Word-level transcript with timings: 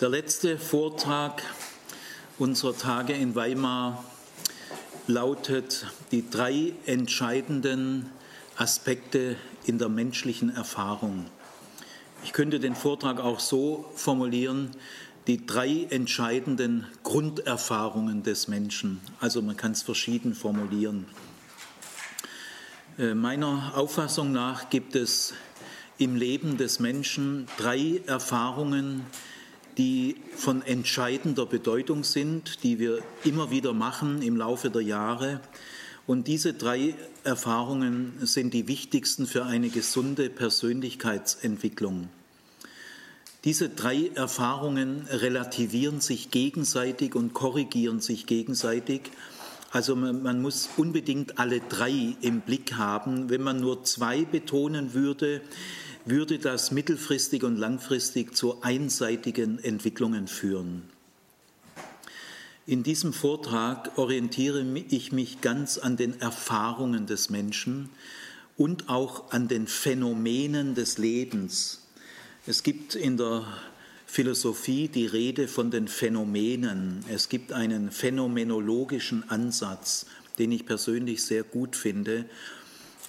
Der 0.00 0.08
letzte 0.08 0.58
Vortrag 0.58 1.44
unserer 2.36 2.76
Tage 2.76 3.12
in 3.12 3.36
Weimar 3.36 4.02
lautet 5.06 5.86
die 6.10 6.28
drei 6.28 6.72
entscheidenden 6.84 8.10
Aspekte 8.56 9.36
in 9.66 9.78
der 9.78 9.88
menschlichen 9.88 10.52
Erfahrung. 10.54 11.26
Ich 12.24 12.32
könnte 12.32 12.58
den 12.58 12.74
Vortrag 12.74 13.20
auch 13.20 13.38
so 13.38 13.84
formulieren, 13.94 14.72
die 15.28 15.46
drei 15.46 15.86
entscheidenden 15.90 16.88
Grunderfahrungen 17.04 18.24
des 18.24 18.48
Menschen. 18.48 19.00
Also 19.20 19.42
man 19.42 19.56
kann 19.56 19.72
es 19.72 19.82
verschieden 19.82 20.34
formulieren. 20.34 21.06
Äh, 22.98 23.14
meiner 23.14 23.74
Auffassung 23.76 24.32
nach 24.32 24.70
gibt 24.70 24.96
es 24.96 25.34
im 25.98 26.16
Leben 26.16 26.56
des 26.56 26.80
Menschen 26.80 27.46
drei 27.58 28.02
Erfahrungen, 28.06 29.06
von 30.36 30.62
entscheidender 30.62 31.46
Bedeutung 31.46 32.04
sind, 32.04 32.62
die 32.62 32.78
wir 32.78 32.98
immer 33.24 33.50
wieder 33.50 33.72
machen 33.72 34.22
im 34.22 34.36
Laufe 34.36 34.70
der 34.70 34.82
Jahre. 34.82 35.40
Und 36.06 36.28
diese 36.28 36.52
drei 36.52 36.94
Erfahrungen 37.24 38.12
sind 38.20 38.52
die 38.52 38.68
wichtigsten 38.68 39.26
für 39.26 39.44
eine 39.46 39.70
gesunde 39.70 40.28
Persönlichkeitsentwicklung. 40.28 42.08
Diese 43.44 43.68
drei 43.68 44.10
Erfahrungen 44.14 45.06
relativieren 45.10 46.00
sich 46.00 46.30
gegenseitig 46.30 47.14
und 47.14 47.34
korrigieren 47.34 48.00
sich 48.00 48.26
gegenseitig. 48.26 49.02
Also 49.70 49.96
man, 49.96 50.22
man, 50.22 50.40
muss 50.40 50.70
unbedingt 50.76 51.38
alle 51.38 51.60
drei 51.60 52.16
im 52.20 52.40
Blick 52.40 52.74
haben. 52.74 53.28
Wenn 53.28 53.42
man 53.42 53.60
nur 53.60 53.84
zwei 53.84 54.24
betonen 54.24 54.94
würde, 54.94 55.42
würde 56.04 56.38
das 56.38 56.70
mittelfristig 56.70 57.44
und 57.44 57.56
langfristig 57.56 58.36
zu 58.36 58.62
einseitigen 58.62 59.58
Entwicklungen 59.58 60.28
führen. 60.28 60.82
In 62.66 62.82
diesem 62.82 63.12
Vortrag 63.12 63.98
orientiere 63.98 64.64
ich 64.88 65.12
mich 65.12 65.40
ganz 65.42 65.76
an 65.76 65.96
den 65.96 66.20
Erfahrungen 66.20 67.06
des 67.06 67.28
Menschen 67.28 67.90
und 68.56 68.88
auch 68.88 69.32
an 69.32 69.48
den 69.48 69.66
Phänomenen 69.66 70.74
des 70.74 70.96
Lebens. 70.96 71.82
Es 72.46 72.62
gibt 72.62 72.94
in 72.94 73.16
der 73.16 73.46
Philosophie 74.06 74.88
die 74.88 75.06
Rede 75.06 75.48
von 75.48 75.70
den 75.70 75.88
Phänomenen. 75.88 77.04
Es 77.08 77.28
gibt 77.28 77.52
einen 77.52 77.90
phänomenologischen 77.90 79.28
Ansatz, 79.28 80.06
den 80.38 80.52
ich 80.52 80.64
persönlich 80.64 81.22
sehr 81.24 81.42
gut 81.42 81.76
finde. 81.76 82.24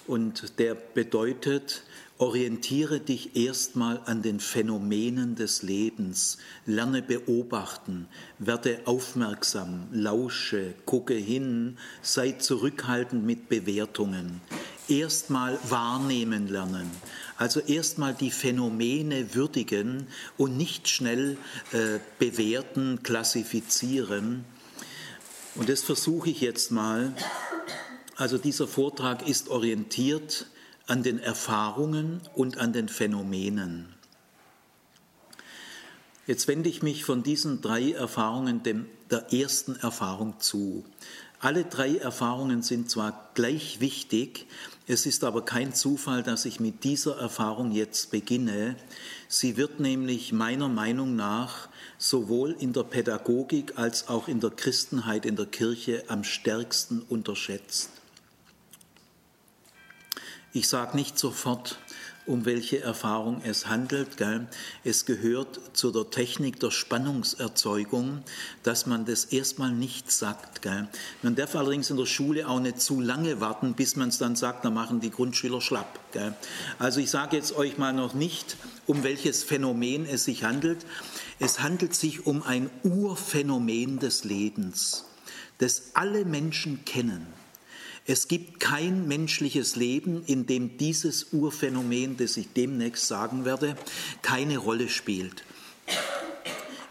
Und 0.06 0.58
der 0.58 0.74
bedeutet, 0.74 1.82
Orientiere 2.18 2.98
dich 2.98 3.36
erstmal 3.36 4.00
an 4.06 4.22
den 4.22 4.40
Phänomenen 4.40 5.34
des 5.34 5.62
Lebens, 5.62 6.38
lerne 6.64 7.02
beobachten, 7.02 8.08
werde 8.38 8.80
aufmerksam, 8.86 9.86
lausche, 9.92 10.72
gucke 10.86 11.12
hin, 11.12 11.76
sei 12.00 12.32
zurückhaltend 12.32 13.26
mit 13.26 13.50
Bewertungen. 13.50 14.40
Erstmal 14.88 15.58
wahrnehmen 15.68 16.48
lernen, 16.48 16.90
also 17.36 17.60
erstmal 17.60 18.14
die 18.14 18.30
Phänomene 18.30 19.34
würdigen 19.34 20.06
und 20.38 20.56
nicht 20.56 20.88
schnell 20.88 21.36
äh, 21.72 21.98
bewerten, 22.18 23.02
klassifizieren. 23.02 24.46
Und 25.54 25.68
das 25.68 25.82
versuche 25.82 26.30
ich 26.30 26.40
jetzt 26.40 26.70
mal. 26.70 27.12
Also 28.14 28.38
dieser 28.38 28.66
Vortrag 28.66 29.28
ist 29.28 29.50
orientiert 29.50 30.46
an 30.86 31.02
den 31.02 31.18
Erfahrungen 31.18 32.20
und 32.34 32.58
an 32.58 32.72
den 32.72 32.88
Phänomenen. 32.88 33.94
Jetzt 36.26 36.48
wende 36.48 36.68
ich 36.68 36.82
mich 36.82 37.04
von 37.04 37.22
diesen 37.22 37.60
drei 37.60 37.92
Erfahrungen 37.92 38.62
dem, 38.62 38.86
der 39.10 39.32
ersten 39.32 39.76
Erfahrung 39.76 40.40
zu. 40.40 40.84
Alle 41.38 41.64
drei 41.64 41.96
Erfahrungen 41.96 42.62
sind 42.62 42.90
zwar 42.90 43.30
gleich 43.34 43.80
wichtig, 43.80 44.46
es 44.88 45.04
ist 45.04 45.24
aber 45.24 45.44
kein 45.44 45.74
Zufall, 45.74 46.22
dass 46.22 46.44
ich 46.44 46.60
mit 46.60 46.84
dieser 46.84 47.18
Erfahrung 47.18 47.72
jetzt 47.72 48.12
beginne. 48.12 48.76
Sie 49.26 49.56
wird 49.56 49.80
nämlich 49.80 50.32
meiner 50.32 50.68
Meinung 50.68 51.16
nach 51.16 51.68
sowohl 51.98 52.54
in 52.60 52.72
der 52.72 52.84
Pädagogik 52.84 53.78
als 53.78 54.06
auch 54.08 54.28
in 54.28 54.38
der 54.38 54.50
Christenheit, 54.50 55.26
in 55.26 55.34
der 55.34 55.46
Kirche 55.46 56.04
am 56.06 56.22
stärksten 56.22 57.02
unterschätzt. 57.08 57.90
Ich 60.56 60.68
sage 60.68 60.96
nicht 60.96 61.18
sofort, 61.18 61.78
um 62.24 62.46
welche 62.46 62.80
Erfahrung 62.80 63.42
es 63.44 63.66
handelt. 63.66 64.16
Gell? 64.16 64.46
Es 64.84 65.04
gehört 65.04 65.60
zu 65.74 65.90
der 65.90 66.08
Technik 66.08 66.58
der 66.60 66.70
Spannungserzeugung, 66.70 68.22
dass 68.62 68.86
man 68.86 69.04
das 69.04 69.26
erstmal 69.26 69.72
nicht 69.72 70.10
sagt. 70.10 70.62
Gell? 70.62 70.88
Man 71.20 71.36
darf 71.36 71.54
allerdings 71.56 71.90
in 71.90 71.98
der 71.98 72.06
Schule 72.06 72.48
auch 72.48 72.58
nicht 72.58 72.80
zu 72.80 73.02
lange 73.02 73.38
warten, 73.42 73.74
bis 73.74 73.96
man 73.96 74.08
es 74.08 74.16
dann 74.16 74.34
sagt, 74.34 74.64
dann 74.64 74.72
machen 74.72 75.00
die 75.00 75.10
Grundschüler 75.10 75.60
schlapp. 75.60 76.00
Gell? 76.12 76.34
Also 76.78 77.00
ich 77.00 77.10
sage 77.10 77.36
jetzt 77.36 77.54
euch 77.54 77.76
mal 77.76 77.92
noch 77.92 78.14
nicht, 78.14 78.56
um 78.86 79.04
welches 79.04 79.44
Phänomen 79.44 80.06
es 80.06 80.24
sich 80.24 80.42
handelt. 80.42 80.86
Es 81.38 81.60
handelt 81.60 81.94
sich 81.94 82.24
um 82.24 82.42
ein 82.42 82.70
Urphänomen 82.82 83.98
des 83.98 84.24
Lebens, 84.24 85.04
das 85.58 85.90
alle 85.92 86.24
Menschen 86.24 86.82
kennen. 86.86 87.35
Es 88.08 88.28
gibt 88.28 88.60
kein 88.60 89.08
menschliches 89.08 89.74
Leben, 89.74 90.22
in 90.26 90.46
dem 90.46 90.78
dieses 90.78 91.32
Urphänomen, 91.32 92.16
das 92.16 92.36
ich 92.36 92.52
demnächst 92.52 93.08
sagen 93.08 93.44
werde, 93.44 93.76
keine 94.22 94.58
Rolle 94.58 94.88
spielt. 94.88 95.42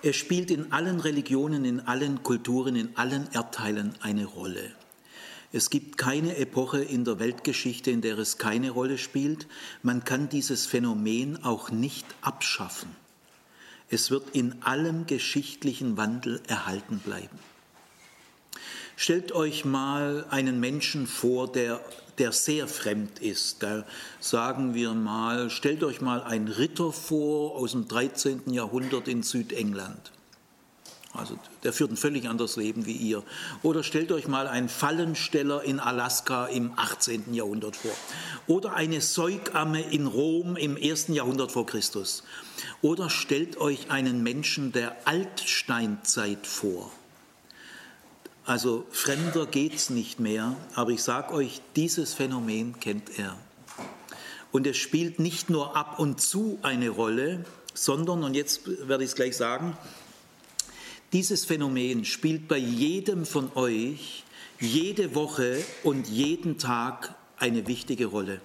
Es 0.02 0.18
spielt 0.18 0.52
in 0.52 0.74
allen 0.74 1.00
Religionen, 1.00 1.64
in 1.64 1.80
allen 1.80 2.22
Kulturen, 2.22 2.76
in 2.76 2.98
allen 2.98 3.30
Erdteilen 3.32 3.96
eine 4.02 4.26
Rolle. 4.26 4.72
Es 5.54 5.70
gibt 5.70 5.98
keine 5.98 6.36
Epoche 6.36 6.84
in 6.84 7.06
der 7.06 7.18
Weltgeschichte, 7.18 7.92
in 7.92 8.02
der 8.02 8.18
es 8.18 8.38
keine 8.38 8.72
Rolle 8.72 8.98
spielt. 8.98 9.48
Man 9.84 10.04
kann 10.04 10.28
dieses 10.28 10.66
Phänomen 10.66 11.44
auch 11.46 11.72
nicht 11.72 12.06
abschaffen. 12.22 12.90
Es 13.90 14.12
wird 14.12 14.36
in 14.36 14.62
allem 14.64 15.06
geschichtlichen 15.06 15.96
Wandel 15.96 16.42
erhalten 16.48 17.00
bleiben. 17.00 17.40
Stellt 18.98 19.34
euch 19.34 19.66
mal 19.66 20.26
einen 20.30 20.60
Menschen 20.60 21.06
vor, 21.06 21.52
der, 21.52 21.82
der 22.18 22.32
sehr 22.32 22.68
fremd 22.68 23.20
ist. 23.20 23.62
Da 23.62 23.86
sagen 24.20 24.74
wir 24.74 24.94
mal, 24.94 25.50
stellt 25.50 25.84
euch 25.84 26.00
mal 26.00 26.24
einen 26.24 26.48
Ritter 26.48 26.92
vor 26.94 27.56
aus 27.56 27.74
dem 27.74 27.88
13. 27.88 28.54
Jahrhundert 28.54 29.08
in 29.08 29.22
Südengland. 29.22 30.12
Also 31.16 31.40
der 31.64 31.74
führt 31.74 31.92
ein 31.92 31.98
völlig 31.98 32.28
anderes 32.28 32.58
Leben 32.58 32.86
wie 32.86 32.94
ihr. 32.94 33.24
Oder 33.64 33.84
stellt 33.84 34.12
euch 34.12 34.28
mal 34.28 34.48
einen 34.48 34.70
Fallensteller 34.70 35.64
in 35.64 35.80
Alaska 35.80 36.46
im 36.48 36.74
18. 36.76 37.34
Jahrhundert 37.34 37.76
vor. 37.76 37.96
Oder 38.48 38.74
eine 38.74 39.02
Säugamme 39.02 39.82
in 39.82 40.08
Rom 40.08 40.58
im 40.58 40.76
1. 40.76 41.08
Jahrhundert 41.10 41.52
vor 41.52 41.66
Christus. 41.66 42.24
Oder 42.82 43.10
stellt 43.10 43.58
euch 43.58 43.92
einen 43.92 44.24
Menschen 44.24 44.72
der 44.72 44.96
Altsteinzeit 45.06 46.46
vor. 46.46 46.92
Also 48.46 48.86
fremder 48.92 49.48
geht 49.48 49.74
es 49.74 49.90
nicht 49.90 50.20
mehr, 50.20 50.56
aber 50.76 50.92
ich 50.92 51.02
sage 51.02 51.34
euch, 51.34 51.62
dieses 51.76 52.14
Phänomen 52.14 52.80
kennt 52.80 53.18
er. 53.18 53.36
Und 54.52 54.68
es 54.68 54.78
spielt 54.78 55.20
nicht 55.20 55.50
nur 55.50 55.76
ab 55.76 56.00
und 56.00 56.22
zu 56.22 56.60
eine 56.62 56.90
Rolle, 56.90 57.44
sondern, 57.74 58.24
und 58.24 58.36
jetzt 58.36 58.88
werde 58.88 59.04
ich 59.04 59.10
es 59.10 59.16
gleich 59.16 59.36
sagen, 59.36 59.76
dieses 61.12 61.44
Phänomen 61.44 62.06
spielt 62.06 62.48
bei 62.48 62.58
jedem 62.58 63.26
von 63.26 63.52
euch 63.56 64.24
jede 64.60 65.16
Woche 65.16 65.64
und 65.84 66.08
jeden 66.08 66.60
Tag 66.60 67.16
eine 67.38 67.68
wichtige 67.68 68.06
Rolle. 68.06 68.40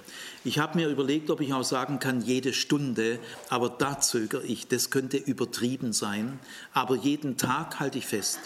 Ich 0.45 0.59
habe 0.59 0.79
mir 0.79 0.89
überlegt, 0.89 1.31
ob 1.31 1.43
ich 1.43 1.53
auch 1.53 1.63
sagen 1.63 1.99
kann, 1.99 2.23
jede 2.23 2.55
Stunde, 2.55 3.19
aber 3.51 3.69
da 3.69 4.01
zögere 4.01 4.45
ich, 4.45 4.67
das 4.67 4.91
könnte 4.91 5.19
übertrieben 5.19 5.93
sein, 5.93 6.39
aber 6.73 6.97
jeden 6.97 7.37
Tag 7.37 7.81
halte 7.81 7.99
ich 7.99 8.07
fest. 8.07 8.41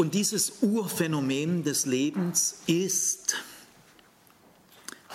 Und 0.00 0.14
dieses 0.14 0.62
Urphänomen 0.62 1.62
des 1.62 1.84
Lebens 1.84 2.62
ist 2.66 3.36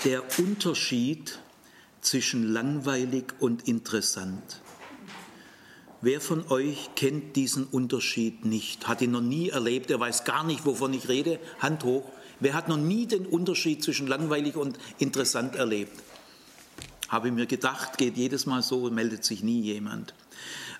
der 0.03 0.21
Unterschied 0.37 1.39
zwischen 2.01 2.53
langweilig 2.53 3.33
und 3.39 3.67
interessant. 3.67 4.61
Wer 6.01 6.21
von 6.21 6.47
euch 6.51 6.91
kennt 6.95 7.35
diesen 7.35 7.65
Unterschied 7.65 8.45
nicht? 8.45 8.87
Hat 8.87 9.01
ihn 9.01 9.09
noch 9.09 9.21
nie 9.21 9.49
erlebt? 9.49 9.89
Er 9.89 9.99
weiß 9.99 10.23
gar 10.23 10.43
nicht, 10.43 10.67
wovon 10.67 10.93
ich 10.93 11.09
rede? 11.09 11.39
Hand 11.57 11.83
hoch. 11.83 12.07
Wer 12.39 12.53
hat 12.53 12.69
noch 12.69 12.77
nie 12.77 13.07
den 13.07 13.25
Unterschied 13.25 13.83
zwischen 13.83 14.05
langweilig 14.05 14.55
und 14.55 14.77
interessant 14.99 15.55
erlebt? 15.55 15.99
Habe 17.07 17.31
mir 17.31 17.47
gedacht, 17.47 17.97
geht 17.97 18.17
jedes 18.17 18.45
Mal 18.45 18.61
so, 18.61 18.91
meldet 18.91 19.25
sich 19.25 19.41
nie 19.41 19.61
jemand. 19.61 20.13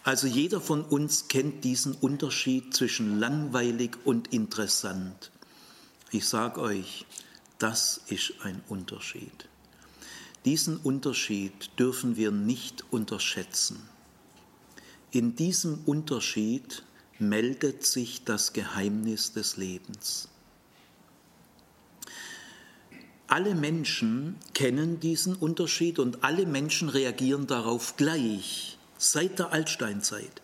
Also 0.06 0.28
jeder 0.28 0.62
von 0.62 0.84
uns 0.84 1.30
kennt 1.30 1.64
diesen 1.64 1.94
Unterschied 1.96 2.76
zwischen 2.76 3.20
langweilig 3.20 3.98
und 4.06 4.32
interessant. 4.32 5.32
Ich 6.12 6.28
sage 6.28 6.62
euch, 6.62 7.08
das 7.58 8.02
ist 8.10 8.36
ein 8.44 8.62
Unterschied. 8.70 9.50
Diesen 10.46 10.78
Unterschied 10.78 11.72
dürfen 11.80 12.18
wir 12.18 12.30
nicht 12.30 12.86
unterschätzen. 12.92 13.82
in 15.10 15.36
diesem 15.36 15.80
Unterschied 15.86 16.84
meldet 17.18 17.84
sich 17.84 18.26
das 18.26 18.54
Geheimnis 18.54 19.34
des 19.34 19.58
Lebens. 19.58 20.28
Alle 23.26 23.56
Menschen 23.56 24.36
kennen 24.54 25.00
diesen 25.00 25.36
Unterschied 25.36 25.98
und 25.98 26.24
alle 26.24 26.46
Menschen 26.46 26.90
reagieren 26.90 27.48
darauf 27.48 27.96
gleich, 27.98 28.78
seit 28.98 29.40
der 29.40 29.52
Altsteinzeit. 29.52 30.42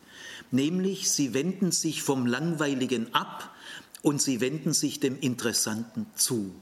Nämlich 0.51 1.09
sie 1.11 1.33
wenden 1.33 1.71
sich 1.71 2.03
vom 2.03 2.25
Langweiligen 2.25 3.13
ab 3.13 3.55
und 4.01 4.21
sie 4.21 4.41
wenden 4.41 4.73
sich 4.73 4.99
dem 4.99 5.19
Interessanten 5.19 6.07
zu. 6.15 6.53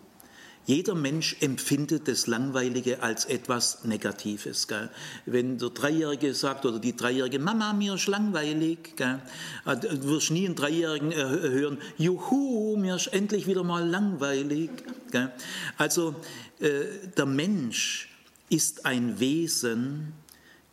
Jeder 0.69 0.94
Mensch 0.94 1.38
empfindet 1.39 2.07
das 2.07 2.27
Langweilige 2.27 3.01
als 3.01 3.25
etwas 3.25 3.86
Negatives. 3.86 4.68
Gell? 4.68 4.91
Wenn 5.25 5.57
der 5.57 5.71
Dreijährige 5.71 6.36
sagt 6.36 6.63
oder 6.63 6.77
die 6.77 6.95
Dreijährige, 6.95 7.39
Mama, 7.39 7.74
mir 7.74 7.95
ist 7.95 8.06
langweilig, 8.06 8.95
gell? 8.95 9.19
Äh, 9.65 9.77
du 9.77 10.03
wirst 10.03 10.30
nie 10.30 10.45
einen 10.45 10.53
Dreijährigen 10.53 11.12
äh, 11.12 11.15
hören, 11.15 11.80
Juhu, 11.97 12.77
mir 12.77 12.97
ist 12.97 13.07
endlich 13.07 13.47
wieder 13.47 13.63
mal 13.63 13.83
langweilig. 13.83 14.69
Gell? 15.09 15.31
Also 15.80 16.15
äh, 16.59 17.07
der 17.18 17.25
Mensch 17.25 18.09
ist 18.50 18.86
ein 18.86 19.19
Wesen, 19.19 20.13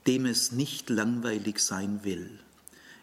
dem 0.07 0.27
es 0.27 0.53
nicht 0.53 0.91
langweilig 0.91 1.59
sein 1.59 2.01
will. 2.03 2.39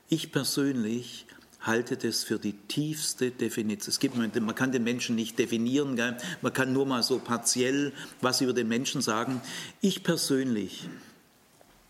Ich 0.10 0.32
persönlich 0.32 1.26
halte 1.62 1.98
das 1.98 2.24
für 2.24 2.40
die 2.40 2.54
tiefste 2.54 3.32
Definition. 3.32 3.90
Es 3.90 4.00
gibt, 4.00 4.16
man 4.16 4.56
kann 4.56 4.72
den 4.72 4.84
Menschen 4.84 5.16
nicht 5.16 5.40
definieren, 5.40 5.96
gell? 5.96 6.18
man 6.42 6.54
kann 6.54 6.74
nur 6.74 6.86
mal 6.86 7.04
so 7.04 7.20
partiell 7.20 7.94
was 8.22 8.42
über 8.42 8.54
den 8.54 8.68
Menschen 8.68 9.02
sagen. 9.02 9.42
Ich 9.82 10.04
persönlich 10.04 10.88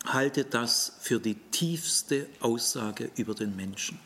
halte 0.06 0.45
das 0.45 0.94
für 1.00 1.19
die 1.19 1.36
tiefste 1.36 2.27
Aussage 2.39 3.09
über 3.16 3.33
den 3.33 3.56
Menschen. 3.56 4.00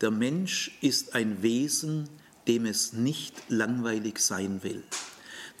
Der 0.00 0.10
Mensch 0.10 0.76
ist 0.80 1.14
ein 1.14 1.42
Wesen, 1.42 2.08
dem 2.48 2.66
es 2.66 2.92
nicht 2.92 3.34
langweilig 3.48 4.18
sein 4.18 4.62
will. 4.62 4.82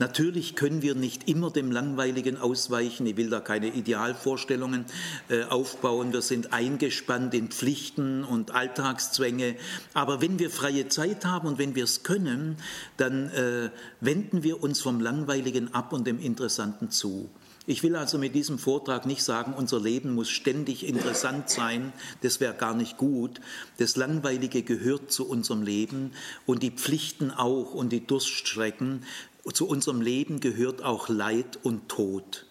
Natürlich 0.02 0.56
können 0.56 0.82
wir 0.82 0.96
nicht 0.96 1.28
immer 1.28 1.52
dem 1.52 1.70
Langweiligen 1.70 2.36
ausweichen. 2.36 3.06
Ich 3.06 3.16
will 3.16 3.30
da 3.30 3.38
keine 3.38 3.68
Idealvorstellungen 3.68 4.84
äh, 5.28 5.44
aufbauen. 5.44 6.12
Wir 6.12 6.22
sind 6.22 6.52
eingespannt 6.52 7.34
in 7.34 7.50
Pflichten 7.50 8.24
und 8.24 8.50
Alltagszwänge. 8.50 9.54
Aber 9.94 10.20
wenn 10.20 10.40
wir 10.40 10.50
freie 10.50 10.88
Zeit 10.88 11.24
haben 11.24 11.46
und 11.46 11.58
wenn 11.58 11.76
wir 11.76 11.84
es 11.84 12.02
können, 12.02 12.56
dann 12.96 13.28
äh, 13.28 13.70
wenden 14.00 14.42
wir 14.42 14.60
uns 14.60 14.80
vom 14.80 14.98
Langweiligen 14.98 15.72
ab 15.72 15.92
und 15.92 16.04
dem 16.04 16.18
Interessanten 16.18 16.90
zu. 16.90 17.30
Ich 17.64 17.84
will 17.84 17.94
also 17.94 18.18
mit 18.18 18.34
diesem 18.34 18.58
Vortrag 18.58 19.06
nicht 19.06 19.22
sagen, 19.22 19.54
unser 19.56 19.78
Leben 19.78 20.14
muss 20.14 20.28
ständig 20.30 20.84
interessant 20.84 21.48
sein, 21.48 21.92
das 22.20 22.40
wäre 22.40 22.54
gar 22.54 22.74
nicht 22.74 22.96
gut. 22.96 23.40
Das 23.78 23.94
Langweilige 23.94 24.62
gehört 24.62 25.12
zu 25.12 25.28
unserem 25.28 25.62
Leben 25.62 26.10
und 26.44 26.64
die 26.64 26.72
Pflichten 26.72 27.30
auch 27.30 27.72
und 27.72 27.90
die 27.92 28.04
Durststrecken 28.04 29.04
zu 29.50 29.66
unserem 29.66 30.00
Leben 30.00 30.40
gehört 30.40 30.82
auch 30.82 31.08
Leid 31.08 31.58
und 31.62 31.88
Tod. 31.88 32.46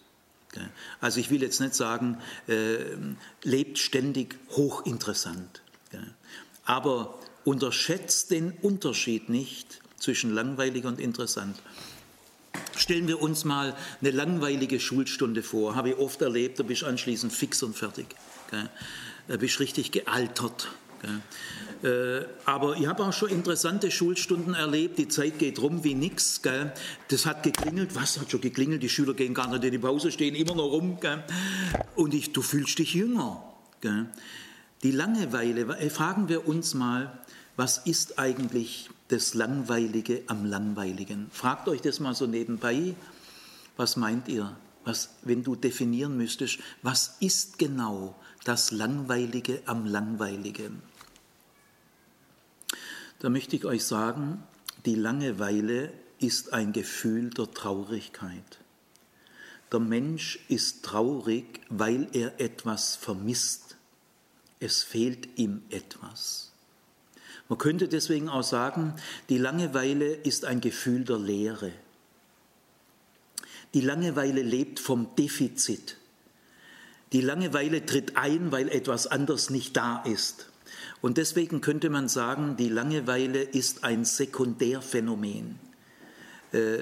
Also 1.00 1.20
ich 1.20 1.30
will 1.30 1.42
jetzt 1.42 1.60
nicht 1.60 1.74
sagen, 1.74 2.18
äh, 2.46 2.76
lebt 3.42 3.78
ständig 3.78 4.38
hochinteressant. 4.50 5.62
Aber 6.64 7.18
unterschätzt 7.44 8.30
den 8.30 8.52
Unterschied 8.52 9.28
nicht 9.28 9.80
zwischen 9.98 10.32
langweilig 10.32 10.84
und 10.84 11.00
interessant. 11.00 11.56
Stellen 12.76 13.08
wir 13.08 13.22
uns 13.22 13.44
mal 13.44 13.74
eine 14.00 14.10
langweilige 14.10 14.78
Schulstunde 14.78 15.42
vor. 15.42 15.74
Habe 15.74 15.90
ich 15.90 15.96
oft 15.96 16.20
erlebt, 16.20 16.58
da 16.58 16.62
bist 16.62 16.82
du 16.82 16.86
anschließend 16.86 17.32
fix 17.32 17.62
und 17.62 17.76
fertig. 17.76 18.06
Da 19.28 19.36
bist 19.36 19.60
richtig 19.60 19.92
gealtert. 19.92 20.68
Äh, 21.82 22.26
aber 22.44 22.76
ich 22.76 22.86
habe 22.86 23.04
auch 23.04 23.12
schon 23.12 23.30
interessante 23.30 23.90
Schulstunden 23.90 24.54
erlebt. 24.54 24.98
Die 24.98 25.08
Zeit 25.08 25.38
geht 25.38 25.60
rum 25.60 25.82
wie 25.84 25.94
nix. 25.94 26.40
Das 27.08 27.26
hat 27.26 27.42
geklingelt. 27.42 27.94
Was 27.94 28.20
hat 28.20 28.30
schon 28.30 28.40
geklingelt? 28.40 28.82
Die 28.82 28.88
Schüler 28.88 29.14
gehen 29.14 29.34
gar 29.34 29.48
nicht 29.48 29.64
in 29.64 29.72
die 29.72 29.78
Pause, 29.78 30.12
stehen 30.12 30.34
immer 30.34 30.54
noch 30.54 30.70
rum. 30.70 30.98
Und 31.96 32.14
ich, 32.14 32.32
du 32.32 32.42
fühlst 32.42 32.78
dich 32.78 32.94
jünger. 32.94 33.42
Die 34.82 34.90
Langeweile, 34.90 35.62
äh, 35.78 35.90
fragen 35.90 36.28
wir 36.28 36.46
uns 36.46 36.74
mal, 36.74 37.18
was 37.56 37.78
ist 37.78 38.18
eigentlich 38.18 38.88
das 39.08 39.34
Langweilige 39.34 40.22
am 40.26 40.44
Langweiligen? 40.44 41.28
Fragt 41.30 41.68
euch 41.68 41.80
das 41.82 42.00
mal 42.00 42.14
so 42.14 42.26
nebenbei. 42.26 42.94
Was 43.76 43.96
meint 43.96 44.28
ihr? 44.28 44.56
Was, 44.84 45.10
wenn 45.22 45.44
du 45.44 45.54
definieren 45.54 46.16
müsstest, 46.16 46.58
was 46.82 47.16
ist 47.20 47.58
genau 47.58 48.16
das 48.44 48.72
Langweilige 48.72 49.62
am 49.66 49.86
Langweiligen? 49.86 50.82
Da 53.22 53.30
möchte 53.30 53.54
ich 53.54 53.64
euch 53.64 53.84
sagen, 53.84 54.42
die 54.84 54.96
Langeweile 54.96 55.92
ist 56.18 56.52
ein 56.52 56.72
Gefühl 56.72 57.30
der 57.30 57.48
Traurigkeit. 57.52 58.58
Der 59.70 59.78
Mensch 59.78 60.40
ist 60.48 60.84
traurig, 60.84 61.60
weil 61.68 62.08
er 62.14 62.40
etwas 62.40 62.96
vermisst. 62.96 63.76
Es 64.58 64.82
fehlt 64.82 65.38
ihm 65.38 65.62
etwas. 65.70 66.50
Man 67.48 67.60
könnte 67.60 67.86
deswegen 67.86 68.28
auch 68.28 68.42
sagen, 68.42 68.96
die 69.28 69.38
Langeweile 69.38 70.14
ist 70.14 70.44
ein 70.44 70.60
Gefühl 70.60 71.04
der 71.04 71.18
Leere. 71.20 71.70
Die 73.72 73.82
Langeweile 73.82 74.42
lebt 74.42 74.80
vom 74.80 75.14
Defizit. 75.14 75.96
Die 77.12 77.20
Langeweile 77.20 77.86
tritt 77.86 78.16
ein, 78.16 78.50
weil 78.50 78.68
etwas 78.68 79.06
anderes 79.06 79.48
nicht 79.48 79.76
da 79.76 80.02
ist. 80.02 80.48
Und 81.02 81.18
deswegen 81.18 81.60
könnte 81.60 81.90
man 81.90 82.08
sagen, 82.08 82.56
die 82.56 82.68
Langeweile 82.68 83.42
ist 83.42 83.84
ein 83.84 84.04
Sekundärphänomen. 84.04 85.58
Äh, 86.52 86.78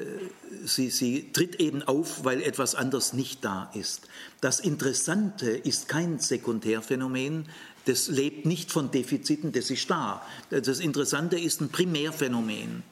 sie, 0.64 0.90
sie, 0.90 1.32
tritt 1.32 1.56
eben 1.56 1.82
auf, 1.82 2.22
weil 2.24 2.42
etwas 2.42 2.74
anderes 2.74 3.14
nicht 3.14 3.44
da 3.44 3.70
ist. 3.74 4.08
Das 4.42 4.60
Interessante 4.60 5.50
ist 5.50 5.88
kein 5.88 6.18
Sekundärphänomen, 6.18 7.46
das 7.86 8.08
lebt 8.08 8.44
nicht 8.44 8.70
von 8.70 8.90
Defiziten, 8.90 9.52
das 9.52 9.70
ist 9.70 9.88
da. 9.88 10.24
Das 10.50 10.80
Interessante 10.80 11.38
ist 11.38 11.62
ein 11.62 11.70
Primärphänomen. 11.70 12.82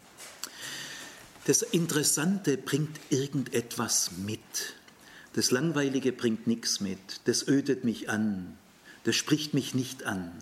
Das 1.44 1.60
Interessante 1.60 2.56
bringt 2.56 2.98
irgendetwas 3.10 4.12
mit. 4.24 4.40
Das 5.34 5.50
Langweilige 5.50 6.12
bringt 6.12 6.46
nichts 6.46 6.80
mit. 6.80 6.98
Das 7.26 7.46
ödet 7.46 7.84
mich 7.84 8.08
an. 8.08 8.56
Das 9.04 9.14
spricht 9.14 9.52
mich 9.52 9.74
nicht 9.74 10.04
an. 10.04 10.32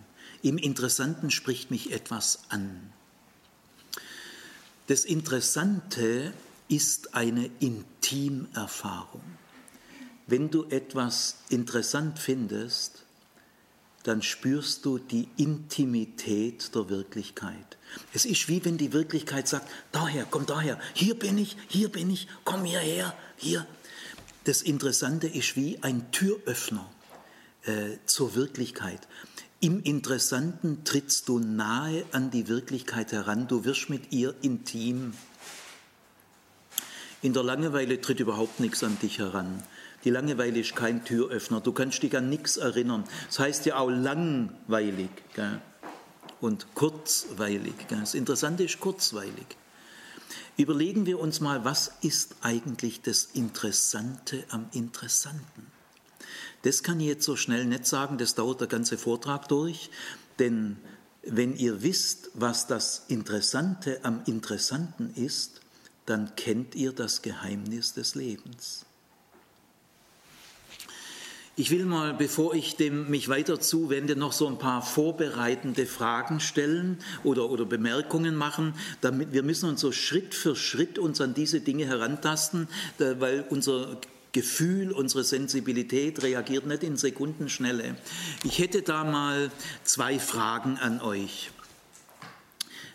Im 0.41 0.57
Interessanten 0.57 1.31
spricht 1.31 1.71
mich 1.71 1.91
etwas 1.91 2.39
an. 2.49 2.93
Das 4.87 5.03
Interessante 5.03 6.33
ist 6.69 7.15
eine 7.15 7.49
Intimerfahrung. 7.59 9.21
Wenn 10.27 10.49
du 10.49 10.65
etwas 10.65 11.37
interessant 11.49 12.19
findest, 12.19 13.03
dann 14.03 14.21
spürst 14.21 14.85
du 14.85 14.99
die 14.99 15.27
Intimität 15.37 16.73
der 16.73 16.89
Wirklichkeit. 16.89 17.77
Es 18.13 18.25
ist 18.25 18.47
wie 18.47 18.63
wenn 18.63 18.77
die 18.77 18.93
Wirklichkeit 18.93 19.47
sagt, 19.47 19.69
daher, 19.91 20.25
komm 20.29 20.45
daher, 20.45 20.79
hier 20.93 21.17
bin 21.17 21.37
ich, 21.37 21.57
hier 21.67 21.89
bin 21.89 22.09
ich, 22.09 22.27
komm 22.45 22.63
hierher, 22.63 23.13
hier. 23.35 23.67
Das 24.45 24.61
Interessante 24.61 25.27
ist 25.27 25.57
wie 25.57 25.81
ein 25.81 26.09
Türöffner 26.11 26.89
äh, 27.63 27.97
zur 28.05 28.35
Wirklichkeit. 28.35 29.05
Im 29.59 29.81
Interessanten 29.81 30.83
trittst 30.83 31.27
du 31.27 31.39
nahe 31.39 32.05
an 32.11 32.29
die 32.29 32.47
Wirklichkeit 32.47 33.11
heran, 33.11 33.47
du 33.47 33.65
wirst 33.65 33.89
mit 33.89 34.11
ihr 34.11 34.35
intim. 34.43 35.13
In 37.23 37.33
der 37.33 37.41
Langeweile 37.41 37.99
tritt 37.99 38.19
überhaupt 38.19 38.59
nichts 38.59 38.83
an 38.83 38.99
dich 39.01 39.17
heran. 39.17 39.63
Die 40.03 40.11
Langeweile 40.11 40.59
ist 40.59 40.75
kein 40.75 41.03
Türöffner, 41.03 41.59
du 41.59 41.71
kannst 41.71 42.03
dich 42.03 42.15
an 42.15 42.29
nichts 42.29 42.57
erinnern. 42.57 43.03
Das 43.25 43.39
heißt 43.39 43.65
ja 43.65 43.77
auch 43.79 43.89
langweilig 43.89 45.09
gell? 45.33 45.59
und 46.39 46.75
kurzweilig. 46.75 47.73
Gell? 47.87 48.01
Das 48.01 48.13
Interessante 48.13 48.63
ist 48.63 48.79
kurzweilig. 48.79 49.57
Überlegen 50.55 51.07
wir 51.07 51.19
uns 51.19 51.39
mal, 51.39 51.65
was 51.65 51.93
ist 52.01 52.35
eigentlich 52.41 53.01
das 53.01 53.25
Interessante 53.33 54.43
am 54.49 54.67
Interessanten? 54.71 55.76
Das 56.67 56.83
kann 56.83 56.99
ich 56.99 57.07
jetzt 57.07 57.23
so 57.23 57.37
schnell 57.37 57.63
nicht 57.63 57.85
sagen, 57.85 58.17
das 58.17 58.35
dauert 58.35 58.59
der 58.59 58.67
ganze 58.67 58.97
Vortrag 58.97 59.47
durch, 59.47 59.89
denn 60.37 60.75
wenn 61.23 61.55
ihr 61.55 61.81
wisst, 61.81 62.29
was 62.33 62.67
das 62.67 63.05
Interessante 63.07 64.01
am 64.03 64.19
Interessanten 64.25 65.13
ist, 65.15 65.61
dann 66.05 66.35
kennt 66.35 66.75
ihr 66.75 66.91
das 66.91 67.21
Geheimnis 67.21 67.93
des 67.93 68.15
Lebens. 68.15 68.85
Ich 71.55 71.71
will 71.71 71.85
mal, 71.85 72.13
bevor 72.13 72.53
ich 72.53 72.75
dem 72.75 73.09
mich 73.09 73.29
weiter 73.29 73.61
zuwende, 73.61 74.17
noch 74.17 74.33
so 74.33 74.45
ein 74.45 74.59
paar 74.59 74.81
vorbereitende 74.81 75.85
Fragen 75.85 76.41
stellen 76.41 76.97
oder, 77.23 77.49
oder 77.49 77.63
Bemerkungen 77.63 78.35
machen. 78.35 78.73
Damit 78.99 79.31
wir 79.31 79.43
müssen 79.43 79.69
uns 79.69 79.79
so 79.79 79.93
Schritt 79.93 80.35
für 80.35 80.57
Schritt 80.57 80.99
uns 80.99 81.21
an 81.21 81.33
diese 81.33 81.61
Dinge 81.61 81.85
herantasten, 81.85 82.67
weil 82.97 83.45
unser 83.49 84.01
Gefühl, 84.37 84.91
unsere 84.91 85.23
Sensibilität 85.23 86.21
reagiert 86.21 86.67
nicht 86.67 86.83
in 86.83 86.95
Sekundenschnelle. 86.95 87.95
Ich 88.43 88.59
hätte 88.59 88.83
da 88.83 89.03
mal 89.03 89.49
zwei 89.83 90.19
Fragen 90.19 90.77
an 90.77 91.01
euch. 91.01 91.49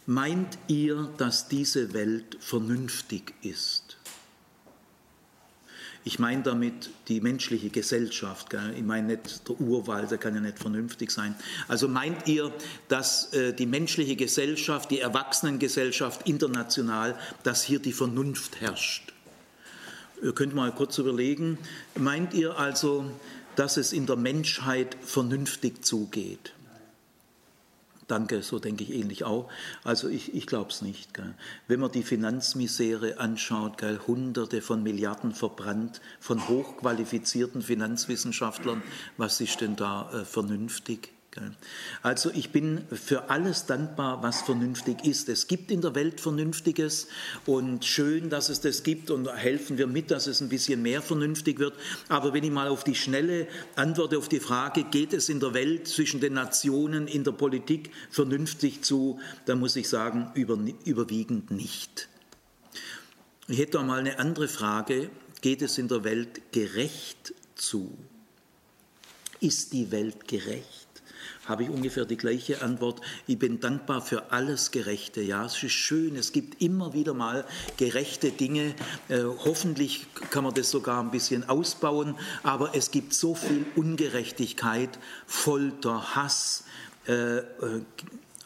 Meint 0.07 0.57
ihr, 0.69 1.11
dass 1.19 1.49
diese 1.49 1.95
Welt 1.95 2.37
vernünftig 2.39 3.35
ist? 3.43 3.97
Ich 6.05 6.21
meine 6.21 6.43
damit 6.43 6.91
die 7.09 7.21
menschliche 7.21 7.71
Gesellschaft. 7.71 8.51
Gell? 8.51 8.75
Ich 8.77 8.85
meine 8.85 9.09
nicht 9.09 9.49
der 9.49 9.61
Urwald, 9.61 10.13
der 10.13 10.19
kann 10.19 10.37
ja 10.37 10.41
nicht 10.41 10.61
vernünftig 10.61 11.11
sein. 11.11 11.35
Also 11.67 11.89
meint 11.89 12.29
ihr, 12.29 12.53
dass 12.87 13.33
äh, 13.33 13.53
die 13.53 13.67
menschliche 13.67 14.15
Gesellschaft, 14.15 14.93
die 14.93 15.01
Erwachsenengesellschaft 15.01 16.29
international, 16.29 17.19
dass 17.43 17.65
hier 17.65 17.81
die 17.81 17.93
Vernunft 17.93 18.61
herrscht? 18.61 19.12
Ihr 20.23 20.33
könnt 20.33 20.55
mal 20.55 20.73
kurz 20.73 20.99
überlegen. 20.99 21.59
Meint 21.97 22.33
ihr 22.33 22.57
also, 22.59 23.05
dass 23.57 23.76
es 23.76 23.93
in 23.93 24.07
der 24.07 24.17
Menschheit 24.17 24.97
vernünftig 25.02 25.85
zugeht? 25.85 26.52
Danke, 28.09 28.43
so 28.43 28.59
denke 28.59 28.85
ich 28.85 28.93
ähnlich 28.93 29.25
auch. 29.25 29.49
Also 29.85 30.09
ich, 30.09 30.35
ich 30.35 30.47
glaube 30.47 30.71
es 30.71 30.83
nicht. 30.83 31.14
Gell. 31.14 31.35
Wenn 31.67 31.81
man 31.81 31.91
die 31.91 32.02
Finanzmisere 32.02 33.19
anschaut, 33.19 33.79
gell, 33.79 34.00
Hunderte 34.07 34.61
von 34.61 34.83
Milliarden 34.83 35.35
verbrannt 35.35 36.00
von 36.21 36.47
hochqualifizierten 36.47 37.62
Finanzwissenschaftlern, 37.62 38.83
was 39.17 39.41
ist 39.41 39.61
denn 39.61 39.76
da 39.76 40.11
äh, 40.12 40.25
vernünftig? 40.25 41.11
Also 42.03 42.31
ich 42.31 42.51
bin 42.51 42.85
für 42.91 43.31
alles 43.31 43.65
dankbar, 43.67 44.23
was 44.23 44.43
vernünftig 44.43 45.05
ist. 45.05 45.29
Es 45.29 45.47
gibt 45.47 45.71
in 45.71 45.81
der 45.81 45.95
Welt 45.95 46.21
Vernünftiges 46.21 47.09
und 47.47 47.85
schön, 47.85 48.29
dass 48.29 48.51
es 48.51 48.61
das 48.61 48.83
gibt 48.83 49.11
und 49.11 49.33
helfen 49.35 49.79
wir 49.79 49.87
mit, 49.87 50.11
dass 50.11 50.27
es 50.27 50.41
ein 50.41 50.51
bisschen 50.51 50.83
mehr 50.83 51.01
vernünftig 51.01 51.59
wird. 51.59 51.75
Aber 52.09 52.35
wenn 52.35 52.45
ich 52.45 52.51
mal 52.51 52.69
auf 52.69 52.85
die 52.85 52.95
schnelle 52.95 53.47
Antworte 53.77 54.19
auf 54.19 54.29
die 54.29 54.41
Frage, 54.41 54.85
geht 54.85 55.12
es 55.15 55.29
in 55.29 55.41
der 55.41 55.55
Welt 55.55 55.89
zwischen 55.89 56.21
den 56.21 56.35
Nationen, 56.35 57.09
in 57.09 57.25
der 57.25 57.33
Politik 57.33 57.91
vernünftig 58.11 58.83
zu, 58.83 59.19
dann 59.47 59.59
muss 59.59 59.77
ich 59.77 59.89
sagen, 59.89 60.31
über, 60.35 60.59
überwiegend 60.85 61.51
nicht. 61.51 62.09
Ich 63.49 63.59
hätte 63.59 63.81
auch 63.81 63.85
mal 63.85 64.01
eine 64.01 64.19
andere 64.19 64.49
Frage, 64.49 65.11
geht 65.41 65.62
es 65.62 65.79
in 65.79 65.89
der 65.89 66.05
Welt 66.05 66.53
gerecht 66.53 67.35
zu? 67.55 67.97
Ist 69.41 69.73
die 69.73 69.91
Welt 69.91 70.29
gerecht? 70.29 70.82
Habe 71.47 71.65
ich 71.65 71.71
ungefähr 71.71 72.05
die 72.05 72.17
gleiche 72.17 72.63
Antwort. 72.63 73.01
Ich 73.27 73.39
bin 73.39 73.59
dankbar 73.59 74.01
für 74.01 74.31
alles 74.31 74.71
Gerechte. 74.71 75.23
Ja, 75.23 75.45
es 75.45 75.63
ist 75.63 75.73
schön. 75.73 76.17
Es 76.17 76.33
gibt 76.33 76.63
immer 76.63 76.93
wieder 76.95 77.15
mal 77.15 77.45
gerechte 77.77 78.31
Dinge. 78.31 78.75
Äh, 79.09 79.23
hoffentlich 79.45 80.07
kann 80.31 80.45
man 80.45 80.55
das 80.55 80.71
sogar 80.71 81.03
ein 81.03 81.11
bisschen 81.11 81.49
ausbauen. 81.49 82.15
Aber 82.43 82.75
es 82.77 82.91
gibt 82.91 83.13
so 83.13 83.35
viel 83.35 83.67
Ungerechtigkeit, 83.75 84.99
Folter, 85.27 86.15
Hass. 86.15 86.65
Äh, 87.09 87.39
äh, 87.39 87.45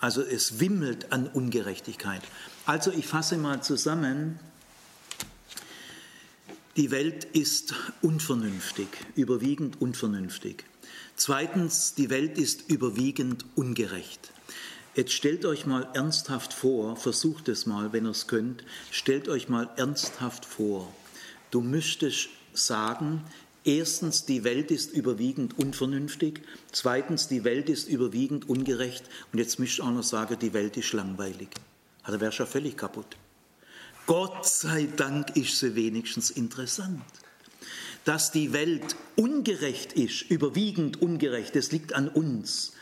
also 0.01 0.23
es 0.23 0.61
wimmelt 0.61 1.13
an 1.13 1.27
Ungerechtigkeit. 1.27 2.23
Also 2.65 2.91
ich 2.93 3.07
fasse 3.07 3.37
mal 3.37 3.63
zusammen. 3.63 4.39
Die 6.77 6.91
Welt 6.91 7.25
ist 7.25 7.75
unvernünftig, 8.03 8.89
überwiegend 9.15 9.81
unvernünftig. 9.81 10.65
Zweitens, 11.19 11.95
die 11.95 12.11
Welt 12.11 12.37
ist 12.37 12.69
überwiegend 12.71 13.47
ungerecht. 13.55 14.33
Jetzt 14.95 15.13
stellt 15.13 15.47
euch 15.47 15.65
mal 15.65 15.89
ernsthaft 15.95 16.53
vor, 16.53 16.95
versucht 16.97 17.49
es 17.49 17.65
mal, 17.65 17.95
wenn 17.95 18.05
ihr 18.05 18.11
es 18.11 18.27
könnt, 18.27 18.65
stellt 18.91 19.27
euch 19.29 19.49
mal 19.49 19.71
ernsthaft 19.77 20.45
vor, 20.45 20.93
du 21.51 21.63
müsstest 21.63 22.29
sagen, 22.53 23.25
erstens, 23.65 24.27
die 24.27 24.45
Welt 24.45 24.71
ist 24.71 24.93
überwiegend 24.93 25.59
unvernünftig, 25.59 26.43
zweitens, 26.71 27.29
die 27.29 27.45
Welt 27.45 27.71
ist 27.71 27.89
überwiegend 27.89 28.47
ungerecht 28.51 29.05
und 29.33 29.39
jetzt 29.39 29.59
müsst 29.59 29.79
ihr 29.79 29.85
auch 29.85 29.91
noch 29.91 30.03
sagen, 30.03 30.39
die 30.39 30.53
Welt 30.53 30.77
ist 30.77 30.93
langweilig. 30.93 31.49
Also 32.03 32.21
wäre 32.21 32.33
schon 32.33 32.47
völlig 32.47 32.77
kaputt. 32.77 33.17
Gott 34.07 34.47
sei 34.47 34.87
Dank 34.97 35.35
ist 35.35 35.59
sie 35.59 35.75
wenigstens 35.75 36.31
interessant 36.31 37.03
dass 38.07 38.31
die 38.31 38.53
Welt 38.53 38.95
ungerecht 39.17 39.93
ist, 39.93 40.23
überwiegend 40.31 41.03
ungerecht, 41.03 41.57
das 41.57 41.73
liegt 41.73 41.93
an 41.93 42.09
uns. 42.09 42.73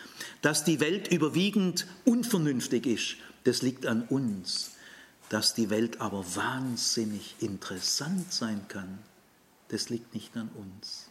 Dass 0.42 0.64
die 0.64 0.80
Welt 0.80 1.10
überwiegend 1.10 1.86
unvernünftig 2.04 2.84
ist, 2.84 3.16
das 3.44 3.62
liegt 3.62 3.86
an 3.86 4.02
uns. 4.02 4.72
Dass 5.30 5.54
die 5.54 5.70
Welt 5.70 6.02
aber 6.02 6.24
wahnsinnig 6.36 7.36
interessant 7.40 8.34
sein 8.34 8.68
kann, 8.68 8.98
das 9.68 9.88
liegt 9.88 10.12
nicht 10.14 10.36
an 10.36 10.50
uns. 10.56 11.08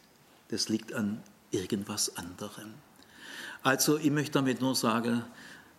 Das 0.50 0.70
liegt 0.70 0.94
an 0.94 1.24
irgendwas 1.50 2.16
anderem. 2.16 2.76
Also 3.64 3.98
ich 3.98 4.12
möchte 4.12 4.34
damit 4.34 4.62
nur 4.62 4.76
sagen, 4.76 5.24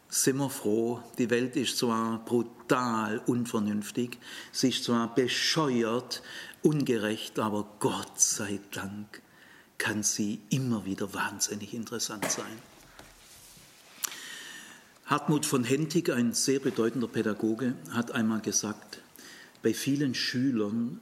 sind 0.08 0.38
wir 0.38 0.50
froh, 0.50 1.00
die 1.18 1.30
Welt 1.30 1.54
ist 1.54 1.78
zwar 1.78 2.24
brutal 2.24 3.18
unvernünftig, 3.26 4.18
sie 4.50 4.70
ist 4.70 4.84
zwar 4.84 5.14
bescheuert, 5.14 6.22
ungerecht, 6.64 7.38
aber 7.38 7.76
Gott 7.78 8.20
sei 8.20 8.58
Dank 8.72 9.22
kann 9.78 10.02
sie 10.02 10.40
immer 10.50 10.84
wieder 10.86 11.12
wahnsinnig 11.12 11.74
interessant 11.74 12.30
sein. 12.30 12.58
Hartmut 15.06 15.44
von 15.44 15.64
Hentig, 15.64 16.10
ein 16.10 16.32
sehr 16.32 16.60
bedeutender 16.60 17.08
Pädagoge, 17.08 17.74
hat 17.90 18.12
einmal 18.12 18.40
gesagt, 18.40 19.02
bei 19.62 19.74
vielen 19.74 20.14
Schülern 20.14 21.00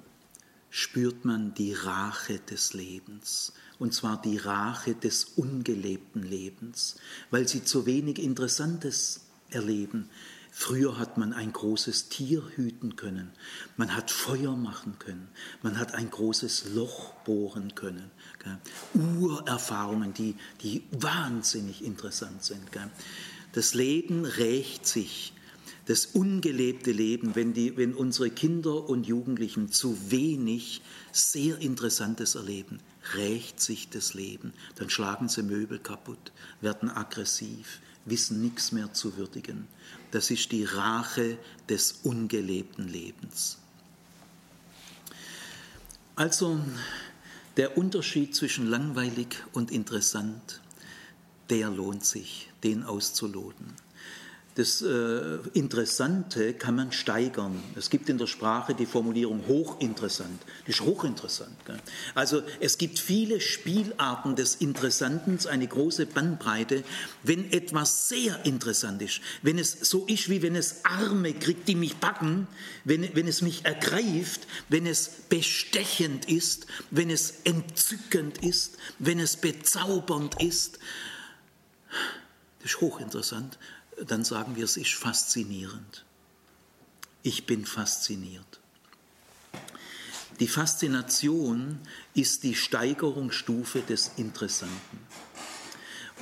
spürt 0.70 1.24
man 1.24 1.54
die 1.54 1.72
Rache 1.72 2.40
des 2.40 2.72
Lebens, 2.72 3.52
und 3.78 3.94
zwar 3.94 4.20
die 4.20 4.38
Rache 4.38 4.94
des 4.94 5.24
ungelebten 5.36 6.22
Lebens, 6.22 6.96
weil 7.30 7.46
sie 7.46 7.62
zu 7.62 7.86
wenig 7.86 8.18
Interessantes 8.18 9.20
erleben, 9.50 10.08
Früher 10.54 10.98
hat 10.98 11.16
man 11.16 11.32
ein 11.32 11.50
großes 11.50 12.10
Tier 12.10 12.42
hüten 12.54 12.94
können, 12.94 13.30
man 13.78 13.96
hat 13.96 14.10
Feuer 14.10 14.54
machen 14.54 14.98
können, 14.98 15.28
man 15.62 15.78
hat 15.78 15.94
ein 15.94 16.10
großes 16.10 16.74
Loch 16.74 17.14
bohren 17.24 17.74
können. 17.74 18.10
Gell? 18.38 18.58
Urerfahrungen, 19.18 20.12
die, 20.12 20.36
die 20.60 20.82
wahnsinnig 20.90 21.82
interessant 21.82 22.44
sind. 22.44 22.60
Das 23.52 23.72
Leben 23.72 24.26
rächt 24.26 24.86
sich, 24.86 25.32
das 25.86 26.04
ungelebte 26.04 26.92
Leben, 26.92 27.34
wenn, 27.34 27.54
die, 27.54 27.78
wenn 27.78 27.94
unsere 27.94 28.28
Kinder 28.28 28.90
und 28.90 29.06
Jugendlichen 29.06 29.72
zu 29.72 30.10
wenig 30.10 30.82
sehr 31.12 31.58
Interessantes 31.60 32.34
erleben, 32.34 32.78
rächt 33.14 33.58
sich 33.58 33.88
das 33.88 34.12
Leben. 34.12 34.52
Dann 34.76 34.90
schlagen 34.90 35.30
sie 35.30 35.42
Möbel 35.42 35.78
kaputt, 35.78 36.30
werden 36.60 36.90
aggressiv, 36.90 37.80
wissen 38.04 38.42
nichts 38.42 38.70
mehr 38.70 38.92
zu 38.92 39.16
würdigen 39.16 39.66
das 40.12 40.30
ist 40.30 40.52
die 40.52 40.64
Rache 40.64 41.38
des 41.68 41.92
ungelebten 42.04 42.86
Lebens. 42.86 43.58
Also 46.14 46.60
der 47.56 47.76
Unterschied 47.76 48.34
zwischen 48.34 48.66
langweilig 48.66 49.36
und 49.52 49.70
interessant, 49.70 50.60
der 51.50 51.70
lohnt 51.70 52.04
sich, 52.04 52.50
den 52.62 52.84
auszuloten. 52.84 53.74
Das 54.54 54.82
äh, 54.82 55.38
Interessante 55.54 56.52
kann 56.52 56.76
man 56.76 56.92
steigern. 56.92 57.62
Es 57.74 57.88
gibt 57.88 58.10
in 58.10 58.18
der 58.18 58.26
Sprache 58.26 58.74
die 58.74 58.84
Formulierung 58.84 59.46
hochinteressant. 59.46 60.42
Das 60.66 60.76
ist 60.76 60.82
hochinteressant. 60.82 61.56
Gell? 61.64 61.80
Also 62.14 62.42
es 62.60 62.76
gibt 62.76 62.98
viele 62.98 63.40
Spielarten 63.40 64.36
des 64.36 64.56
Interessanten, 64.56 65.38
eine 65.48 65.66
große 65.66 66.04
Bandbreite. 66.04 66.84
Wenn 67.22 67.50
etwas 67.50 68.10
sehr 68.10 68.44
interessant 68.44 69.00
ist, 69.00 69.22
wenn 69.40 69.58
es 69.58 69.72
so 69.72 70.04
ist, 70.04 70.28
wie 70.28 70.42
wenn 70.42 70.54
es 70.54 70.84
Arme 70.84 71.32
kriegt, 71.32 71.66
die 71.66 71.74
mich 71.74 71.98
packen, 71.98 72.46
wenn, 72.84 73.08
wenn 73.16 73.28
es 73.28 73.40
mich 73.40 73.64
ergreift, 73.64 74.46
wenn 74.68 74.86
es 74.86 75.08
bestechend 75.30 76.28
ist, 76.28 76.66
wenn 76.90 77.08
es 77.08 77.36
entzückend 77.44 78.44
ist, 78.44 78.76
wenn 78.98 79.18
es 79.18 79.36
bezaubernd 79.36 80.42
ist, 80.42 80.78
das 82.60 82.72
ist 82.72 82.80
hochinteressant 82.82 83.58
dann 84.06 84.24
sagen 84.24 84.56
wir, 84.56 84.64
es 84.64 84.76
ist 84.76 84.94
faszinierend. 84.94 86.04
Ich 87.22 87.46
bin 87.46 87.66
fasziniert. 87.66 88.60
Die 90.40 90.48
Faszination 90.48 91.78
ist 92.14 92.42
die 92.42 92.54
Steigerungsstufe 92.54 93.80
des 93.80 94.12
Interessanten. 94.16 94.98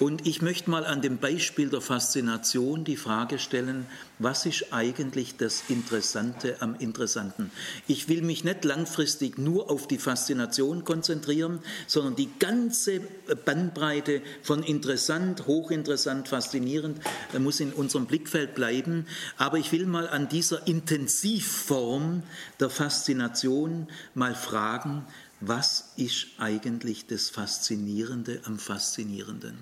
Und 0.00 0.26
ich 0.26 0.40
möchte 0.40 0.70
mal 0.70 0.86
an 0.86 1.02
dem 1.02 1.18
Beispiel 1.18 1.68
der 1.68 1.82
Faszination 1.82 2.84
die 2.84 2.96
Frage 2.96 3.38
stellen, 3.38 3.86
was 4.18 4.46
ist 4.46 4.72
eigentlich 4.72 5.36
das 5.36 5.64
Interessante 5.68 6.56
am 6.60 6.74
Interessanten? 6.74 7.50
Ich 7.86 8.08
will 8.08 8.22
mich 8.22 8.42
nicht 8.42 8.64
langfristig 8.64 9.36
nur 9.36 9.70
auf 9.70 9.86
die 9.88 9.98
Faszination 9.98 10.86
konzentrieren, 10.86 11.58
sondern 11.86 12.16
die 12.16 12.30
ganze 12.38 13.00
Bandbreite 13.44 14.22
von 14.42 14.62
interessant, 14.62 15.46
hochinteressant, 15.46 16.28
faszinierend 16.28 16.98
äh, 17.34 17.38
muss 17.38 17.60
in 17.60 17.74
unserem 17.74 18.06
Blickfeld 18.06 18.54
bleiben. 18.54 19.06
Aber 19.36 19.58
ich 19.58 19.70
will 19.70 19.84
mal 19.84 20.08
an 20.08 20.30
dieser 20.30 20.66
Intensivform 20.66 22.22
der 22.58 22.70
Faszination 22.70 23.86
mal 24.14 24.34
fragen, 24.34 25.04
was 25.40 25.92
ist 25.96 26.26
eigentlich 26.38 27.06
das 27.06 27.30
Faszinierende 27.30 28.40
am 28.44 28.58
Faszinierenden? 28.58 29.58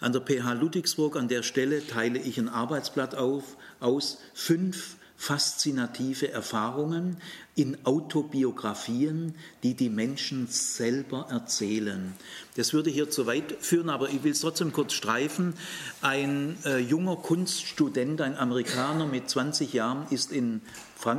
An 0.00 0.12
der 0.12 0.20
PH 0.20 0.54
Ludwigsburg, 0.54 1.16
an 1.16 1.28
der 1.28 1.42
Stelle 1.42 1.86
teile 1.86 2.18
ich 2.18 2.38
ein 2.38 2.48
Arbeitsblatt 2.48 3.14
auf, 3.14 3.56
aus, 3.80 4.18
fünf 4.34 4.96
faszinative 5.20 6.32
Erfahrungen 6.32 7.18
in 7.54 7.84
Autobiografien, 7.84 9.34
die 9.62 9.74
die 9.74 9.90
Menschen 9.90 10.46
selber 10.46 11.26
erzählen. 11.28 12.14
Das 12.56 12.72
würde 12.72 12.88
hier 12.88 13.10
zu 13.10 13.26
weit 13.26 13.58
führen, 13.60 13.90
aber 13.90 14.08
ich 14.08 14.24
will 14.24 14.32
es 14.32 14.40
trotzdem 14.40 14.72
kurz 14.72 14.94
streifen. 14.94 15.52
Ein 16.00 16.56
äh, 16.64 16.78
junger 16.78 17.16
Kunststudent, 17.16 18.22
ein 18.22 18.34
Amerikaner 18.34 19.04
mit 19.04 19.28
20 19.28 19.74
Jahren, 19.74 20.06
ist 20.08 20.32
in, 20.32 20.62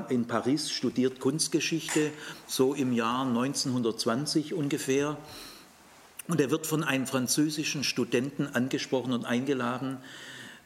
in 0.10 0.28
Paris, 0.28 0.72
studiert 0.72 1.20
Kunstgeschichte, 1.20 2.12
so 2.48 2.74
im 2.74 2.94
Jahr 2.94 3.26
1920 3.26 4.54
ungefähr. 4.54 5.18
Und 6.28 6.40
er 6.40 6.52
wird 6.52 6.68
von 6.68 6.84
einem 6.84 7.08
französischen 7.08 7.84
Studenten 7.84 8.48
angesprochen 8.48 9.12
und 9.12 9.26
eingeladen, 9.26 9.98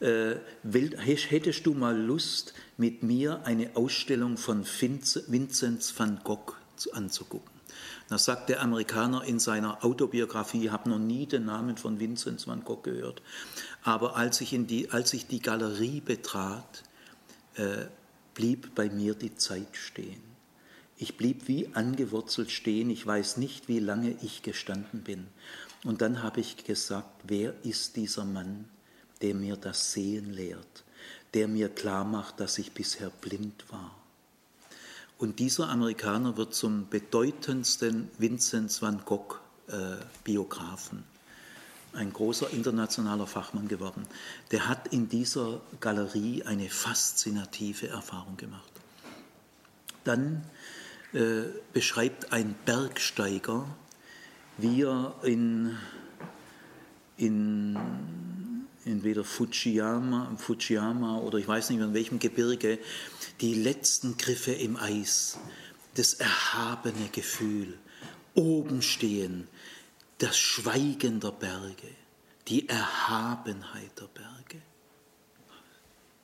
äh, 0.01 0.35
hättest 0.63 1.65
du 1.65 1.73
mal 1.73 1.97
Lust, 1.97 2.53
mit 2.77 3.03
mir 3.03 3.41
eine 3.45 3.75
Ausstellung 3.75 4.37
von 4.37 4.65
Vincent 4.65 5.93
van 5.97 6.19
Gogh 6.23 6.53
anzugucken? 6.91 7.55
Da 8.09 8.17
sagt 8.17 8.49
der 8.49 8.61
Amerikaner 8.61 9.23
in 9.23 9.39
seiner 9.39 9.83
Autobiografie, 9.83 10.65
ich 10.65 10.71
habe 10.71 10.89
noch 10.89 10.99
nie 10.99 11.25
den 11.25 11.45
Namen 11.45 11.77
von 11.77 11.99
Vincent 11.99 12.45
van 12.47 12.63
Gogh 12.63 12.83
gehört, 12.83 13.21
aber 13.83 14.15
als 14.15 14.41
ich, 14.41 14.55
die, 14.67 14.91
als 14.91 15.13
ich 15.13 15.27
die 15.27 15.41
Galerie 15.41 16.01
betrat, 16.01 16.83
äh, 17.55 17.85
blieb 18.35 18.75
bei 18.75 18.89
mir 18.89 19.15
die 19.15 19.35
Zeit 19.35 19.75
stehen. 19.75 20.21
Ich 20.97 21.17
blieb 21.17 21.47
wie 21.47 21.69
angewurzelt 21.73 22.51
stehen, 22.51 22.89
ich 22.89 23.05
weiß 23.05 23.37
nicht, 23.37 23.67
wie 23.67 23.79
lange 23.79 24.15
ich 24.21 24.43
gestanden 24.43 25.01
bin. 25.01 25.27
Und 25.83 26.01
dann 26.01 26.23
habe 26.23 26.39
ich 26.39 26.63
gesagt, 26.63 27.21
wer 27.23 27.53
ist 27.65 27.95
dieser 27.95 28.23
Mann, 28.23 28.65
der 29.21 29.35
mir 29.35 29.57
das 29.57 29.91
Sehen 29.91 30.31
lehrt, 30.31 30.83
der 31.33 31.47
mir 31.47 31.69
klar 31.69 32.05
macht, 32.05 32.39
dass 32.39 32.57
ich 32.57 32.71
bisher 32.71 33.09
blind 33.09 33.65
war. 33.71 33.95
Und 35.17 35.39
dieser 35.39 35.69
Amerikaner 35.69 36.37
wird 36.37 36.53
zum 36.53 36.89
bedeutendsten 36.89 38.09
Vincent 38.17 38.81
van 38.81 39.01
Gogh 39.05 39.39
äh, 39.67 39.97
Biografen, 40.23 41.03
ein 41.95 42.11
großer 42.11 42.51
internationaler 42.51 43.27
Fachmann 43.27 43.67
geworden. 43.67 44.05
Der 44.51 44.67
hat 44.67 44.87
in 44.89 45.09
dieser 45.09 45.61
Galerie 45.79 46.43
eine 46.43 46.69
faszinative 46.69 47.87
Erfahrung 47.87 48.37
gemacht. 48.37 48.71
Dann 50.03 50.43
äh, 51.13 51.43
beschreibt 51.73 52.31
ein 52.31 52.55
Bergsteiger, 52.65 53.65
wie 54.57 54.83
er 54.83 55.15
in, 55.23 55.75
in 57.17 57.77
entweder 58.85 59.23
Fujiyama, 59.23 60.35
Fujiyama 60.37 61.17
oder 61.19 61.39
ich 61.39 61.47
weiß 61.47 61.69
nicht 61.69 61.79
mehr 61.79 61.87
in 61.87 61.93
welchem 61.93 62.19
Gebirge, 62.19 62.79
die 63.41 63.55
letzten 63.55 64.17
Griffe 64.17 64.53
im 64.53 64.77
Eis, 64.77 65.39
das 65.95 66.13
erhabene 66.13 67.09
Gefühl, 67.11 67.77
oben 68.35 68.81
stehen, 68.81 69.47
das 70.17 70.37
Schweigen 70.37 71.19
der 71.19 71.31
Berge, 71.31 71.89
die 72.47 72.67
Erhabenheit 72.69 73.91
der 73.99 74.07
Berge. 74.07 74.61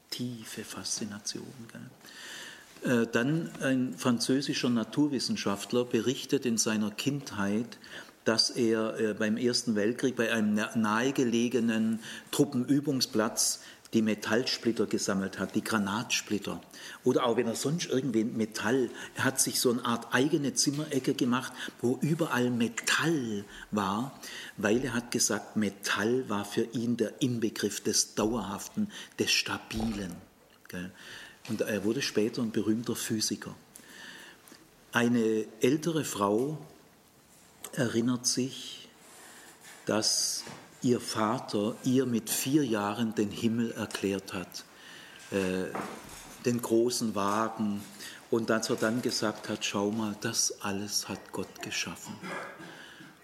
Tiefe 0.10 0.63
Faszination. 0.63 1.53
Gell? 1.71 3.01
Äh, 3.03 3.07
dann 3.12 3.50
ein 3.62 3.93
französischer 3.98 4.69
Naturwissenschaftler 4.69 5.86
berichtet 5.86 6.45
in 6.45 6.57
seiner 6.57 6.91
Kindheit, 6.91 7.77
dass 8.25 8.50
er 8.50 9.00
äh, 9.00 9.13
beim 9.13 9.38
Ersten 9.38 9.75
Weltkrieg 9.75 10.15
bei 10.15 10.31
einem 10.31 10.55
nahegelegenen 10.75 11.99
Truppenübungsplatz 12.32 13.62
die 13.93 14.01
Metallsplitter 14.01 14.86
gesammelt 14.86 15.38
hat, 15.38 15.54
die 15.56 15.63
Granatsplitter. 15.63 16.62
Oder 17.04 17.25
auch 17.25 17.36
wenn 17.36 17.47
er 17.47 17.56
sonst 17.56 17.89
irgendwie 17.89 18.23
Metall, 18.23 18.89
er 19.15 19.25
hat 19.25 19.41
sich 19.41 19.60
so 19.60 19.71
eine 19.71 19.84
Art 19.84 20.13
eigene 20.13 20.54
Zimmerecke 20.54 21.13
gemacht, 21.13 21.51
wo 21.82 21.97
überall 22.01 22.51
Metall 22.51 23.43
war, 23.71 24.17
weil 24.56 24.84
er 24.86 24.93
hat 24.93 25.12
gesagt, 25.12 25.58
Metall 25.58 26.30
war 26.30 26.45
für 26.45 26.63
ihn 26.73 26.95
der 26.95 27.21
Inbegriff 27.21 27.82
des 27.82 28.15
Dauerhaften, 28.15 28.89
des 29.19 29.32
Stabilen. 29.32 30.15
Und 31.49 31.62
er 31.62 31.84
wurde 31.84 32.01
später 32.01 32.41
ein 32.41 32.51
berühmter 32.51 32.95
Physiker. 32.95 33.56
Eine 34.93 35.45
ältere 35.60 36.06
Frau 36.06 36.58
erinnert 37.73 38.25
sich, 38.25 38.88
dass 39.86 40.43
ihr 40.82 41.00
Vater 41.00 41.76
ihr 41.84 42.06
mit 42.06 42.30
vier 42.30 42.65
Jahren 42.65 43.15
den 43.15 43.30
Himmel 43.30 43.72
erklärt 43.72 44.34
hat, 44.34 44.65
äh, 45.32 45.65
den 46.46 46.62
großen 46.62 47.15
Wagen, 47.15 47.82
und 48.30 48.50
dass 48.50 48.70
er 48.70 48.78
dann 48.78 49.02
gesagt 49.02 49.50
hat, 49.50 49.65
schau 49.65 49.91
mal, 49.91 50.15
das 50.22 50.62
alles 50.62 51.10
hat 51.10 51.34
Gott 51.34 51.62
geschaffen. 51.62 52.15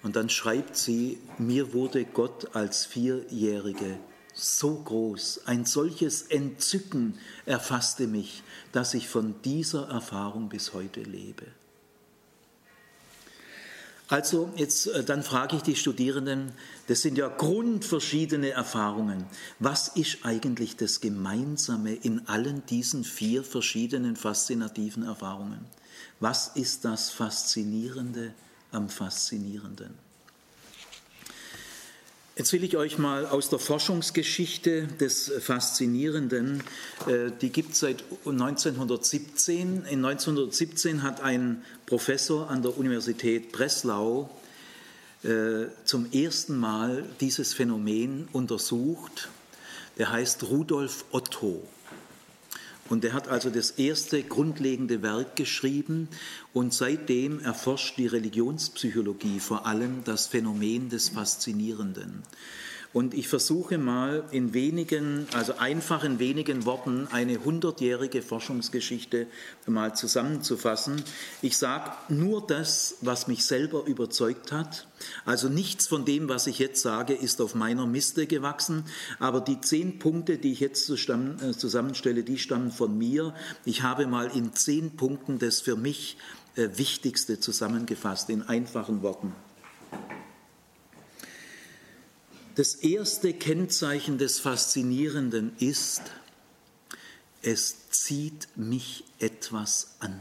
Und 0.04 0.18
dann 0.18 0.30
schreibt 0.30 0.76
sie, 0.76 1.20
mir 1.38 1.74
wurde 1.74 2.04
Gott 2.04 2.56
als 2.56 2.86
Vierjährige 2.86 4.00
so 4.34 4.76
groß, 4.76 5.42
ein 5.46 5.66
solches 5.66 6.22
Entzücken 6.24 7.18
erfasste 7.46 8.06
mich, 8.06 8.44
dass 8.72 8.94
ich 8.94 9.10
von 9.10 9.42
dieser 9.42 9.90
Erfahrung 9.90 10.50
bis 10.50 10.74
heute 10.74 11.02
lebe. 11.02 11.46
Also 14.10 14.50
jetzt 14.56 14.88
äh, 14.88 15.04
dann 15.04 15.22
frage 15.22 15.58
ich 15.58 15.64
die 15.64 15.76
Studierenden, 15.76 16.54
das 16.88 17.02
sind 17.02 17.18
ja 17.18 17.28
grundverschiedene 17.28 18.52
Erfahrungen. 18.52 19.26
Was 19.60 19.90
ist 19.90 20.20
eigentlich 20.24 20.78
das 20.78 21.02
Gemeinsame 21.02 21.94
in 21.94 22.28
allen 22.28 22.66
diesen 22.68 23.04
vier 23.04 23.44
verschiedenen 23.44 24.16
faszinativen 24.16 25.04
Erfahrungen? 25.04 25.66
Was 26.20 26.48
ist 26.56 26.86
das 26.86 27.10
Faszinierende 27.10 28.34
am 28.72 28.90
Faszinierenden? 28.90 30.07
Jetzt 32.38 32.54
will 32.54 32.64
ich 32.64 32.78
euch 32.78 33.00
mal 33.00 33.26
aus 33.26 33.50
der 33.50 33.58
Forschungsgeschichte 33.58 34.86
des 35.00 35.32
Faszinierenden, 35.40 36.62
äh, 37.08 37.32
die 37.42 37.50
gibt 37.50 37.74
es 37.74 37.80
seit 37.80 38.04
1917. 38.26 39.86
In 39.90 40.06
1917 40.06 41.02
hat 41.02 41.22
ein 41.22 41.64
Professor 41.88 42.52
an 42.52 42.62
der 42.62 42.78
Universität 42.78 43.52
Breslau 43.52 44.30
äh, 45.24 45.66
zum 45.84 46.12
ersten 46.12 46.60
Mal 46.60 47.06
dieses 47.22 47.56
Phänomen 47.56 48.28
untersucht. 48.34 49.30
Der 49.98 50.12
heißt 50.12 50.44
Rudolf 50.44 51.06
Otto. 51.10 51.68
Und 52.90 53.04
er 53.04 53.14
hat 53.14 53.28
also 53.28 53.50
das 53.50 53.72
erste 53.72 54.24
grundlegende 54.24 55.02
Werk 55.02 55.36
geschrieben 55.36 56.08
und 56.54 56.74
seitdem 56.74 57.40
erforscht 57.40 57.98
die 57.98 58.08
Religionspsychologie 58.08 59.40
vor 59.40 59.66
allem 59.66 60.04
das 60.06 60.28
Phänomen 60.28 60.90
des 60.90 61.10
Faszinierenden. 61.10 62.24
Und 62.94 63.14
ich 63.14 63.28
versuche 63.28 63.78
mal 63.78 64.24
in 64.32 64.54
wenigen, 64.54 65.28
also 65.34 65.58
einfach 65.58 66.04
in 66.04 66.20
wenigen 66.20 66.66
Worten 66.66 67.08
eine 67.12 67.44
hundertjährige 67.44 68.22
Forschungsgeschichte 68.22 69.28
mal 69.66 69.96
zusammenzufassen. 69.96 71.04
Ich 71.42 71.58
sage 71.58 71.92
nur 72.10 72.46
das, 72.46 72.96
was 73.02 73.28
mich 73.28 73.46
selber 73.46 73.86
überzeugt 73.86 74.52
hat. 74.52 74.88
Also 75.26 75.50
nichts 75.50 75.88
von 75.88 76.06
dem, 76.06 76.30
was 76.30 76.48
ich 76.48 76.60
jetzt 76.60 76.82
sage, 76.82 77.14
ist 77.14 77.42
auf 77.42 77.56
meiner 77.56 77.86
Miste 77.86 78.26
gewachsen. 78.26 78.86
Aber 79.20 79.42
die 79.42 79.62
zehn 79.62 80.00
Punkte, 80.00 80.38
die 80.38 80.54
ich 80.54 80.60
jetzt 80.60 80.90
äh, 80.90 81.54
zusammenstelle, 81.54 82.24
die 82.24 82.38
stammen 82.38 82.72
von 82.72 82.98
mir. 82.98 83.34
Ich 83.66 83.84
habe 83.84 84.08
mal 84.08 84.28
in 84.36 84.54
zehn 84.54 84.96
Punkten 84.96 85.40
das 85.40 85.62
für 85.62 85.76
mich 85.76 86.18
äh, 86.56 86.70
Wichtigste 86.78 87.40
zusammengefasst, 87.40 88.30
in 88.30 88.42
einfachen 88.44 89.02
Worten. 89.04 89.34
Das 92.58 92.74
erste 92.74 93.36
Kennzeichen 93.36 94.18
des 94.18 94.40
Faszinierenden 94.40 95.56
ist, 95.60 96.02
es 97.44 97.92
zieht 97.92 98.48
mich 98.56 99.04
etwas 99.20 99.90
an. 100.00 100.20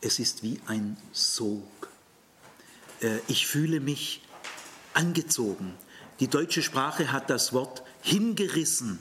Es 0.00 0.18
ist 0.18 0.42
wie 0.42 0.58
ein 0.66 0.96
Sog. 1.12 1.88
Äh, 3.00 3.20
ich 3.28 3.46
fühle 3.46 3.78
mich 3.78 4.22
angezogen. 4.92 5.72
Die 6.18 6.26
deutsche 6.26 6.64
Sprache 6.64 7.12
hat 7.12 7.30
das 7.30 7.52
Wort 7.52 7.84
hingerissen. 8.02 8.98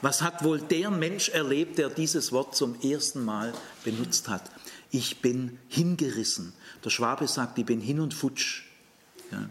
Was 0.00 0.22
hat 0.22 0.44
wohl 0.44 0.60
der 0.60 0.92
Mensch 0.92 1.28
erlebt, 1.28 1.78
der 1.78 1.90
dieses 1.90 2.30
Wort 2.30 2.54
zum 2.54 2.80
ersten 2.82 3.24
Mal 3.24 3.52
benutzt 3.82 4.28
hat? 4.28 4.48
Ich 4.92 5.20
bin 5.20 5.58
hingerissen. 5.66 6.52
Der 6.84 6.90
Schwabe 6.90 7.26
sagt, 7.26 7.58
ich 7.58 7.66
bin 7.66 7.80
hin 7.80 7.98
und 7.98 8.14
futsch. 8.14 8.62
Ja. 9.32 9.50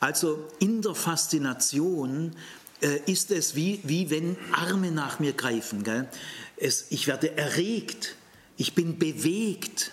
Also 0.00 0.48
in 0.58 0.82
der 0.82 0.94
Faszination 0.94 2.34
äh, 2.80 3.00
ist 3.10 3.30
es 3.30 3.54
wie, 3.54 3.80
wie 3.84 4.10
wenn 4.10 4.36
Arme 4.52 4.90
nach 4.90 5.20
mir 5.20 5.34
greifen. 5.34 5.84
Gell? 5.84 6.08
Es, 6.56 6.86
ich 6.90 7.06
werde 7.06 7.36
erregt, 7.36 8.16
ich 8.56 8.74
bin 8.74 8.98
bewegt. 8.98 9.92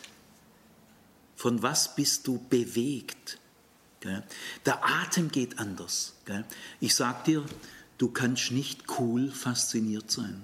Von 1.36 1.62
was 1.62 1.96
bist 1.96 2.26
du 2.26 2.39
bewegt? 2.50 3.38
Der 4.65 4.86
Atem 4.86 5.30
geht 5.30 5.60
anders. 5.60 6.13
Ich 6.80 6.96
sag 6.96 7.26
dir, 7.26 7.43
du 7.98 8.10
kannst 8.10 8.52
nicht 8.52 8.84
cool 9.00 9.30
fasziniert 9.32 10.10
sein. 10.10 10.43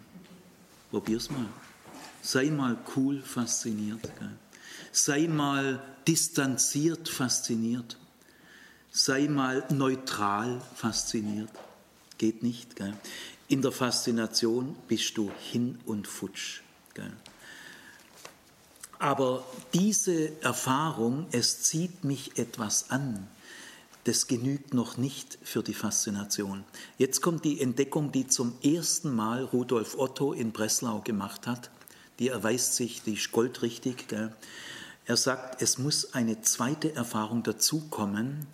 Probier's 0.91 1.29
mal. 1.31 1.47
Sei 2.21 2.45
mal 2.51 2.77
cool 2.95 3.21
fasziniert. 3.21 4.01
Sei 4.91 5.27
mal 5.27 5.81
distanziert 6.07 7.09
fasziniert. 7.09 7.97
Sei 8.95 9.27
mal 9.27 9.65
neutral 9.71 10.61
fasziniert. 10.75 11.49
Geht 12.19 12.43
nicht. 12.43 12.75
Gell? 12.75 12.93
In 13.47 13.63
der 13.63 13.71
Faszination 13.71 14.75
bist 14.87 15.17
du 15.17 15.31
hin 15.51 15.79
und 15.87 16.07
futsch. 16.07 16.61
Gell? 16.93 17.11
Aber 18.99 19.43
diese 19.73 20.39
Erfahrung, 20.43 21.25
es 21.31 21.63
zieht 21.63 22.03
mich 22.03 22.37
etwas 22.37 22.91
an, 22.91 23.27
das 24.03 24.27
genügt 24.27 24.75
noch 24.75 24.97
nicht 24.97 25.39
für 25.41 25.63
die 25.63 25.73
Faszination. 25.73 26.63
Jetzt 26.99 27.21
kommt 27.21 27.45
die 27.45 27.61
Entdeckung, 27.61 28.11
die 28.11 28.27
zum 28.27 28.53
ersten 28.61 29.11
Mal 29.15 29.43
Rudolf 29.43 29.97
Otto 29.97 30.33
in 30.33 30.51
Breslau 30.51 30.99
gemacht 30.99 31.47
hat. 31.47 31.71
Die 32.19 32.27
erweist 32.27 32.75
sich, 32.75 33.01
die 33.01 33.15
ist 33.15 33.31
goldrichtig. 33.31 34.07
Gell? 34.07 34.31
Er 35.05 35.17
sagt, 35.17 35.61
es 35.61 35.77
muss 35.77 36.13
eine 36.13 36.41
zweite 36.41 36.95
Erfahrung 36.95 37.43
dazukommen. 37.43 38.47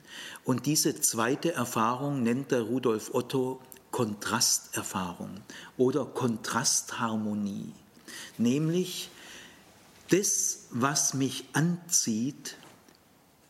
Und 0.44 0.66
diese 0.66 1.00
zweite 1.00 1.54
Erfahrung 1.54 2.24
nennt 2.24 2.52
der 2.52 2.64
Rudolf 2.64 3.14
Otto 3.14 3.62
Kontrasterfahrung 3.92 5.42
oder 5.78 6.06
Kontrastharmonie. 6.06 7.72
Nämlich, 8.38 9.10
das, 10.10 10.68
was 10.72 11.14
mich 11.14 11.46
anzieht, 11.54 12.56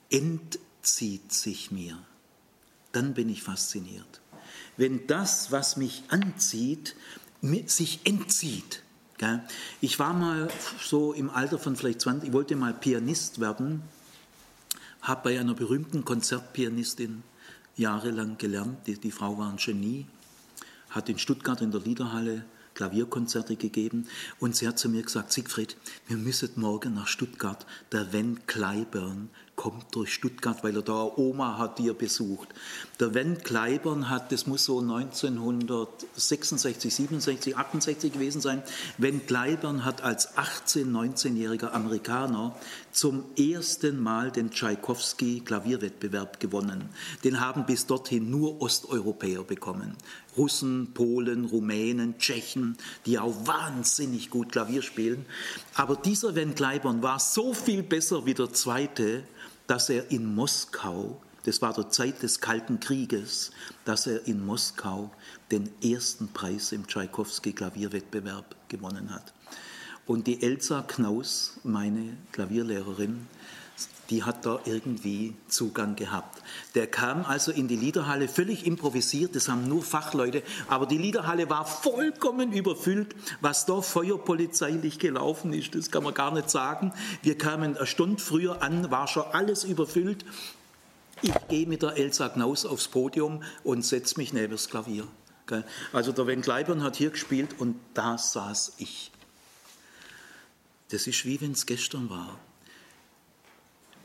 entzieht 0.09 1.31
sich 1.31 1.71
mir. 1.71 1.97
Dann 2.91 3.13
bin 3.13 3.29
ich 3.29 3.43
fasziniert. 3.43 4.21
Wenn 4.75 5.07
das, 5.07 5.51
was 5.51 5.77
mich 5.77 6.03
anzieht, 6.09 6.95
sich 7.67 8.01
entzieht, 8.05 8.83
ich 9.81 9.99
war 9.99 10.13
mal 10.13 10.49
so 10.81 11.13
im 11.13 11.29
Alter 11.29 11.59
von 11.59 11.75
vielleicht 11.75 12.01
20, 12.01 12.29
ich 12.29 12.33
wollte 12.33 12.55
mal 12.55 12.73
Pianist 12.73 13.39
werden, 13.39 13.81
habe 15.01 15.21
bei 15.23 15.39
einer 15.39 15.53
berühmten 15.53 16.05
Konzertpianistin 16.05 17.23
jahrelang 17.75 18.37
gelernt. 18.37 18.85
Die, 18.87 18.99
die 18.99 19.11
Frau 19.11 19.37
war 19.37 19.49
ein 19.49 19.57
Genie, 19.57 20.05
hat 20.89 21.09
in 21.09 21.17
Stuttgart 21.17 21.61
in 21.61 21.71
der 21.71 21.81
Liederhalle 21.81 22.45
Klavierkonzerte 22.75 23.57
gegeben 23.57 24.07
und 24.39 24.55
sie 24.55 24.67
hat 24.67 24.79
zu 24.79 24.87
mir 24.87 25.03
gesagt, 25.03 25.33
Siegfried, 25.33 25.75
wir 26.07 26.15
müssen 26.15 26.51
morgen 26.55 26.93
nach 26.93 27.07
Stuttgart. 27.07 27.65
Der 27.91 28.13
Wen 28.13 28.45
Kleiburn 28.47 29.29
kommt 29.59 29.93
durch 29.93 30.13
Stuttgart, 30.13 30.63
weil 30.63 30.77
er 30.77 30.83
da 30.83 31.11
Oma 31.17 31.57
hat, 31.57 31.79
die 31.79 31.89
er 31.89 31.93
besucht. 31.93 32.47
Der 33.01 33.13
Wen 33.13 33.43
Kleibern 33.43 34.09
hat, 34.09 34.31
das 34.31 34.47
muss 34.47 34.63
so 34.63 34.79
1966, 34.79 36.95
67, 36.95 37.57
68 37.57 38.13
gewesen 38.13 38.39
sein, 38.39 38.63
Wen 38.97 39.25
Kleibern 39.25 39.83
hat 39.83 40.01
als 40.01 40.37
18-, 40.37 40.93
19-jähriger 40.93 41.73
Amerikaner 41.73 42.55
zum 42.93 43.25
ersten 43.37 44.01
Mal 44.01 44.31
den 44.31 44.51
Tschaikowski 44.51 45.41
Klavierwettbewerb 45.41 46.39
gewonnen. 46.39 46.87
Den 47.25 47.41
haben 47.41 47.65
bis 47.65 47.85
dorthin 47.85 48.29
nur 48.29 48.61
Osteuropäer 48.61 49.43
bekommen. 49.43 49.97
Russen, 50.37 50.93
Polen, 50.93 51.43
Rumänen, 51.43 52.17
Tschechen, 52.17 52.77
die 53.05 53.19
auch 53.19 53.45
wahnsinnig 53.45 54.29
gut 54.29 54.53
Klavier 54.53 54.83
spielen. 54.83 55.25
Aber 55.75 55.97
dieser 55.97 56.35
Wen 56.35 56.55
Kleibern 56.55 57.03
war 57.03 57.19
so 57.19 57.53
viel 57.53 57.83
besser 57.83 58.25
wie 58.25 58.33
der 58.33 58.53
zweite, 58.53 59.25
dass 59.69 59.87
er 59.89 60.09
in 60.09 60.33
Moskau, 60.33 61.21
das 61.43 61.61
war 61.61 61.73
der 61.73 61.91
Zeit 61.91 62.23
des 62.23 62.41
Kalten 62.41 62.79
Krieges, 62.79 63.51
dass 63.85 64.07
er 64.07 64.25
in 64.25 64.43
Moskau 64.43 65.11
den 65.51 65.69
ersten 65.83 66.29
Preis 66.29 66.71
im 66.71 66.87
Tschaikowski 66.87 67.53
Klavierwettbewerb 67.53 68.55
gewonnen 68.67 69.13
hat. 69.13 69.31
Und 70.07 70.25
die 70.25 70.41
Elsa 70.41 70.81
Knaus, 70.81 71.59
meine 71.63 72.17
Klavierlehrerin, 72.31 73.27
die 74.09 74.23
hat 74.23 74.45
da 74.45 74.59
irgendwie 74.65 75.35
Zugang 75.47 75.95
gehabt. 75.95 76.41
Der 76.75 76.87
kam 76.87 77.25
also 77.25 77.51
in 77.51 77.67
die 77.67 77.75
Liederhalle 77.75 78.27
völlig 78.27 78.65
improvisiert, 78.65 79.35
das 79.35 79.49
haben 79.49 79.67
nur 79.67 79.83
Fachleute, 79.83 80.41
aber 80.67 80.85
die 80.85 80.97
Liederhalle 80.97 81.49
war 81.49 81.65
vollkommen 81.65 82.51
überfüllt. 82.51 83.15
Was 83.41 83.65
da 83.65 83.81
feuerpolizeilich 83.81 84.99
gelaufen 84.99 85.53
ist, 85.53 85.75
das 85.75 85.91
kann 85.91 86.03
man 86.03 86.13
gar 86.13 86.33
nicht 86.33 86.49
sagen. 86.49 86.91
Wir 87.21 87.37
kamen 87.37 87.77
eine 87.77 87.85
Stunde 87.85 88.21
früher 88.21 88.61
an, 88.61 88.89
war 88.89 89.07
schon 89.07 89.23
alles 89.31 89.63
überfüllt. 89.63 90.25
Ich 91.21 91.33
gehe 91.49 91.67
mit 91.67 91.81
der 91.81 91.97
Elsa 91.97 92.29
Knaus 92.29 92.65
aufs 92.65 92.87
Podium 92.87 93.43
und 93.63 93.85
setze 93.85 94.17
mich 94.17 94.33
neben 94.33 94.51
das 94.53 94.69
Klavier. 94.69 95.07
Also 95.93 96.11
der 96.11 96.27
Wen 96.27 96.41
Kleibern 96.41 96.83
hat 96.83 96.95
hier 96.95 97.09
gespielt 97.09 97.55
und 97.57 97.75
da 97.93 98.17
saß 98.17 98.73
ich. 98.77 99.11
Das 100.89 101.07
ist 101.07 101.25
wie 101.25 101.41
wenn 101.41 101.51
es 101.51 101.65
gestern 101.65 102.09
war. 102.09 102.39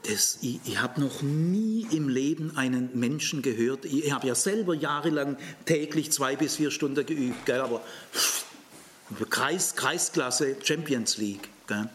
Das, 0.07 0.39
ich, 0.43 0.61
ich 0.65 0.81
habe 0.81 1.01
noch 1.01 1.23
nie 1.23 1.87
im 1.91 2.09
Leben 2.09 2.57
einen 2.57 2.91
Menschen 2.99 3.41
gehört. 3.43 3.85
Ich, 3.85 4.05
ich 4.05 4.13
habe 4.13 4.27
ja 4.27 4.35
selber 4.35 4.75
jahrelang 4.75 5.37
täglich 5.65 6.13
zwei 6.13 6.37
bis 6.37 6.57
vier 6.57 6.71
Stunden 6.71 7.07
geübt, 7.07 7.47
gell, 7.47 7.61
aber 7.61 7.83
Kreis, 9.31 9.77
Kreisklasse, 9.77 10.57
Champions 10.63 11.17
League. 11.17 11.49
Gell. 11.67 11.89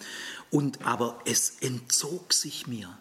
Und, 0.50 0.86
aber 0.86 1.22
es 1.26 1.58
entzog 1.62 2.34
sich 2.34 2.68
mir. 2.68 2.98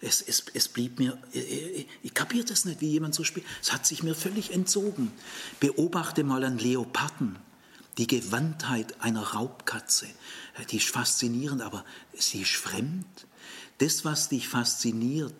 Es, 0.00 0.20
es, 0.20 0.44
es 0.52 0.68
blieb 0.68 0.98
mir, 0.98 1.18
ich, 1.32 1.86
ich 2.02 2.14
kapiere 2.14 2.44
das 2.44 2.64
nicht, 2.64 2.80
wie 2.80 2.90
jemand 2.90 3.14
so 3.14 3.24
spielt. 3.24 3.46
Es 3.62 3.72
hat 3.72 3.86
sich 3.86 4.02
mir 4.02 4.14
völlig 4.14 4.52
entzogen. 4.52 5.10
Beobachte 5.60 6.22
mal 6.22 6.44
einen 6.44 6.58
Leoparden. 6.58 7.36
Die 7.98 8.06
Gewandtheit 8.06 9.00
einer 9.00 9.22
Raubkatze, 9.22 10.06
die 10.70 10.76
ist 10.76 10.88
faszinierend, 10.88 11.62
aber 11.62 11.84
sie 12.12 12.42
ist 12.42 12.54
fremd. 12.54 13.25
Das, 13.78 14.04
was 14.04 14.28
dich 14.28 14.48
fasziniert, 14.48 15.34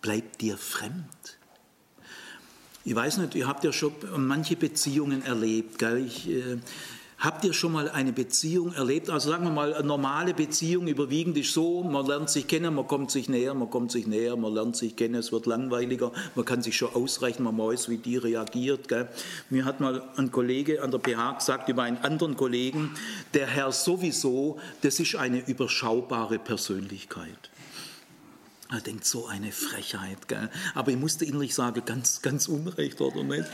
bleibt 0.00 0.40
dir 0.40 0.56
fremd. 0.56 1.38
Ich 2.84 2.94
weiß 2.94 3.18
nicht, 3.18 3.34
ihr 3.34 3.46
habt 3.46 3.64
ja 3.64 3.72
schon 3.72 3.92
manche 4.16 4.56
Beziehungen 4.56 5.22
erlebt. 5.22 5.78
Gell? 5.78 6.06
Ich, 6.06 6.28
äh, 6.28 6.58
habt 7.20 7.44
ihr 7.44 7.52
schon 7.52 7.72
mal 7.72 7.90
eine 7.90 8.12
Beziehung 8.12 8.72
erlebt? 8.72 9.10
Also 9.10 9.30
sagen 9.30 9.44
wir 9.44 9.52
mal, 9.52 9.74
eine 9.74 9.86
normale 9.86 10.32
Beziehung 10.32 10.88
überwiegend 10.88 11.36
ist 11.36 11.52
so, 11.52 11.84
man 11.84 12.06
lernt 12.06 12.30
sich 12.30 12.46
kennen, 12.46 12.74
man 12.74 12.86
kommt 12.86 13.10
sich 13.10 13.28
näher, 13.28 13.52
man 13.54 13.70
kommt 13.70 13.92
sich 13.92 14.06
näher, 14.06 14.36
man 14.36 14.54
lernt 14.54 14.76
sich 14.76 14.96
kennen, 14.96 15.16
es 15.16 15.30
wird 15.30 15.46
langweiliger, 15.46 16.12
man 16.34 16.44
kann 16.46 16.62
sich 16.62 16.76
schon 16.76 16.94
ausrechnen, 16.94 17.44
man 17.44 17.58
weiß, 17.58 17.90
wie 17.90 17.98
die 17.98 18.16
reagiert. 18.16 18.88
Gell? 18.88 19.08
Mir 19.50 19.66
hat 19.66 19.80
mal 19.80 20.02
ein 20.16 20.32
Kollege 20.32 20.82
an 20.82 20.90
der 20.90 20.98
PH 20.98 21.34
gesagt 21.38 21.68
über 21.68 21.82
einen 21.82 21.98
anderen 21.98 22.36
Kollegen, 22.36 22.94
der 23.34 23.46
Herr 23.46 23.70
sowieso, 23.70 24.58
das 24.80 24.98
ist 24.98 25.14
eine 25.16 25.46
überschaubare 25.46 26.38
Persönlichkeit. 26.38 27.49
Er 28.72 28.80
denkt, 28.80 29.04
so 29.04 29.26
eine 29.26 29.50
Frechheit. 29.50 30.28
Gell? 30.28 30.48
Aber 30.74 30.92
ich 30.92 30.96
musste 30.96 31.24
innerlich 31.24 31.54
sagen, 31.54 31.82
ganz, 31.84 32.22
ganz 32.22 32.46
unrecht, 32.46 33.00
oder 33.00 33.24
nicht? 33.24 33.48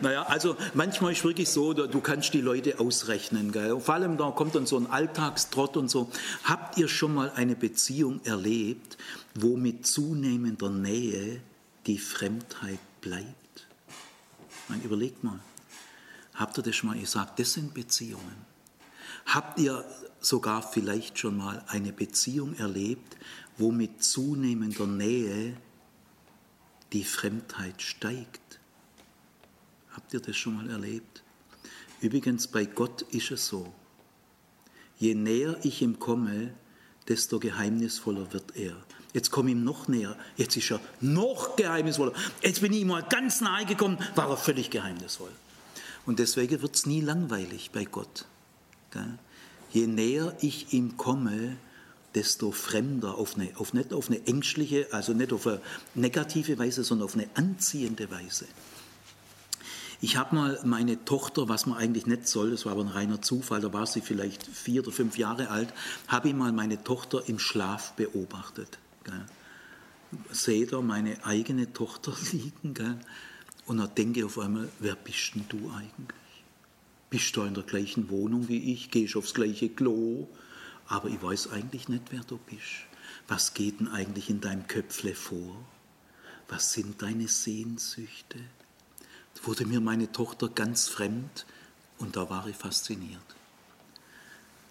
Naja, 0.00 0.22
also 0.22 0.56
manchmal 0.72 1.12
ist 1.12 1.22
wirklich 1.22 1.50
so, 1.50 1.74
du 1.74 2.00
kannst 2.00 2.32
die 2.32 2.40
Leute 2.40 2.80
ausrechnen. 2.80 3.52
Gell? 3.52 3.78
Vor 3.78 3.94
allem, 3.94 4.16
da 4.16 4.30
kommt 4.30 4.54
dann 4.54 4.64
so 4.64 4.78
ein 4.78 4.86
Alltagstrott 4.86 5.76
und 5.76 5.90
so. 5.90 6.10
Habt 6.44 6.78
ihr 6.78 6.88
schon 6.88 7.14
mal 7.14 7.30
eine 7.34 7.56
Beziehung 7.56 8.24
erlebt, 8.24 8.96
wo 9.34 9.56
mit 9.58 9.86
zunehmender 9.86 10.70
Nähe 10.70 11.42
die 11.86 11.98
Fremdheit 11.98 12.78
bleibt? 13.02 13.66
Meine, 14.68 14.82
überlegt 14.82 15.24
mal. 15.24 15.40
Habt 16.34 16.56
ihr 16.56 16.62
das 16.62 16.74
schon 16.74 16.90
mal 16.90 16.98
gesagt? 16.98 17.38
Das 17.38 17.52
sind 17.52 17.74
Beziehungen. 17.74 18.46
Habt 19.26 19.58
ihr 19.58 19.84
sogar 20.20 20.62
vielleicht 20.62 21.18
schon 21.18 21.36
mal 21.36 21.62
eine 21.68 21.92
Beziehung 21.92 22.54
erlebt, 22.54 23.16
wo 23.58 23.70
mit 23.72 24.02
zunehmender 24.02 24.86
Nähe 24.86 25.56
die 26.92 27.04
Fremdheit 27.04 27.82
steigt. 27.82 28.60
Habt 29.92 30.14
ihr 30.14 30.20
das 30.20 30.36
schon 30.36 30.56
mal 30.56 30.70
erlebt? 30.70 31.22
Übrigens, 32.00 32.46
bei 32.46 32.64
Gott 32.64 33.02
ist 33.02 33.30
es 33.32 33.46
so. 33.46 33.72
Je 34.98 35.14
näher 35.14 35.58
ich 35.64 35.82
ihm 35.82 35.98
komme, 35.98 36.54
desto 37.08 37.40
geheimnisvoller 37.40 38.32
wird 38.32 38.56
er. 38.56 38.76
Jetzt 39.12 39.30
komme 39.30 39.50
ich 39.50 39.56
ihm 39.56 39.64
noch 39.64 39.88
näher, 39.88 40.16
jetzt 40.36 40.56
ist 40.56 40.70
er 40.70 40.80
noch 41.00 41.56
geheimnisvoller. 41.56 42.12
Jetzt 42.42 42.60
bin 42.60 42.72
ich 42.72 42.80
ihm 42.80 42.88
mal 42.88 43.02
ganz 43.02 43.40
nahe 43.40 43.64
gekommen, 43.64 43.98
war 44.14 44.28
er 44.28 44.36
völlig 44.36 44.70
geheimnisvoll. 44.70 45.32
Und 46.06 46.18
deswegen 46.18 46.62
wird 46.62 46.76
es 46.76 46.86
nie 46.86 47.00
langweilig 47.00 47.70
bei 47.72 47.84
Gott. 47.84 48.26
Je 49.72 49.86
näher 49.86 50.36
ich 50.40 50.72
ihm 50.72 50.96
komme, 50.96 51.56
desto 52.18 52.50
fremder, 52.50 53.14
auf 53.14 53.36
eine, 53.36 53.52
auf, 53.58 53.72
nicht 53.74 53.92
auf 53.92 54.10
eine 54.10 54.26
ängstliche, 54.26 54.88
also 54.90 55.12
nicht 55.12 55.32
auf 55.32 55.46
eine 55.46 55.60
negative 55.94 56.58
Weise, 56.58 56.82
sondern 56.82 57.04
auf 57.06 57.14
eine 57.14 57.28
anziehende 57.34 58.10
Weise. 58.10 58.46
Ich 60.00 60.16
habe 60.16 60.34
mal 60.34 60.60
meine 60.64 61.04
Tochter, 61.04 61.48
was 61.48 61.66
man 61.66 61.78
eigentlich 61.78 62.06
nicht 62.06 62.26
soll, 62.26 62.50
das 62.50 62.66
war 62.66 62.72
aber 62.72 62.82
ein 62.82 62.88
reiner 62.88 63.22
Zufall, 63.22 63.60
da 63.60 63.72
war 63.72 63.86
sie 63.86 64.00
vielleicht 64.00 64.44
vier 64.44 64.82
oder 64.82 64.90
fünf 64.90 65.16
Jahre 65.16 65.50
alt, 65.50 65.72
habe 66.08 66.28
ich 66.28 66.34
mal 66.34 66.50
meine 66.50 66.82
Tochter 66.82 67.22
im 67.28 67.38
Schlaf 67.38 67.92
beobachtet. 67.92 68.78
Gell. 69.04 69.24
Sehe 70.32 70.66
da 70.66 70.80
meine 70.80 71.24
eigene 71.24 71.72
Tochter 71.72 72.14
liegen 72.32 72.74
gell. 72.74 72.98
und 73.66 73.78
dann 73.78 73.94
denke 73.94 74.20
ich 74.20 74.24
auf 74.24 74.40
einmal, 74.40 74.68
wer 74.80 74.96
bist 74.96 75.36
denn 75.36 75.44
du 75.48 75.70
eigentlich? 75.70 76.18
Bist 77.10 77.36
du 77.36 77.42
in 77.42 77.54
der 77.54 77.62
gleichen 77.62 78.10
Wohnung 78.10 78.48
wie 78.48 78.72
ich? 78.72 78.90
Gehst 78.90 79.14
aufs 79.14 79.34
gleiche 79.34 79.68
Klo? 79.68 80.26
Aber 80.88 81.08
ich 81.08 81.22
weiß 81.22 81.50
eigentlich 81.50 81.88
nicht, 81.88 82.04
wer 82.10 82.20
du 82.20 82.38
bist. 82.38 82.86
Was 83.26 83.54
geht 83.54 83.80
denn 83.80 83.88
eigentlich 83.88 84.30
in 84.30 84.40
deinem 84.40 84.66
Köpfle 84.66 85.14
vor? 85.14 85.56
Was 86.48 86.72
sind 86.72 87.02
deine 87.02 87.28
Sehnsüchte? 87.28 88.38
wurde 89.48 89.64
mir 89.66 89.80
meine 89.80 90.12
Tochter 90.12 90.48
ganz 90.48 90.88
fremd 90.88 91.46
und 91.98 92.16
da 92.16 92.28
war 92.30 92.46
ich 92.46 92.56
fasziniert. 92.56 93.22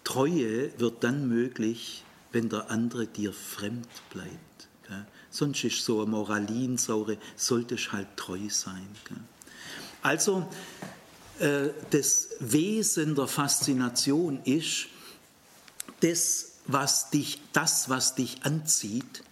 Treue 0.04 0.78
wird 0.78 1.04
dann 1.04 1.28
möglich, 1.28 2.04
wenn 2.32 2.48
der 2.48 2.70
andere 2.70 3.06
dir 3.06 3.32
fremd 3.32 3.88
bleibt. 4.10 4.68
Gell? 4.86 5.06
Sonst 5.30 5.64
ist 5.64 5.84
so 5.84 6.00
eine 6.00 6.10
Moralinsaure, 6.10 7.18
solltest 7.36 7.92
halt 7.92 8.08
treu 8.16 8.48
sein. 8.48 8.88
Gell? 9.04 9.18
Also, 10.00 10.48
äh, 11.40 11.70
das 11.90 12.28
Wesen 12.38 13.14
der 13.14 13.26
Faszination 13.26 14.40
ist, 14.44 14.86
das, 16.00 16.52
was 16.66 17.10
dich, 17.10 17.40
das, 17.52 17.88
was 17.88 18.14
dich 18.14 18.44
anzieht, 18.44 19.22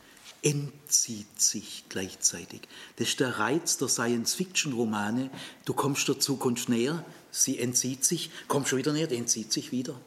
entzieht 0.42 1.40
sich 1.40 1.84
gleichzeitig. 1.88 2.62
Das 2.96 3.08
ist 3.08 3.20
der 3.20 3.38
Reiz 3.38 3.78
der 3.78 3.88
Science-Fiction-Romane. 3.88 5.30
Du 5.64 5.74
kommst 5.74 6.06
der 6.08 6.20
Zukunft 6.20 6.68
näher, 6.68 7.04
sie 7.30 7.58
entzieht 7.58 8.04
sich, 8.04 8.30
kommst 8.48 8.70
schon 8.70 8.78
wieder 8.78 8.92
näher, 8.92 9.06
die 9.06 9.16
entzieht 9.16 9.52
sich 9.52 9.72
wieder. 9.72 10.00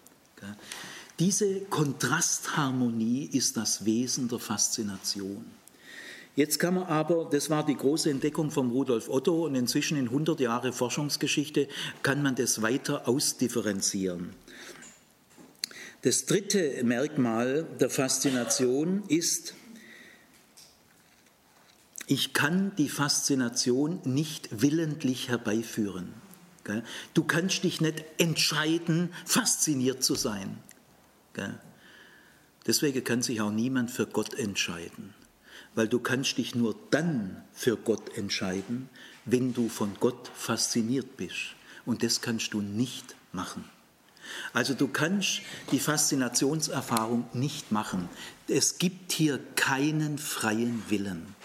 Diese 1.20 1.60
Kontrastharmonie 1.66 3.30
ist 3.34 3.58
das 3.58 3.84
Wesen 3.84 4.30
der 4.30 4.40
Faszination. 4.40 5.46
Jetzt 6.36 6.60
kann 6.60 6.76
man 6.76 6.84
aber, 6.86 7.28
das 7.30 7.50
war 7.50 7.66
die 7.66 7.76
große 7.76 8.10
Entdeckung 8.10 8.50
von 8.50 8.70
Rudolf 8.70 9.10
Otto 9.10 9.46
und 9.46 9.56
inzwischen 9.56 9.98
in 9.98 10.06
100 10.06 10.40
Jahre 10.40 10.72
Forschungsgeschichte 10.72 11.68
kann 12.02 12.24
man 12.24 12.36
das 12.36 12.62
weiter 12.62 13.10
ausdifferenzieren. 13.10 14.34
Das 16.02 16.26
dritte 16.26 16.82
Merkmal 16.84 17.68
der 17.80 17.90
Faszination 17.90 19.04
ist, 19.10 19.54
ich 22.08 22.34
kann 22.34 22.74
die 22.78 22.88
Faszination 22.88 24.00
nicht 24.06 24.48
willentlich 24.62 25.28
herbeiführen. 25.28 26.14
Du 27.14 27.24
kannst 27.24 27.64
dich 27.64 27.82
nicht 27.82 28.06
entscheiden, 28.18 29.12
fasziniert 29.26 30.04
zu 30.04 30.16
sein. 30.16 30.58
Deswegen 32.66 33.04
kann 33.04 33.22
sich 33.22 33.42
auch 33.42 33.52
niemand 33.52 33.92
für 33.92 34.08
Gott 34.08 34.34
entscheiden, 34.36 35.14
weil 35.76 35.88
du 35.88 36.00
kannst 36.00 36.38
dich 36.38 36.56
nur 36.56 36.76
dann 36.92 37.44
für 37.52 37.76
Gott 37.76 38.18
entscheiden, 38.18 38.90
wenn 39.26 39.54
du 39.54 39.68
von 39.68 39.96
Gott 40.00 40.32
fasziniert 40.34 41.18
bist. 41.18 41.56
Und 41.86 42.04
das 42.04 42.22
kannst 42.22 42.54
du 42.54 42.62
nicht 42.62 43.16
machen. 43.34 43.66
Also 44.54 44.74
du 44.74 44.88
kannst 44.88 45.42
die 45.72 45.80
Faszinationserfahrung 45.80 47.26
nicht 47.34 47.72
machen. 47.72 48.10
Es 48.48 48.78
gibt 48.78 49.12
hier 49.12 49.40
keinen 49.56 50.18
freien 50.18 50.84
Willen. 50.90 51.36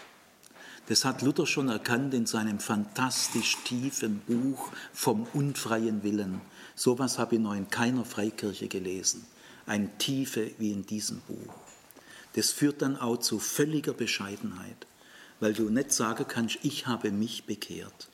Das 0.86 1.04
hat 1.04 1.22
Luther 1.22 1.46
schon 1.46 1.68
erkannt 1.68 2.12
in 2.12 2.26
seinem 2.26 2.60
fantastisch 2.60 3.56
tiefen 3.64 4.20
Buch 4.26 4.70
vom 4.92 5.26
unfreien 5.32 6.02
Willen. 6.02 6.40
Sowas 6.74 7.18
habe 7.18 7.36
ich 7.36 7.40
noch 7.40 7.54
in 7.54 7.70
keiner 7.70 8.04
Freikirche 8.04 8.68
gelesen. 8.68 9.24
Ein 9.66 9.96
Tiefe 9.98 10.50
wie 10.58 10.72
in 10.72 10.84
diesem 10.84 11.20
Buch. 11.20 11.54
Das 12.34 12.50
führt 12.50 12.82
dann 12.82 12.96
auch 12.96 13.18
zu 13.18 13.38
völliger 13.38 13.94
Bescheidenheit, 13.94 14.86
weil 15.40 15.54
du 15.54 15.70
nicht 15.70 15.92
sagen 15.92 16.26
kannst, 16.28 16.58
ich 16.62 16.86
habe 16.86 17.12
mich 17.12 17.44
bekehrt. 17.44 18.08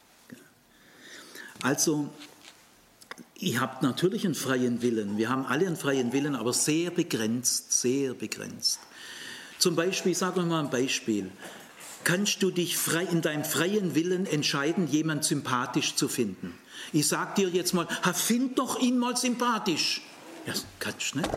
Also, 1.63 2.11
ihr 3.41 3.61
habt 3.61 3.83
natürlich 3.83 4.25
einen 4.25 4.35
freien 4.35 4.83
Willen. 4.83 5.17
Wir 5.17 5.29
haben 5.29 5.47
alle 5.47 5.67
einen 5.67 5.77
freien 5.77 6.13
Willen, 6.13 6.37
aber 6.37 6.53
sehr 6.53 6.91
begrenzt, 6.91 7.81
sehr 7.81 8.15
begrenzt. 8.15 8.81
Zum 9.59 9.77
Beispiel, 9.77 10.15
sagen 10.15 10.37
wir 10.37 10.47
mal 10.47 10.65
ein 10.65 10.71
Beispiel 10.71 11.31
kannst 12.05 12.43
du 12.43 12.51
dich 12.51 12.77
frei, 12.77 13.05
in 13.05 13.23
deinem 13.23 13.45
freien 13.45 13.95
Willen 13.95 14.27
entscheiden, 14.27 14.89
jemand 14.89 15.25
sympathisch 15.25 15.97
zu 15.97 16.09
finden. 16.09 16.55
Ich 16.93 17.09
sag 17.09 17.35
dir 17.35 17.49
jetzt 17.49 17.75
mal, 17.75 17.87
find 18.15 18.59
doch 18.59 18.81
ihn 18.81 18.99
mal 18.99 19.17
sympathisch. 19.17 20.03
Ja, 20.47 20.55
kannst 20.79 21.15
du 21.15 21.19
nicht. 21.19 21.31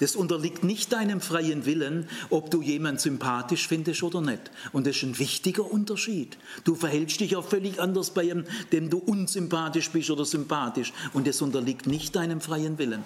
Das 0.00 0.16
unterliegt 0.16 0.64
nicht 0.64 0.92
deinem 0.92 1.20
freien 1.20 1.66
Willen, 1.66 2.08
ob 2.30 2.50
du 2.50 2.62
jemanden 2.62 2.98
sympathisch 2.98 3.68
findest 3.68 4.02
oder 4.02 4.20
nicht. 4.20 4.50
Und 4.72 4.86
das 4.86 4.96
ist 4.96 5.02
ein 5.04 5.18
wichtiger 5.18 5.70
Unterschied. 5.70 6.36
Du 6.64 6.74
verhältst 6.74 7.20
dich 7.20 7.36
auch 7.36 7.44
völlig 7.44 7.80
anders 7.80 8.10
bei 8.10 8.30
einem, 8.30 8.44
dem 8.72 8.90
du 8.90 8.98
unsympathisch 8.98 9.90
bist 9.90 10.10
oder 10.10 10.24
sympathisch. 10.24 10.92
Und 11.12 11.26
das 11.26 11.40
unterliegt 11.42 11.86
nicht 11.86 12.16
deinem 12.16 12.40
freien 12.40 12.78
Willen. 12.78 13.04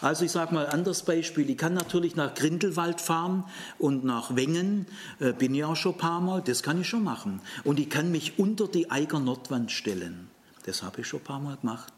Also 0.00 0.24
ich 0.24 0.30
sage 0.30 0.54
mal 0.54 0.66
ein 0.66 0.72
anderes 0.72 1.02
Beispiel. 1.02 1.48
Ich 1.50 1.58
kann 1.58 1.74
natürlich 1.74 2.16
nach 2.16 2.34
Grindelwald 2.34 3.00
fahren 3.00 3.44
und 3.78 4.04
nach 4.04 4.34
Wengen, 4.34 4.86
äh, 5.18 5.32
bin 5.32 5.54
ja 5.54 5.66
auch 5.66 5.76
schon 5.76 5.92
ein 5.92 5.98
paar 5.98 6.20
Mal, 6.20 6.42
das 6.42 6.62
kann 6.62 6.80
ich 6.80 6.88
schon 6.88 7.04
machen. 7.04 7.40
Und 7.64 7.78
ich 7.78 7.90
kann 7.90 8.10
mich 8.10 8.38
unter 8.38 8.66
die 8.66 8.90
Eiger 8.90 9.20
Nordwand 9.20 9.70
stellen. 9.70 10.28
Das 10.64 10.82
habe 10.82 11.02
ich 11.02 11.06
schon 11.06 11.20
ein 11.20 11.24
paar 11.24 11.40
Mal 11.40 11.56
gemacht. 11.56 11.92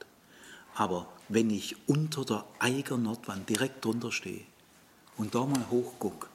Aber 0.75 1.09
wenn 1.29 1.51
ich 1.51 1.77
unter 1.89 2.25
der 2.25 2.45
Eiger 2.59 2.97
Nordwand 2.97 3.49
direkt 3.49 3.85
drunter 3.85 4.13
stehe 4.13 4.45
und 5.17 5.35
da 5.35 5.45
mal 5.45 5.71
hochgucke, 5.71 6.29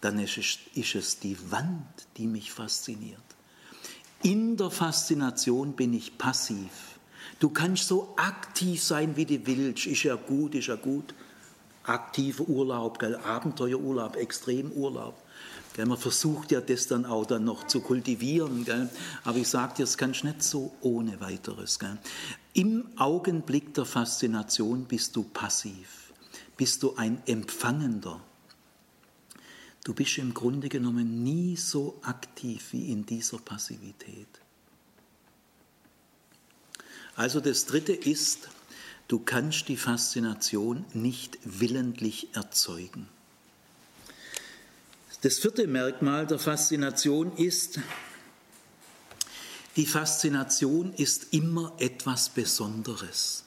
dann 0.00 0.18
ist 0.18 0.38
es, 0.38 0.58
ist 0.74 0.94
es 0.94 1.18
die 1.20 1.36
Wand, 1.50 2.06
die 2.16 2.26
mich 2.26 2.52
fasziniert. 2.52 3.20
In 4.22 4.56
der 4.56 4.70
Faszination 4.70 5.74
bin 5.74 5.92
ich 5.92 6.16
passiv. 6.18 6.98
Du 7.38 7.50
kannst 7.50 7.88
so 7.88 8.14
aktiv 8.16 8.82
sein, 8.82 9.16
wie 9.16 9.26
du 9.26 9.46
willst. 9.46 9.86
Ist 9.86 10.04
ja 10.04 10.14
gut, 10.14 10.54
ist 10.54 10.68
ja 10.68 10.76
gut. 10.76 11.14
Aktiver 11.84 12.48
Urlaub, 12.48 12.98
gell? 12.98 13.16
Abenteuerurlaub, 13.16 14.16
Extremurlaub. 14.16 15.14
Gell? 15.76 15.84
Man 15.84 15.98
versucht 15.98 16.52
ja 16.52 16.62
das 16.62 16.86
dann 16.86 17.04
auch 17.04 17.26
dann 17.26 17.44
noch 17.44 17.66
zu 17.66 17.80
kultivieren. 17.80 18.64
Gell? 18.64 18.88
Aber 19.24 19.36
ich 19.36 19.48
sage 19.48 19.74
dir, 19.76 19.82
das 19.82 19.98
kannst 19.98 20.22
du 20.22 20.28
nicht 20.28 20.42
so 20.42 20.74
ohne 20.80 21.20
weiteres. 21.20 21.78
Gell? 21.78 21.98
Im 22.54 22.88
Augenblick 22.96 23.74
der 23.74 23.84
Faszination 23.84 24.86
bist 24.86 25.14
du 25.14 25.22
passiv, 25.22 26.12
bist 26.56 26.82
du 26.82 26.96
ein 26.96 27.20
Empfangender. 27.26 28.22
Du 29.84 29.92
bist 29.92 30.16
im 30.16 30.32
Grunde 30.32 30.70
genommen 30.70 31.22
nie 31.22 31.56
so 31.56 31.98
aktiv 32.02 32.68
wie 32.72 32.90
in 32.90 33.04
dieser 33.04 33.38
Passivität. 33.38 34.26
Also 37.16 37.40
das 37.40 37.66
Dritte 37.66 37.92
ist, 37.92 38.48
du 39.08 39.18
kannst 39.18 39.68
die 39.68 39.76
Faszination 39.76 40.86
nicht 40.94 41.38
willentlich 41.44 42.34
erzeugen. 42.34 43.08
Das 45.26 45.40
vierte 45.40 45.66
Merkmal 45.66 46.24
der 46.24 46.38
Faszination 46.38 47.32
ist, 47.36 47.80
die 49.74 49.84
Faszination 49.84 50.92
ist 50.92 51.34
immer 51.34 51.72
etwas 51.80 52.28
Besonderes. 52.28 53.42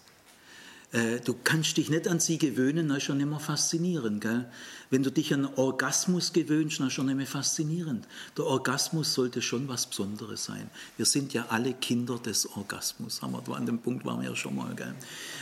Äh, 0.91 1.21
du 1.21 1.35
kannst 1.41 1.77
dich 1.77 1.89
nicht 1.89 2.09
an 2.09 2.19
sie 2.19 2.37
gewöhnen, 2.37 2.89
dann 2.89 2.97
ist 2.97 3.03
schon 3.03 3.21
immer 3.21 3.39
faszinierend. 3.39 4.19
Gell? 4.19 4.51
Wenn 4.89 5.03
du 5.03 5.09
dich 5.09 5.33
an 5.33 5.45
Orgasmus 5.55 6.33
gewöhnst, 6.33 6.81
dann 6.81 6.87
ist 6.87 6.93
schon 6.93 7.07
immer 7.07 7.25
faszinierend. 7.25 8.07
Der 8.35 8.43
Orgasmus 8.43 9.13
sollte 9.13 9.41
schon 9.41 9.69
was 9.69 9.85
Besonderes 9.85 10.43
sein. 10.43 10.69
Wir 10.97 11.05
sind 11.05 11.31
ja 11.31 11.45
alle 11.47 11.73
Kinder 11.73 12.17
des 12.17 12.45
Orgasmus. 12.57 13.21
An 13.21 13.65
dem 13.65 13.79
Punkt 13.79 14.03
waren 14.03 14.21
wir 14.21 14.31
ja 14.31 14.35
schon 14.35 14.55
mal. 14.55 14.75
Gell? 14.75 14.95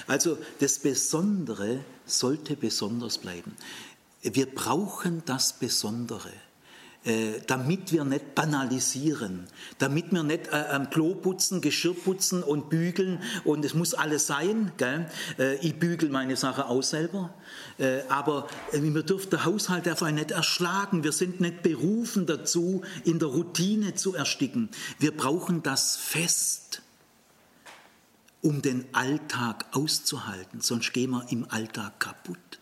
Also 0.05 0.37
das 0.59 0.77
Besondere 0.77 1.79
sollte 2.05 2.55
besonders 2.55 3.17
bleiben. 3.17 3.55
Wir 4.33 4.53
brauchen 4.53 5.23
das 5.25 5.53
Besondere. 5.53 6.31
Äh, 7.07 7.39
damit 7.47 7.93
wir 7.93 8.03
nicht 8.03 8.35
banalisieren, 8.35 9.47
damit 9.77 10.11
wir 10.11 10.23
nicht 10.23 10.47
äh, 10.47 10.65
am 10.71 10.89
Klo 10.89 11.15
putzen, 11.15 11.61
Geschirr 11.61 11.93
putzen 11.93 12.43
und 12.43 12.69
bügeln 12.69 13.19
und 13.45 13.63
es 13.63 13.73
muss 13.73 13.93
alles 13.93 14.27
sein. 14.27 14.73
Gell? 14.75 15.09
Äh, 15.39 15.55
ich 15.65 15.79
bügel 15.79 16.09
meine 16.09 16.35
Sache 16.35 16.65
aus 16.65 16.89
selber, 16.89 17.33
aber 18.09 18.47
wir 18.71 19.03
dürfen 19.03 19.29
den 19.29 19.45
Haushalt 19.45 19.87
einfach 19.87 20.11
nicht 20.11 20.31
erschlagen. 20.31 21.03
Wir 21.05 21.13
sind 21.13 21.39
nicht 21.39 21.63
berufen 21.63 22.25
dazu, 22.25 22.81
in 23.05 23.19
der 23.19 23.29
Routine 23.29 23.95
zu 23.95 24.13
ersticken. 24.13 24.69
Wir 24.99 25.15
brauchen 25.15 25.63
das 25.63 25.95
Fest 25.95 26.81
um 28.41 28.61
den 28.61 28.85
Alltag 28.93 29.65
auszuhalten, 29.71 30.59
sonst 30.59 30.91
gehen 30.91 31.11
wir 31.11 31.25
im 31.29 31.45
Alltag 31.49 31.99
kaputt. 31.99 32.56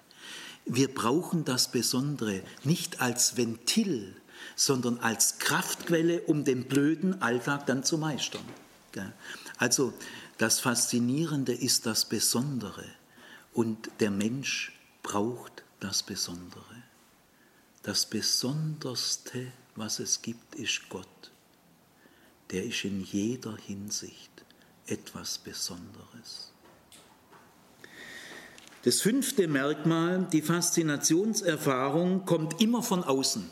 Wir 0.65 0.93
brauchen 0.93 1.45
das 1.45 1.69
Besondere 1.69 2.41
nicht 2.63 3.01
als 3.01 3.38
Ventil, 3.38 4.15
sondern 4.56 4.99
als 4.99 5.38
Kraftquelle, 5.38 6.21
um 6.21 6.43
den 6.43 6.65
blöden 6.65 7.21
Alltag 7.21 7.65
dann 7.67 7.84
zu 7.84 7.97
meistern. 7.97 8.45
Also 9.58 9.93
das 10.38 10.60
Faszinierende 10.60 11.54
ist 11.54 11.86
das 11.86 12.06
Besondere 12.06 12.86
und 13.54 13.89
der 13.99 14.12
Mensch 14.12 14.73
braucht 15.04 15.63
das 15.80 16.04
Besondere. 16.04 16.84
Das 17.84 18.06
Besonderste, 18.06 19.51
was 19.75 19.99
es 19.99 20.21
gibt, 20.21 20.56
ist 20.56 20.89
Gott. 20.89 21.08
Der 22.51 22.63
ist 22.63 22.84
in 22.84 23.01
jeder 23.01 23.56
Hinsicht 23.58 24.32
etwas 24.88 25.38
Besonderes. 25.38 26.51
Das 28.85 29.01
fünfte 29.01 29.47
Merkmal, 29.47 30.27
die 30.31 30.43
Faszinationserfahrung 30.43 32.23
kommt 32.23 32.61
immer 32.61 32.83
von 32.83 33.03
außen. 33.03 33.43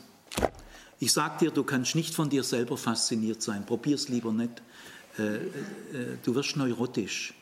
Ich 1.00 1.12
sage 1.12 1.46
dir, 1.46 1.50
du 1.50 1.64
kannst 1.64 1.96
nicht 1.96 2.14
von 2.14 2.30
dir 2.30 2.44
selber 2.44 2.78
fasziniert 2.78 3.42
sein. 3.42 3.66
Probier 3.66 3.96
es 3.96 4.08
lieber 4.08 4.32
nicht. 4.32 4.62
Äh, 5.18 5.34
äh, 5.34 5.48
du 6.22 6.36
wirst 6.36 6.56
neurotisch. 6.56 7.34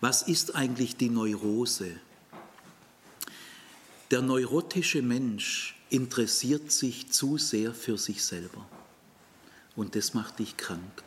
Was 0.00 0.22
ist 0.22 0.56
eigentlich 0.56 0.96
die 0.96 1.10
Neurose? 1.10 1.92
Der 4.10 4.22
neurotische 4.22 5.00
Mensch 5.00 5.76
interessiert 5.90 6.72
sich 6.72 7.12
zu 7.12 7.38
sehr 7.38 7.72
für 7.72 7.98
sich 7.98 8.24
selber. 8.24 8.68
Und 9.76 9.94
das 9.94 10.12
macht 10.12 10.40
dich 10.40 10.56
krank. 10.56 11.04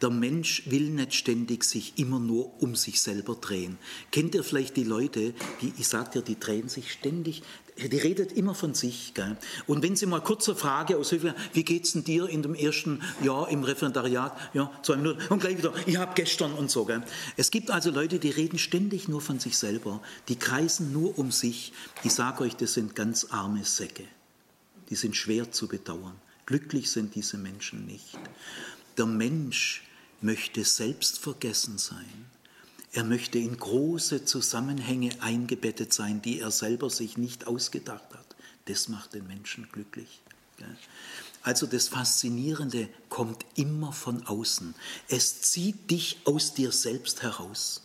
Der 0.00 0.10
Mensch 0.10 0.62
will 0.66 0.90
nicht 0.90 1.14
ständig 1.14 1.64
sich 1.64 1.98
immer 1.98 2.18
nur 2.18 2.62
um 2.62 2.74
sich 2.74 3.00
selber 3.00 3.34
drehen. 3.34 3.78
Kennt 4.10 4.34
ihr 4.34 4.44
vielleicht 4.44 4.76
die 4.76 4.84
Leute, 4.84 5.34
die, 5.60 5.72
ich 5.78 5.88
sag 5.88 6.12
dir, 6.12 6.22
die 6.22 6.38
drehen 6.38 6.68
sich 6.68 6.92
ständig, 6.92 7.42
die 7.76 7.98
redet 7.98 8.32
immer 8.32 8.54
von 8.54 8.74
sich. 8.74 9.14
Gell? 9.14 9.36
Und 9.66 9.82
wenn 9.82 9.96
sie 9.96 10.06
mal 10.06 10.20
kurze 10.20 10.54
Frage 10.54 10.96
aus 10.96 11.10
Hilfe, 11.10 11.34
wie 11.52 11.64
geht's 11.64 11.92
denn 11.92 12.04
dir 12.04 12.28
in 12.28 12.42
dem 12.42 12.54
ersten 12.54 13.00
Jahr 13.22 13.48
im 13.48 13.64
Referendariat? 13.64 14.36
Ja, 14.54 14.70
zwei 14.82 14.96
Minuten 14.96 15.20
und 15.28 15.40
gleich 15.40 15.58
wieder, 15.58 15.72
ich 15.86 15.96
habe 15.96 16.12
gestern 16.14 16.52
und 16.52 16.70
so. 16.70 16.84
Gell? 16.84 17.02
Es 17.36 17.50
gibt 17.50 17.70
also 17.70 17.90
Leute, 17.90 18.18
die 18.18 18.30
reden 18.30 18.58
ständig 18.58 19.08
nur 19.08 19.20
von 19.20 19.40
sich 19.40 19.56
selber, 19.56 20.02
die 20.28 20.36
kreisen 20.36 20.92
nur 20.92 21.18
um 21.18 21.30
sich. 21.30 21.72
Ich 22.04 22.12
sage 22.12 22.44
euch, 22.44 22.56
das 22.56 22.74
sind 22.74 22.94
ganz 22.94 23.26
arme 23.30 23.64
Säcke. 23.64 24.04
Die 24.90 24.96
sind 24.96 25.16
schwer 25.16 25.50
zu 25.50 25.68
bedauern. 25.68 26.20
Glücklich 26.44 26.90
sind 26.90 27.14
diese 27.14 27.38
Menschen 27.38 27.86
nicht. 27.86 28.18
Der 28.96 29.06
Mensch 29.06 29.82
möchte 30.20 30.64
selbstvergessen 30.64 31.78
sein. 31.78 32.26
Er 32.92 33.04
möchte 33.04 33.38
in 33.38 33.56
große 33.56 34.24
Zusammenhänge 34.24 35.10
eingebettet 35.20 35.92
sein, 35.92 36.20
die 36.20 36.40
er 36.40 36.50
selber 36.50 36.90
sich 36.90 37.16
nicht 37.16 37.46
ausgedacht 37.46 38.12
hat. 38.12 38.36
Das 38.66 38.88
macht 38.88 39.14
den 39.14 39.26
Menschen 39.26 39.68
glücklich. 39.72 40.20
Also 41.42 41.66
das 41.66 41.88
Faszinierende 41.88 42.88
kommt 43.08 43.44
immer 43.56 43.92
von 43.92 44.26
außen. 44.26 44.74
Es 45.08 45.40
zieht 45.40 45.90
dich 45.90 46.20
aus 46.24 46.54
dir 46.54 46.70
selbst 46.70 47.22
heraus. 47.22 47.82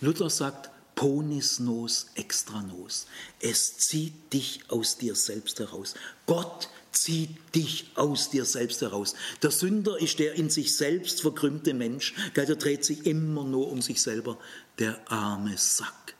Luther 0.00 0.30
sagt, 0.30 0.70
ponis 0.96 1.60
nos 1.60 2.06
extra 2.16 2.60
nos. 2.62 3.06
Es 3.38 3.78
zieht 3.78 4.32
dich 4.32 4.62
aus 4.68 4.96
dir 4.96 5.14
selbst 5.14 5.60
heraus. 5.60 5.94
Gott 6.26 6.68
zieht 6.92 7.30
dich 7.54 7.90
aus 7.94 8.30
dir 8.30 8.44
selbst 8.44 8.80
heraus. 8.80 9.14
Der 9.42 9.50
Sünder 9.50 9.98
ist 10.00 10.18
der 10.18 10.34
in 10.34 10.50
sich 10.50 10.76
selbst 10.76 11.20
verkrümmte 11.20 11.74
Mensch, 11.74 12.14
der 12.36 12.46
dreht 12.56 12.84
sich 12.84 13.06
immer 13.06 13.44
nur 13.44 13.70
um 13.70 13.82
sich 13.82 14.00
selber, 14.00 14.38
der 14.78 15.00
arme 15.10 15.56
Sack. 15.56 16.14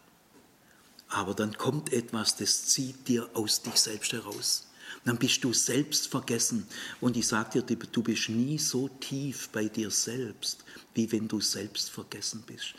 Aber 1.08 1.34
dann 1.34 1.56
kommt 1.56 1.92
etwas, 1.92 2.36
das 2.36 2.66
zieht 2.66 3.08
dir 3.08 3.28
aus 3.34 3.62
dich 3.62 3.76
selbst 3.76 4.12
heraus. 4.12 4.66
Dann 5.04 5.16
bist 5.16 5.42
du 5.44 5.52
selbst 5.52 6.08
vergessen. 6.08 6.66
Und 7.00 7.16
ich 7.16 7.26
sage 7.26 7.62
dir, 7.62 7.76
du 7.76 8.02
bist 8.02 8.28
nie 8.28 8.58
so 8.58 8.88
tief 8.88 9.48
bei 9.50 9.68
dir 9.68 9.90
selbst, 9.90 10.64
wie 10.94 11.10
wenn 11.12 11.28
du 11.28 11.40
selbst 11.40 11.90
vergessen 11.90 12.42
bist. 12.46 12.74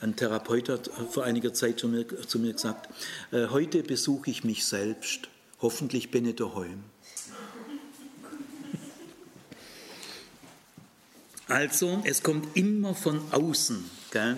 Ein 0.00 0.16
Therapeut 0.16 0.68
hat 0.68 0.90
vor 1.10 1.24
einiger 1.24 1.52
Zeit 1.52 1.80
zu 1.80 1.88
mir, 1.88 2.06
zu 2.26 2.38
mir 2.38 2.52
gesagt, 2.52 2.88
äh, 3.32 3.48
heute 3.48 3.82
besuche 3.82 4.30
ich 4.30 4.44
mich 4.44 4.64
selbst, 4.64 5.28
hoffentlich 5.60 6.10
bin 6.10 6.26
ich 6.26 6.36
daheim. 6.36 6.84
Also, 11.48 12.02
es 12.04 12.22
kommt 12.22 12.56
immer 12.56 12.94
von 12.94 13.20
außen. 13.32 13.84
Gell? 14.10 14.36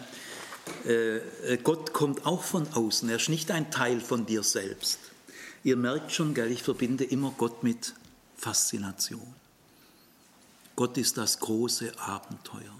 Äh, 0.84 1.56
Gott 1.58 1.92
kommt 1.92 2.26
auch 2.26 2.42
von 2.42 2.68
außen. 2.68 3.08
Er 3.08 3.16
ist 3.16 3.30
nicht 3.30 3.50
ein 3.50 3.70
Teil 3.70 4.00
von 4.00 4.26
dir 4.26 4.42
selbst. 4.42 4.98
Ihr 5.64 5.76
merkt 5.76 6.12
schon, 6.12 6.34
gell, 6.34 6.50
ich 6.50 6.62
verbinde 6.62 7.04
immer 7.04 7.34
Gott 7.36 7.62
mit 7.62 7.94
Faszination. 8.36 9.34
Gott 10.76 10.96
ist 10.98 11.16
das 11.16 11.40
große 11.40 11.98
Abenteuer, 11.98 12.74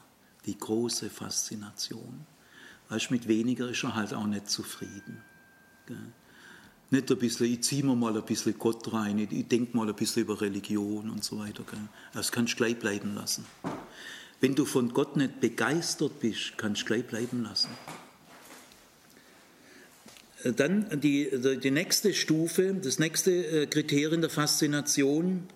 die 0.47 0.57
große 0.57 1.11
Faszination. 1.11 2.27
Weißt, 2.91 3.11
mit 3.11 3.27
weniger 3.29 3.69
ist 3.69 3.83
er 3.83 3.95
halt 3.95 4.15
auch 4.15 4.27
nicht 4.27 4.49
zufrieden. 4.49 5.23
Gell? 5.87 6.13
Nicht 6.91 7.11
ein 7.11 7.19
bisschen, 7.19 7.47
ich 7.47 7.63
ziehe 7.65 7.85
mir 7.85 7.97
mal 7.97 8.17
ein 8.17 8.25
bisschen 8.25 8.59
Gott 8.59 8.93
rein, 8.93 9.19
ich, 9.19 9.33
ich 9.33 9.49
denke 9.49 9.77
mal 9.77 9.89
ein 9.89 9.95
bisschen 9.95 10.23
über 10.23 10.41
Religion 10.41 11.11
und 11.11 11.25
so 11.25 11.39
weiter. 11.39 11.65
Gell? 11.69 11.81
Das 12.13 12.31
kannst 12.31 12.53
du 12.55 12.57
gleich 12.59 12.79
bleiben 12.79 13.15
lassen. 13.15 13.45
Wenn 14.41 14.55
du 14.55 14.65
von 14.65 14.93
Gott 14.93 15.17
nicht 15.17 15.41
begeistert 15.41 16.21
bist, 16.21 16.57
kannst 16.57 16.83
du 16.83 16.87
gleich 16.87 17.05
bleiben 17.05 17.43
lassen. 17.43 17.71
Dann 20.45 21.01
die, 21.01 21.29
die 21.61 21.71
nächste 21.73 22.15
Stufe, 22.15 22.73
das 22.75 23.01
nächste 23.01 23.33
äh, 23.33 23.67
Kriterium 23.67 24.21
der 24.21 24.31
Faszination. 24.31 25.49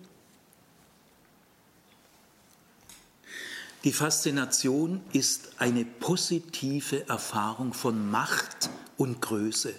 Die 3.85 3.93
Faszination 3.93 5.01
ist 5.13 5.51
eine 5.57 5.85
positive 5.85 7.07
Erfahrung 7.07 7.73
von 7.73 8.11
Macht 8.11 8.69
und 8.97 9.21
Größe. 9.21 9.73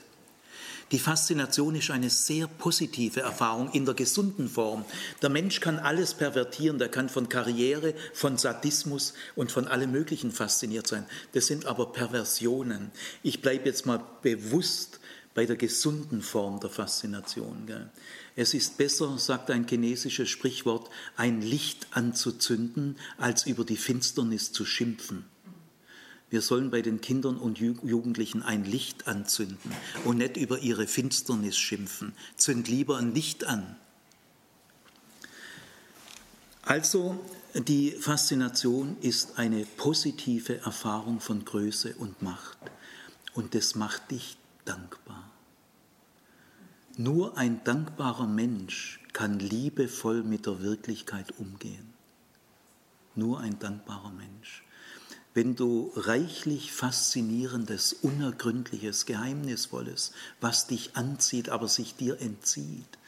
Die 0.94 1.00
Faszination 1.00 1.74
ist 1.74 1.90
eine 1.90 2.08
sehr 2.08 2.46
positive 2.46 3.18
Erfahrung 3.18 3.68
in 3.72 3.84
der 3.84 3.94
gesunden 3.94 4.48
Form. 4.48 4.84
Der 5.22 5.28
Mensch 5.28 5.58
kann 5.58 5.80
alles 5.80 6.14
pervertieren, 6.14 6.78
der 6.78 6.88
kann 6.88 7.08
von 7.08 7.28
Karriere, 7.28 7.94
von 8.12 8.38
Sadismus 8.38 9.12
und 9.34 9.50
von 9.50 9.66
allem 9.66 9.90
Möglichen 9.90 10.30
fasziniert 10.30 10.86
sein. 10.86 11.04
Das 11.32 11.48
sind 11.48 11.66
aber 11.66 11.90
Perversionen. 11.90 12.92
Ich 13.24 13.42
bleibe 13.42 13.66
jetzt 13.66 13.86
mal 13.86 14.04
bewusst 14.22 15.00
bei 15.34 15.46
der 15.46 15.56
gesunden 15.56 16.22
Form 16.22 16.60
der 16.60 16.70
Faszination. 16.70 17.66
Es 18.36 18.54
ist 18.54 18.78
besser, 18.78 19.18
sagt 19.18 19.50
ein 19.50 19.66
chinesisches 19.66 20.28
Sprichwort, 20.28 20.90
ein 21.16 21.42
Licht 21.42 21.88
anzuzünden, 21.90 22.98
als 23.18 23.48
über 23.48 23.64
die 23.64 23.76
Finsternis 23.76 24.52
zu 24.52 24.64
schimpfen. 24.64 25.24
Wir 26.34 26.42
sollen 26.42 26.72
bei 26.72 26.82
den 26.82 27.00
Kindern 27.00 27.36
und 27.36 27.60
Jugendlichen 27.60 28.42
ein 28.42 28.64
Licht 28.64 29.06
anzünden 29.06 29.70
und 30.04 30.16
nicht 30.16 30.36
über 30.36 30.58
ihre 30.58 30.88
Finsternis 30.88 31.56
schimpfen. 31.56 32.12
Zünd 32.36 32.66
lieber 32.66 32.96
ein 32.96 33.14
Licht 33.14 33.44
an. 33.44 33.76
Also 36.62 37.24
die 37.54 37.92
Faszination 37.92 38.96
ist 39.00 39.38
eine 39.38 39.64
positive 39.64 40.58
Erfahrung 40.58 41.20
von 41.20 41.44
Größe 41.44 41.94
und 41.98 42.20
Macht 42.20 42.58
und 43.34 43.54
das 43.54 43.76
macht 43.76 44.10
dich 44.10 44.36
dankbar. 44.64 45.30
Nur 46.96 47.38
ein 47.38 47.62
dankbarer 47.62 48.26
Mensch 48.26 48.98
kann 49.12 49.38
liebevoll 49.38 50.24
mit 50.24 50.46
der 50.46 50.60
Wirklichkeit 50.62 51.38
umgehen. 51.38 51.94
Nur 53.14 53.38
ein 53.38 53.56
dankbarer 53.60 54.10
Mensch 54.10 54.63
wenn 55.34 55.56
du 55.56 55.92
reichlich 55.96 56.72
Faszinierendes, 56.72 57.92
Unergründliches, 57.92 59.04
Geheimnisvolles, 59.04 60.12
was 60.40 60.68
dich 60.68 60.96
anzieht, 60.96 61.48
aber 61.48 61.66
sich 61.66 61.96
dir 61.96 62.20
entzieht, 62.20 62.98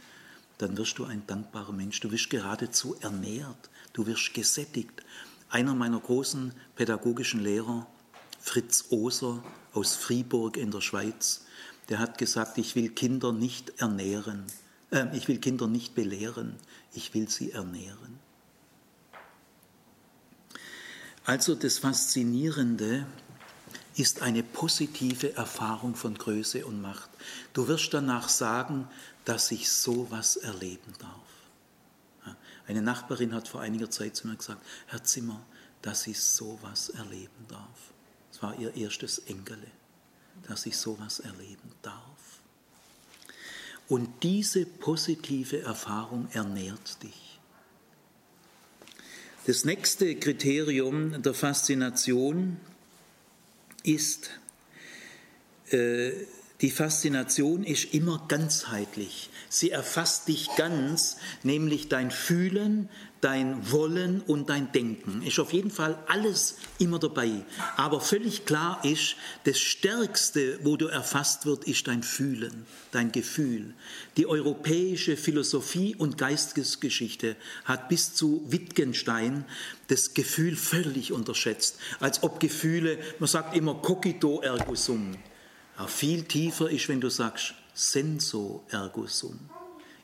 dann 0.58 0.76
wirst 0.76 0.98
du 0.98 1.04
ein 1.04 1.22
dankbarer 1.26 1.72
Mensch. 1.72 2.00
Du 2.00 2.10
wirst 2.10 2.30
geradezu 2.30 2.96
ernährt, 3.00 3.70
du 3.92 4.06
wirst 4.06 4.34
gesättigt. 4.34 5.04
Einer 5.48 5.76
meiner 5.76 6.00
großen 6.00 6.52
pädagogischen 6.74 7.40
Lehrer, 7.40 7.86
Fritz 8.40 8.86
Oser 8.90 9.42
aus 9.72 9.94
Fribourg 9.94 10.56
in 10.56 10.72
der 10.72 10.81
Schweiz, 10.81 11.44
der 11.88 12.00
hat 12.00 12.18
gesagt, 12.18 12.58
ich 12.58 12.74
will 12.74 12.88
Kinder 12.88 13.33
nicht 13.33 13.81
ernähren, 13.81 14.44
äh, 14.90 15.06
ich 15.16 15.29
will 15.29 15.38
Kinder 15.38 15.68
nicht 15.68 15.94
belehren, 15.94 16.56
ich 16.92 17.14
will 17.14 17.29
sie 17.29 17.52
ernähren. 17.52 18.25
Also 21.27 21.56
das 21.56 21.79
Faszinierende 21.79 23.04
ist 23.96 24.22
eine 24.22 24.44
positive 24.44 25.35
Erfahrung 25.35 25.96
von 25.96 26.14
Größe 26.14 26.64
und 26.64 26.81
Macht. 26.81 27.10
Du 27.52 27.66
wirst 27.66 27.92
danach 27.92 28.29
sagen, 28.29 28.88
dass 29.24 29.50
ich 29.50 29.68
sowas 29.68 30.37
erleben 30.37 30.92
darf. 31.00 32.37
Eine 32.68 32.81
Nachbarin 32.81 33.35
hat 33.35 33.48
vor 33.48 33.60
einiger 33.60 33.90
Zeit 33.90 34.14
zu 34.14 34.29
mir 34.29 34.37
gesagt, 34.37 34.64
Herr 34.87 35.02
Zimmer, 35.02 35.40
dass 35.83 36.06
ich 36.06 36.20
sowas 36.20 36.90
erleben 36.90 37.46
darf. 37.48 37.92
Es 38.33 38.40
war 38.42 38.56
ihr 38.58 38.74
erstes 38.77 39.18
Enkele, 39.18 39.66
dass 40.46 40.64
ich 40.66 40.77
sowas 40.77 41.18
erleben 41.18 41.72
darf. 41.83 42.40
Und 43.88 44.22
diese 44.22 44.64
positive 44.64 45.62
Erfahrung 45.62 46.29
ernährt 46.33 47.02
dich. 47.02 47.35
Das 49.47 49.65
nächste 49.65 50.17
Kriterium 50.17 51.23
der 51.23 51.33
Faszination 51.33 52.57
ist, 53.85 54.31
äh, 55.71 56.11
die 56.61 56.73
Faszination 56.73 57.63
ist 57.63 57.94
immer 57.94 58.25
ganzheitlich. 58.27 59.31
Sie 59.49 59.71
erfasst 59.71 60.27
dich 60.27 60.49
ganz, 60.57 61.19
nämlich 61.44 61.88
dein 61.88 62.11
Fühlen, 62.11 62.88
dein 63.27 63.72
Wollen 63.72 64.20
und 64.20 64.50
dein 64.50 64.70
Denken. 64.70 65.20
Ist 65.22 65.40
auf 65.40 65.52
jeden 65.52 65.72
Fall 65.72 65.98
alles 66.06 66.58
immer 66.79 67.00
dabei. 67.00 67.44
Aber 67.77 68.00
völlig 68.00 68.46
klar 68.46 68.79
ist, 68.85 69.16
das 69.42 69.58
Stärkste, 69.58 70.60
wo 70.62 70.77
du 70.77 70.87
erfasst 70.87 71.44
wird, 71.44 71.64
ist 71.64 71.88
dein 71.88 72.04
Fühlen, 72.04 72.66
dein 72.92 73.10
Gefühl. 73.10 73.74
Die 74.16 74.29
europäische 74.29 75.16
Philosophie 75.16 75.96
und 75.96 76.18
Geistesgeschichte 76.18 77.35
hat 77.64 77.88
bis 77.88 78.14
zu 78.14 78.44
Wittgenstein 78.46 79.44
das 79.88 80.14
Gefühl 80.14 80.54
völlig 80.54 81.12
unterschätzt. 81.12 81.81
Als 81.98 82.22
ob 82.22 82.38
Gefühle, 82.38 82.96
man 83.18 83.27
sagt 83.27 83.56
immer 83.56 83.74
cogito 83.74 84.40
ergo 84.40 84.77
sum 84.77 85.16
aber 85.77 85.88
viel 85.88 86.24
tiefer 86.24 86.70
ist, 86.70 86.88
wenn 86.88 87.00
du 87.00 87.10
sagst, 87.10 87.54
senso 87.74 88.64
ergo 88.70 89.06
sum. 89.06 89.38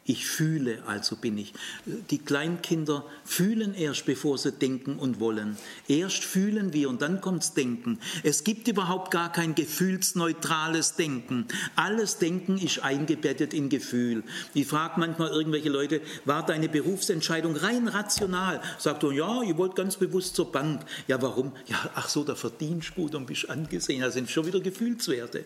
Ich 0.04 0.26
fühle, 0.26 0.82
also 0.88 1.14
bin 1.14 1.38
ich. 1.38 1.54
Die 1.86 2.18
Kleinkinder 2.18 3.04
fühlen 3.24 3.72
erst, 3.72 4.04
bevor 4.04 4.36
sie 4.36 4.50
denken 4.50 4.96
und 4.96 5.20
wollen. 5.20 5.56
Erst 5.86 6.24
fühlen 6.24 6.72
wir 6.72 6.88
und 6.88 7.02
dann 7.02 7.20
kommt's 7.20 7.54
Denken. 7.54 8.00
Es 8.24 8.42
gibt 8.42 8.66
überhaupt 8.66 9.12
gar 9.12 9.30
kein 9.30 9.54
gefühlsneutrales 9.54 10.96
Denken. 10.96 11.46
Alles 11.76 12.18
Denken 12.18 12.58
ist 12.58 12.80
eingebettet 12.80 13.54
in 13.54 13.68
Gefühl. 13.68 14.24
Ich 14.54 14.66
frage 14.66 14.98
manchmal 14.98 15.28
irgendwelche 15.28 15.68
Leute, 15.68 16.00
war 16.24 16.44
deine 16.44 16.68
Berufsentscheidung 16.68 17.54
rein 17.54 17.86
rational? 17.86 18.60
Sagt 18.78 19.04
er, 19.04 19.12
ja, 19.12 19.42
ich 19.42 19.56
wollte 19.56 19.76
ganz 19.76 19.96
bewusst 19.96 20.34
zur 20.34 20.50
Bank. 20.50 20.84
Ja, 21.06 21.22
warum? 21.22 21.52
Ja, 21.66 21.90
ach 21.94 22.08
so, 22.08 22.24
da 22.24 22.34
verdienst 22.34 22.90
du 22.90 23.02
gut 23.02 23.14
und 23.14 23.26
bist 23.26 23.48
angesehen. 23.48 24.00
Das 24.00 24.14
sind 24.14 24.28
schon 24.28 24.46
wieder 24.46 24.58
Gefühlswerte. 24.58 25.44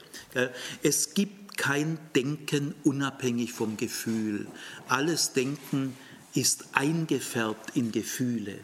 Es 0.83 1.13
gibt 1.13 1.46
kein 1.57 1.99
Denken 2.15 2.75
unabhängig 2.85 3.53
vom 3.53 3.77
Gefühl. 3.77 4.47
Alles 4.89 5.33
Denken 5.33 5.97
ist 6.35 6.67
eingefärbt 6.73 7.77
in 7.77 7.93
Gefühle. 7.93 8.59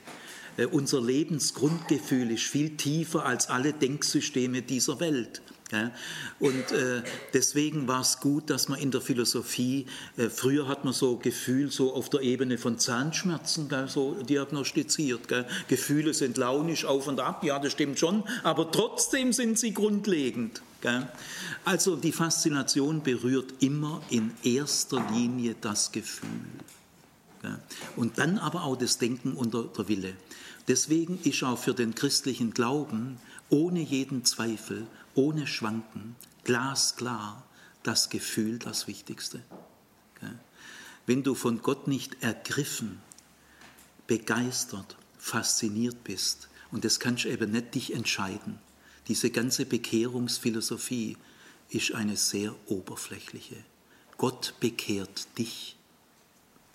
Äh, 0.56 0.66
unser 0.66 1.00
Lebensgrundgefühl 1.00 2.30
ist 2.30 2.44
viel 2.44 2.76
tiefer 2.76 3.24
als 3.24 3.48
alle 3.48 3.72
Denksysteme 3.72 4.62
dieser 4.62 5.00
Welt. 5.00 5.42
Und 6.38 6.70
äh, 6.72 7.02
deswegen 7.32 7.88
war 7.88 8.02
es 8.02 8.20
gut, 8.20 8.50
dass 8.50 8.68
man 8.68 8.78
in 8.78 8.90
der 8.90 9.00
Philosophie, 9.00 9.86
äh, 10.18 10.28
früher 10.28 10.68
hat 10.68 10.84
man 10.84 10.92
so 10.92 11.16
Gefühl 11.16 11.70
so 11.70 11.94
auf 11.94 12.10
der 12.10 12.20
Ebene 12.20 12.58
von 12.58 12.78
Zahnschmerzen 12.78 13.70
so 13.88 14.12
diagnostiziert. 14.22 15.20
Gefühle 15.68 16.12
sind 16.12 16.36
launisch 16.36 16.84
auf 16.84 17.08
und 17.08 17.20
ab, 17.20 17.42
ja, 17.42 17.58
das 17.58 17.72
stimmt 17.72 17.98
schon, 17.98 18.22
aber 18.42 18.70
trotzdem 18.70 19.32
sind 19.32 19.58
sie 19.58 19.72
grundlegend. 19.72 20.60
Also 21.64 21.96
die 21.96 22.12
Faszination 22.12 23.02
berührt 23.02 23.54
immer 23.62 24.02
in 24.10 24.32
erster 24.42 25.04
Linie 25.10 25.54
das 25.60 25.92
Gefühl. 25.92 26.28
Und 27.96 28.18
dann 28.18 28.38
aber 28.38 28.64
auch 28.64 28.76
das 28.76 28.98
Denken 28.98 29.34
und 29.34 29.54
der 29.54 29.88
Wille. 29.88 30.16
Deswegen 30.68 31.20
ist 31.22 31.42
auch 31.42 31.58
für 31.58 31.74
den 31.74 31.94
christlichen 31.94 32.52
Glauben 32.52 33.18
ohne 33.48 33.80
jeden 33.80 34.24
Zweifel, 34.24 34.86
ohne 35.14 35.46
Schwanken, 35.46 36.16
glasklar 36.44 37.44
das 37.82 38.10
Gefühl 38.10 38.58
das 38.58 38.86
Wichtigste. 38.86 39.42
Wenn 41.04 41.24
du 41.24 41.34
von 41.34 41.62
Gott 41.62 41.88
nicht 41.88 42.22
ergriffen, 42.22 43.00
begeistert, 44.06 44.96
fasziniert 45.18 46.04
bist, 46.04 46.48
und 46.70 46.84
das 46.84 47.00
kannst 47.00 47.24
du 47.24 47.28
eben 47.28 47.50
nicht 47.50 47.74
dich 47.74 47.92
entscheiden, 47.92 48.58
diese 49.08 49.30
ganze 49.30 49.66
Bekehrungsphilosophie 49.66 51.16
ist 51.70 51.94
eine 51.94 52.16
sehr 52.16 52.54
oberflächliche. 52.66 53.56
Gott 54.16 54.54
bekehrt 54.60 55.26
dich. 55.38 55.76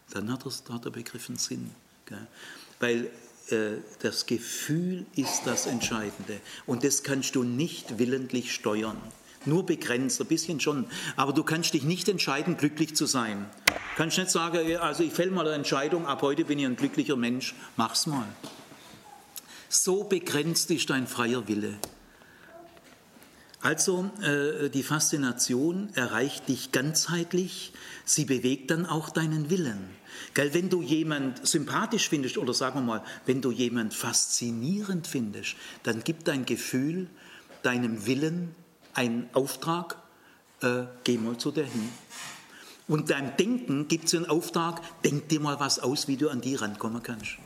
Dann 0.10 0.32
hat, 0.32 0.46
das, 0.46 0.64
hat 0.70 0.86
der 0.86 0.90
Begriff 0.90 1.30
Sinn. 1.36 1.72
Gell? 2.06 2.28
Weil 2.80 3.12
äh, 3.50 3.78
das 4.00 4.26
Gefühl 4.26 5.06
ist 5.16 5.44
das 5.46 5.66
Entscheidende. 5.66 6.40
Und 6.66 6.84
das 6.84 7.04
kannst 7.04 7.36
du 7.36 7.44
nicht 7.44 8.00
willentlich 8.00 8.54
steuern. 8.54 8.98
Nur 9.46 9.66
begrenzt, 9.66 10.20
ein 10.20 10.28
bisschen 10.28 10.60
schon. 10.60 10.88
Aber 11.16 11.32
du 11.32 11.44
kannst 11.44 11.74
dich 11.74 11.84
nicht 11.84 12.10
entscheiden, 12.10 12.58
glücklich 12.58 12.96
zu 12.96 13.06
sein. 13.06 13.46
Du 13.66 13.74
kannst 13.96 14.18
nicht 14.18 14.30
sagen, 14.30 14.78
also 14.78 15.04
ich 15.04 15.14
fäll 15.14 15.32
mal 15.32 15.46
eine 15.46 15.56
Entscheidung, 15.56 16.06
ab 16.06 16.22
heute 16.22 16.44
bin 16.44 16.60
ich 16.60 16.66
ein 16.66 16.76
glücklicher 16.76 17.16
Mensch, 17.16 17.56
mach's 17.78 18.08
mal. 18.08 18.28
So 19.70 20.04
begrenzt 20.04 20.70
ist 20.72 20.90
dein 20.90 21.08
freier 21.08 21.48
Wille. 21.48 21.78
Also 23.62 24.12
äh, 24.22 24.70
die 24.70 24.84
Faszination 24.84 25.90
erreicht 25.96 26.48
dich 26.48 26.72
ganzheitlich, 26.72 27.74
sie 28.06 28.26
bewegt 28.26 28.70
dann 28.72 28.86
auch 28.86 29.10
deinen 29.10 29.50
Willen. 29.50 29.90
Gell, 30.34 30.54
wenn 30.54 30.70
du 30.70 30.82
jemand 30.82 31.46
sympathisch 31.46 32.10
findest 32.10 32.38
oder 32.38 32.54
sagen 32.54 32.80
wir 32.80 32.84
mal, 32.84 33.04
wenn 33.26 33.42
du 33.42 33.52
jemand 33.52 33.94
faszinierend 33.94 35.08
findest, 35.08 35.56
dann 35.84 36.04
gibt 36.04 36.28
dein 36.28 36.46
Gefühl 36.46 37.08
deinem 37.64 38.06
Willen 38.06 38.56
einen 38.94 39.28
Auftrag, 39.34 39.98
äh, 40.62 40.84
geh 41.04 41.18
mal 41.18 41.38
zu 41.38 41.52
der 41.52 41.66
hin. 41.66 41.90
Und 42.88 43.10
deinem 43.10 43.36
Denken 43.38 43.88
gibt 43.88 44.06
es 44.06 44.16
einen 44.16 44.28
Auftrag, 44.28 44.82
denk 45.04 45.28
dir 45.30 45.40
mal 45.40 45.60
was 45.60 45.80
aus, 45.80 46.08
wie 46.08 46.16
du 46.16 46.30
an 46.30 46.42
die 46.42 46.56
rankommen 46.56 47.04
kannst. 47.04 47.38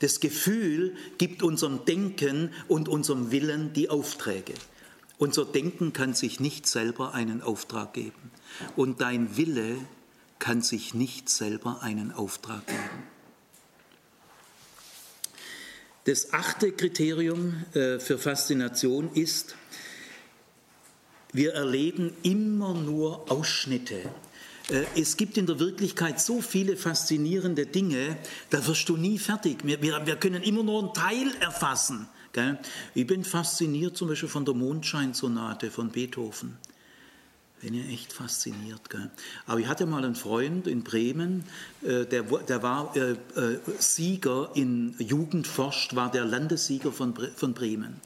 Das 0.00 0.20
Gefühl 0.20 0.96
gibt 1.18 1.42
unserem 1.42 1.84
Denken 1.84 2.50
und 2.66 2.88
unserem 2.88 3.30
Willen 3.30 3.72
die 3.72 3.88
Aufträge. 3.88 4.54
Unser 5.18 5.44
Denken 5.44 5.92
kann 5.92 6.14
sich 6.14 6.40
nicht 6.40 6.66
selber 6.66 7.14
einen 7.14 7.42
Auftrag 7.42 7.94
geben 7.94 8.30
und 8.76 9.00
dein 9.00 9.36
Wille 9.36 9.76
kann 10.38 10.60
sich 10.60 10.94
nicht 10.94 11.28
selber 11.28 11.82
einen 11.82 12.12
Auftrag 12.12 12.66
geben. 12.66 13.04
Das 16.04 16.32
achte 16.34 16.72
Kriterium 16.72 17.64
äh, 17.72 17.98
für 17.98 18.18
Faszination 18.18 19.10
ist, 19.14 19.56
wir 21.32 21.54
erleben 21.54 22.12
immer 22.22 22.74
nur 22.74 23.30
Ausschnitte. 23.30 24.10
Äh, 24.68 24.84
es 24.96 25.16
gibt 25.16 25.38
in 25.38 25.46
der 25.46 25.58
Wirklichkeit 25.58 26.20
so 26.20 26.42
viele 26.42 26.76
faszinierende 26.76 27.64
Dinge, 27.66 28.18
da 28.50 28.66
wirst 28.66 28.88
du 28.88 28.96
nie 28.96 29.18
fertig. 29.18 29.64
Wir, 29.64 29.80
wir, 29.80 30.06
wir 30.06 30.16
können 30.16 30.42
immer 30.42 30.62
nur 30.62 30.82
einen 30.82 30.94
Teil 30.94 31.34
erfassen. 31.40 32.06
Gell? 32.34 32.58
Ich 32.94 33.06
bin 33.06 33.24
fasziniert 33.24 33.96
zum 33.96 34.08
Beispiel 34.08 34.28
von 34.28 34.44
der 34.44 34.54
Mondscheinsonate 34.54 35.70
von 35.70 35.90
Beethoven. 35.90 36.58
Bin 37.62 37.74
ja 37.74 37.84
echt 37.84 38.12
fasziniert. 38.12 38.90
Gell? 38.90 39.08
Aber 39.46 39.60
ich 39.60 39.68
hatte 39.68 39.86
mal 39.86 40.04
einen 40.04 40.16
Freund 40.16 40.66
in 40.66 40.82
Bremen, 40.82 41.44
äh, 41.82 42.04
der, 42.04 42.24
der 42.24 42.62
war 42.62 42.94
äh, 42.96 43.12
äh, 43.12 43.60
Sieger 43.78 44.50
in 44.54 44.96
Jugendforscht, 44.98 45.94
war 45.94 46.10
der 46.10 46.24
Landessieger 46.24 46.90
von, 46.92 47.14
von 47.36 47.54
Bremen. 47.54 48.00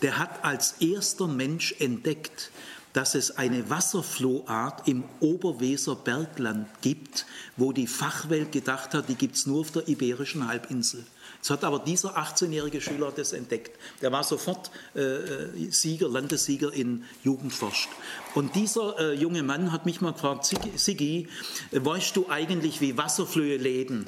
Der 0.00 0.16
hat 0.16 0.44
als 0.44 0.76
erster 0.80 1.26
Mensch 1.26 1.74
entdeckt, 1.80 2.52
dass 2.92 3.16
es 3.16 3.36
eine 3.36 3.68
Wasserflohart 3.68 4.86
im 4.86 5.02
Oberweser 5.18 5.96
Bergland 5.96 6.68
gibt, 6.82 7.26
wo 7.56 7.72
die 7.72 7.86
Fachwelt 7.88 8.52
gedacht 8.52 8.94
hat, 8.94 9.08
die 9.08 9.16
gibt 9.16 9.34
es 9.34 9.46
nur 9.46 9.60
auf 9.60 9.72
der 9.72 9.88
Iberischen 9.88 10.46
Halbinsel. 10.46 11.04
Es 11.42 11.50
hat 11.50 11.64
aber 11.64 11.80
dieser 11.80 12.16
18-jährige 12.16 12.80
Schüler 12.80 13.10
das 13.10 13.32
entdeckt. 13.32 13.76
Der 14.00 14.12
war 14.12 14.22
sofort 14.22 14.70
äh, 14.94 15.00
äh 15.00 15.70
Sieger, 15.70 16.08
Landessieger 16.08 16.72
in 16.72 17.04
Jugendforscht. 17.24 17.88
Und 18.36 18.54
dieser 18.54 18.98
äh, 19.00 19.14
junge 19.14 19.42
Mann 19.42 19.72
hat 19.72 19.84
mich 19.84 20.00
mal 20.00 20.12
gefragt, 20.12 20.54
Sigi, 20.76 21.28
weißt 21.72 22.14
du 22.16 22.28
eigentlich, 22.28 22.80
wie 22.80 22.96
Wasserflöhe 22.96 23.56
leben? 23.56 24.06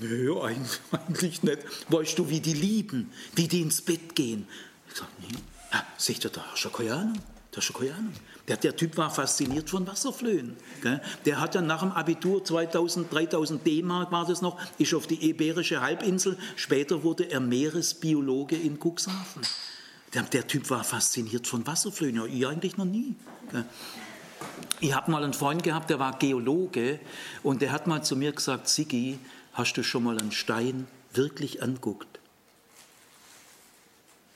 Nö, 0.00 0.40
eigentlich 0.90 1.42
nicht. 1.42 1.58
Weißt 1.90 2.18
du, 2.18 2.30
wie 2.30 2.40
die 2.40 2.54
lieben, 2.54 3.12
wie 3.34 3.46
die 3.46 3.60
ins 3.60 3.82
Bett 3.82 4.14
gehen? 4.14 4.48
Ich 4.88 4.96
sage, 4.96 5.10
nee. 5.20 5.36
Ja, 5.70 5.84
sagt 5.98 6.24
er, 6.24 6.30
da 6.30 6.44
hast 6.50 6.64
du 6.64 6.70
keine 6.70 6.94
Ahnung. 6.94 7.18
Da 7.50 7.58
hast 7.58 7.68
du 7.68 7.72
keine 7.74 7.92
Ahnung. 7.92 8.14
Der, 8.48 8.56
der 8.56 8.74
Typ 8.74 8.96
war 8.96 9.10
fasziniert 9.10 9.68
von 9.68 9.86
Wasserflöhen. 9.86 10.56
Gell? 10.82 11.02
Der 11.26 11.40
hat 11.40 11.54
dann 11.54 11.66
nach 11.66 11.80
dem 11.80 11.92
Abitur 11.92 12.42
2000, 12.42 13.12
3000 13.12 13.66
D-Mark 13.66 14.10
war 14.10 14.26
das 14.26 14.40
noch, 14.40 14.58
ist 14.78 14.94
auf 14.94 15.06
die 15.06 15.28
Iberische 15.28 15.80
Halbinsel. 15.80 16.38
Später 16.56 17.02
wurde 17.02 17.30
er 17.30 17.40
Meeresbiologe 17.40 18.56
in 18.56 18.78
Cuxhaven. 18.78 19.42
Der, 20.14 20.22
der 20.22 20.46
Typ 20.46 20.70
war 20.70 20.82
fasziniert 20.82 21.46
von 21.46 21.66
Wasserflöhen. 21.66 22.16
Ja, 22.16 22.24
ich 22.24 22.46
eigentlich 22.46 22.78
noch 22.78 22.86
nie. 22.86 23.14
Gell? 23.50 23.66
Ich 24.80 24.94
habe 24.94 25.10
mal 25.10 25.24
einen 25.24 25.34
Freund 25.34 25.62
gehabt, 25.62 25.90
der 25.90 25.98
war 25.98 26.18
Geologe 26.18 27.00
und 27.42 27.60
der 27.60 27.72
hat 27.72 27.86
mal 27.86 28.02
zu 28.02 28.16
mir 28.16 28.32
gesagt, 28.32 28.68
Sigi, 28.68 29.18
hast 29.52 29.74
du 29.74 29.82
schon 29.82 30.04
mal 30.04 30.16
einen 30.18 30.32
Stein 30.32 30.86
wirklich 31.12 31.62
anguckt? 31.62 32.20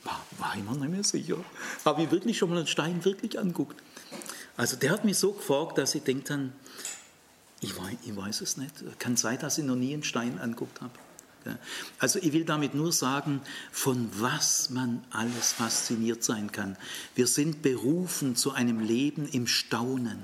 War, 0.05 0.21
war 0.39 0.57
ich 0.57 0.65
mir 0.65 0.75
nicht 0.77 0.91
mehr 0.91 1.05
sicher. 1.05 1.37
Habe 1.85 2.03
ich 2.03 2.11
wirklich 2.11 2.37
schon 2.37 2.51
mal 2.51 2.59
einen 2.59 2.67
Stein 2.67 3.05
wirklich 3.05 3.39
anguckt? 3.39 3.81
Also 4.57 4.77
der 4.77 4.91
hat 4.91 5.05
mich 5.05 5.19
so 5.19 5.33
gefragt, 5.33 5.79
dass 5.79 5.95
ich 5.95 6.03
denke 6.03 6.25
dann, 6.29 6.53
Ich 7.63 7.79
weiß, 7.79 7.97
ich 8.05 8.17
weiß 8.17 8.41
es 8.41 8.57
nicht. 8.57 8.75
Kann 8.99 9.17
sein, 9.17 9.39
dass 9.39 9.57
ich 9.57 9.65
noch 9.65 9.77
nie 9.77 9.95
einen 9.95 10.03
Stein 10.03 10.39
anguckt 10.41 10.81
habe. 10.81 10.93
Also 11.99 12.19
ich 12.19 12.33
will 12.33 12.45
damit 12.45 12.75
nur 12.75 12.93
sagen, 12.93 13.41
von 13.71 14.09
was 14.21 14.71
man 14.71 15.05
alles 15.11 15.53
fasziniert 15.53 16.23
sein 16.23 16.53
kann. 16.53 16.77
Wir 17.15 17.27
sind 17.27 17.63
berufen 17.63 18.37
zu 18.37 18.53
einem 18.53 18.81
Leben 18.81 19.27
im 19.29 19.47
Staunen, 19.47 20.23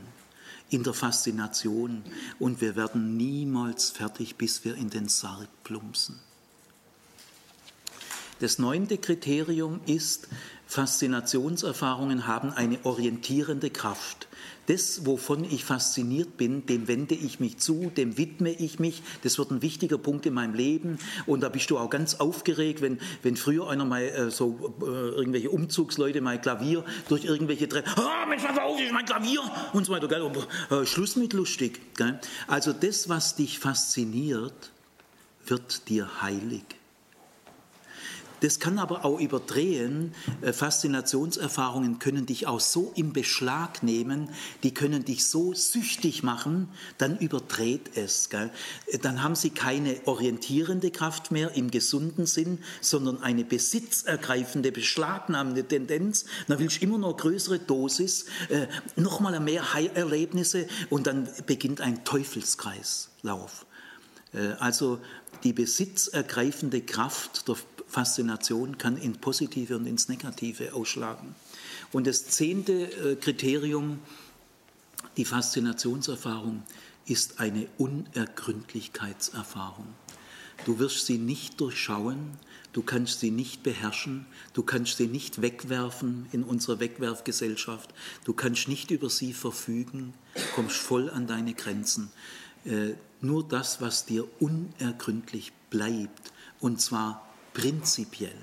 in 0.70 0.83
der 0.83 0.95
Faszination 0.95 2.05
und 2.39 2.61
wir 2.61 2.76
werden 2.76 3.16
niemals 3.16 3.91
fertig, 3.91 4.37
bis 4.37 4.64
wir 4.64 4.76
in 4.76 4.91
den 4.91 5.09
Sarg 5.09 5.49
plumpsen. 5.64 6.20
Das 8.41 8.59
neunte 8.61 8.99
Kriterium 8.99 9.81
ist, 9.87 10.29
Faszinationserfahrungen 10.68 12.26
haben 12.26 12.52
eine 12.52 12.78
orientierende 12.84 13.70
Kraft. 13.70 14.28
Das, 14.66 15.06
wovon 15.06 15.44
ich 15.44 15.64
fasziniert 15.64 16.36
bin, 16.36 16.66
dem 16.66 16.88
wende 16.88 17.14
ich 17.14 17.40
mich 17.40 17.56
zu, 17.56 17.90
dem 17.96 18.18
widme 18.18 18.50
ich 18.50 18.78
mich. 18.78 19.02
Das 19.22 19.38
wird 19.38 19.50
ein 19.50 19.62
wichtiger 19.62 19.96
Punkt 19.96 20.26
in 20.26 20.34
meinem 20.34 20.52
Leben. 20.52 20.98
Und 21.24 21.40
da 21.40 21.48
bist 21.48 21.70
du 21.70 21.78
auch 21.78 21.88
ganz 21.88 22.16
aufgeregt, 22.16 22.82
wenn, 22.82 23.00
wenn 23.22 23.34
früher 23.36 23.70
einer 23.70 23.86
mal 23.86 24.02
äh, 24.02 24.30
so 24.30 24.76
äh, 24.82 24.84
irgendwelche 24.84 25.48
Umzugsleute 25.48 26.20
mal 26.20 26.38
Klavier 26.38 26.84
durch 27.08 27.24
irgendwelche 27.24 27.66
Treppen, 27.66 27.90
ah, 27.96 28.26
Mensch, 28.26 28.42
was 28.44 28.58
auf, 28.58 28.78
ist 28.78 28.92
mein 28.92 29.06
Klavier 29.06 29.40
und 29.72 29.86
so 29.86 29.92
weiter. 29.94 30.06
Gell? 30.06 30.30
Äh, 30.70 30.84
Schluss 30.84 31.16
mit 31.16 31.32
lustig. 31.32 31.80
Gell? 31.96 32.20
Also 32.46 32.74
das, 32.74 33.08
was 33.08 33.36
dich 33.36 33.58
fasziniert, 33.58 34.70
wird 35.46 35.88
dir 35.88 36.20
heilig. 36.20 36.78
Das 38.41 38.61
kann 38.61 38.78
aber 38.78 39.05
auch 39.05 39.20
überdrehen. 39.20 40.14
Äh, 40.41 40.53
Faszinationserfahrungen 40.53 41.99
können 41.99 42.26
dich 42.26 42.47
auch 42.47 42.61
so 42.61 42.93
im 42.95 43.12
Beschlag 43.12 43.82
nehmen, 43.82 44.30
die 44.62 44.72
können 44.72 45.05
dich 45.05 45.26
so 45.26 45.55
süchtig 45.55 46.22
machen, 46.22 46.68
dann 46.99 47.18
überdreht 47.18 47.97
es. 47.97 48.30
Gell? 48.30 48.51
Dann 49.03 49.22
haben 49.22 49.34
sie 49.34 49.51
keine 49.51 49.97
orientierende 50.07 50.91
Kraft 50.91 51.30
mehr 51.30 51.55
im 51.55 51.70
gesunden 51.70 52.26
Sinn, 52.26 52.59
sondern 52.80 53.22
eine 53.22 53.45
besitzergreifende, 53.45 54.72
beschlagnahmende 54.72 55.64
Tendenz. 55.64 56.26
Dann 56.47 56.59
willst 56.59 56.78
du 56.78 56.84
immer 56.84 56.99
noch 56.99 57.16
größere 57.16 57.59
Dosis, 57.59 58.26
äh, 58.49 58.66
nochmal 58.97 59.39
mehr 59.41 59.74
High-Erlebnisse 59.74 60.66
und 60.91 61.07
dann 61.07 61.28
beginnt 61.47 61.80
ein 61.80 62.05
Teufelskreislauf. 62.05 63.66
Äh, 64.32 64.53
also 64.59 65.01
die 65.45 65.53
besitzergreifende 65.53 66.80
Kraft 66.80 67.49
der 67.49 67.57
Faszination 67.89 68.78
kann 68.78 68.97
in 68.97 69.16
positive 69.16 69.76
und 69.76 69.86
ins 69.86 70.09
Negative 70.09 70.72
ausschlagen. 70.74 71.34
Und 71.93 72.07
das 72.07 72.26
zehnte 72.26 72.82
äh, 72.82 73.16
Kriterium, 73.16 73.99
die 75.16 75.24
Faszinationserfahrung, 75.24 76.62
ist 77.07 77.41
eine 77.41 77.66
Unergründlichkeitserfahrung. 77.78 79.86
Du 80.64 80.78
wirst 80.78 81.07
sie 81.07 81.18
nicht 81.18 81.61
durchschauen, 81.61 82.32
du 82.72 82.82
kannst 82.82 83.20
sie 83.20 83.30
nicht 83.30 83.62
beherrschen, 83.62 84.26
du 84.53 84.62
kannst 84.62 84.99
sie 84.99 85.07
nicht 85.07 85.41
wegwerfen 85.41 86.26
in 86.32 86.43
unserer 86.43 86.80
Wegwerfgesellschaft, 86.80 87.95
du 88.24 88.34
kannst 88.34 88.68
nicht 88.68 88.91
über 88.91 89.09
sie 89.09 89.32
verfügen, 89.32 90.12
kommst 90.55 90.76
voll 90.76 91.09
an 91.11 91.26
deine 91.26 91.55
Grenzen. 91.55 92.11
Äh, 92.64 92.95
nur 93.20 93.47
das, 93.47 93.80
was 93.80 94.05
dir 94.05 94.26
unergründlich 94.41 95.53
bleibt, 95.70 96.32
und 96.61 96.80
zwar 96.80 97.28
prinzipiell, 97.59 98.38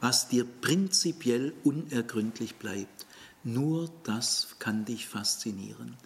was 0.00 0.26
dir 0.26 0.44
prinzipiell 0.44 1.52
unergründlich 1.62 2.56
bleibt, 2.56 3.06
nur 3.44 3.88
das 4.02 4.56
kann 4.58 4.84
dich 4.84 5.06
faszinieren. 5.06 5.96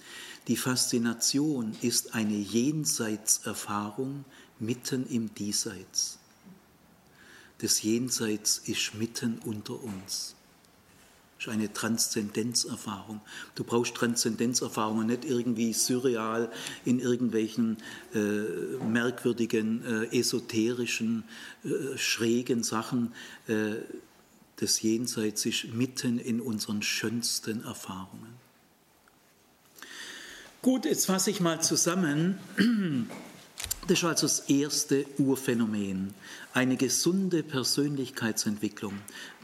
Die 0.47 0.59
Faszination 0.59 1.75
ist 1.81 2.15
eine 2.15 2.37
Jenseitserfahrung 2.37 4.27
mitten 4.59 5.07
im 5.07 5.35
Diesseits. 5.35 6.19
Das 7.59 7.83
Jenseits 7.83 8.59
ist 8.59 8.95
mitten 8.95 9.39
unter 9.39 9.83
uns 9.83 10.37
ist 11.47 11.53
eine 11.53 11.73
Transzendenzerfahrung. 11.73 13.21
Du 13.55 13.65
brauchst 13.65 13.95
Transzendenzerfahrungen 13.95 15.07
nicht 15.07 15.25
irgendwie 15.25 15.73
surreal 15.73 16.51
in 16.85 17.01
irgendwelchen 17.01 17.79
äh, 18.15 18.19
merkwürdigen, 18.85 19.85
äh, 19.85 20.19
esoterischen, 20.19 21.25
äh, 21.65 21.97
schrägen 21.97 22.63
Sachen. 22.63 23.13
Äh, 23.47 23.77
des 24.61 24.83
Jenseits 24.83 25.47
ist 25.47 25.75
mitten 25.75 26.19
in 26.19 26.41
unseren 26.41 26.83
schönsten 26.83 27.65
Erfahrungen. 27.65 28.35
Gut, 30.63 30.85
jetzt 30.85 31.07
fasse 31.07 31.31
ich 31.31 31.41
mal 31.41 31.61
zusammen. 31.61 32.39
Das 33.87 33.99
ist 33.99 34.05
also 34.05 34.27
das 34.27 34.41
erste 34.49 35.05
Urphänomen. 35.19 36.15
Eine 36.55 36.77
gesunde 36.77 37.43
Persönlichkeitsentwicklung 37.43 38.95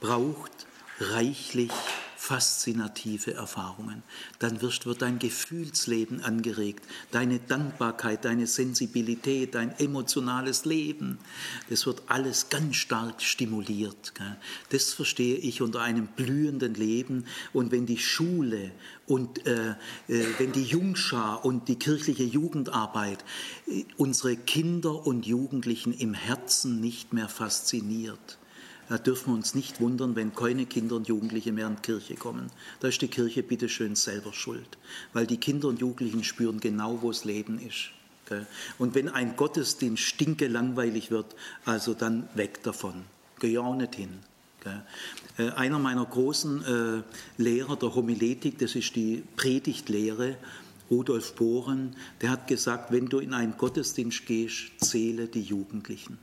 braucht 0.00 0.66
reichlich 1.00 1.72
faszinative 2.20 3.32
Erfahrungen. 3.32 4.02
Dann 4.40 4.60
wird, 4.60 4.84
wird 4.84 5.00
dein 5.00 5.18
Gefühlsleben 5.18 6.20
angeregt, 6.20 6.84
deine 7.10 7.38
Dankbarkeit, 7.38 8.26
deine 8.26 8.46
Sensibilität, 8.46 9.54
dein 9.54 9.76
emotionales 9.78 10.66
Leben. 10.66 11.18
Das 11.70 11.86
wird 11.86 12.02
alles 12.08 12.50
ganz 12.50 12.76
stark 12.76 13.22
stimuliert. 13.22 14.12
Das 14.68 14.92
verstehe 14.92 15.38
ich 15.38 15.62
unter 15.62 15.80
einem 15.80 16.08
blühenden 16.08 16.74
Leben. 16.74 17.24
Und 17.54 17.72
wenn 17.72 17.86
die 17.86 17.98
Schule 17.98 18.70
und 19.06 19.46
äh, 19.46 19.70
äh, 20.08 20.26
wenn 20.36 20.52
die 20.52 20.64
Jungschar 20.64 21.42
und 21.42 21.68
die 21.68 21.78
kirchliche 21.78 22.24
Jugendarbeit 22.24 23.24
äh, 23.66 23.84
unsere 23.96 24.36
Kinder 24.36 25.06
und 25.06 25.24
Jugendlichen 25.24 25.94
im 25.94 26.12
Herzen 26.12 26.80
nicht 26.80 27.14
mehr 27.14 27.30
fasziniert, 27.30 28.39
dürfen 28.98 29.30
wir 29.30 29.34
uns 29.34 29.54
nicht 29.54 29.80
wundern, 29.80 30.16
wenn 30.16 30.34
keine 30.34 30.66
Kinder 30.66 30.96
und 30.96 31.08
Jugendliche 31.08 31.52
mehr 31.52 31.68
in 31.68 31.76
die 31.76 31.82
Kirche 31.82 32.14
kommen. 32.16 32.50
Da 32.80 32.88
ist 32.88 33.00
die 33.02 33.08
Kirche 33.08 33.42
bitteschön 33.42 33.94
selber 33.94 34.32
schuld, 34.32 34.78
weil 35.12 35.26
die 35.26 35.36
Kinder 35.36 35.68
und 35.68 35.80
Jugendlichen 35.80 36.24
spüren 36.24 36.60
genau, 36.60 37.00
wo 37.02 37.10
das 37.10 37.24
Leben 37.24 37.58
ist. 37.58 37.90
Und 38.78 38.94
wenn 38.94 39.08
ein 39.08 39.36
Gottesdienst 39.36 40.02
stinke 40.02 40.46
langweilig 40.46 41.10
wird, 41.10 41.34
also 41.64 41.94
dann 41.94 42.28
weg 42.34 42.62
davon. 42.62 43.04
Geh 43.40 43.58
auch 43.58 43.74
nicht 43.74 43.96
hin. 43.96 44.20
Äh, 45.38 45.50
einer 45.50 45.78
meiner 45.78 46.04
großen 46.04 46.64
äh, 46.64 47.42
Lehrer 47.42 47.76
der 47.76 47.94
Homiletik, 47.94 48.58
das 48.58 48.74
ist 48.74 48.94
die 48.94 49.22
Predigtlehre, 49.36 50.36
Rudolf 50.90 51.34
Bohren, 51.34 51.96
der 52.20 52.30
hat 52.30 52.46
gesagt, 52.48 52.92
wenn 52.92 53.06
du 53.06 53.20
in 53.20 53.32
einen 53.32 53.56
Gottesdienst 53.56 54.26
gehst, 54.26 54.72
zähle 54.78 55.28
die 55.28 55.42
Jugendlichen. 55.42 56.18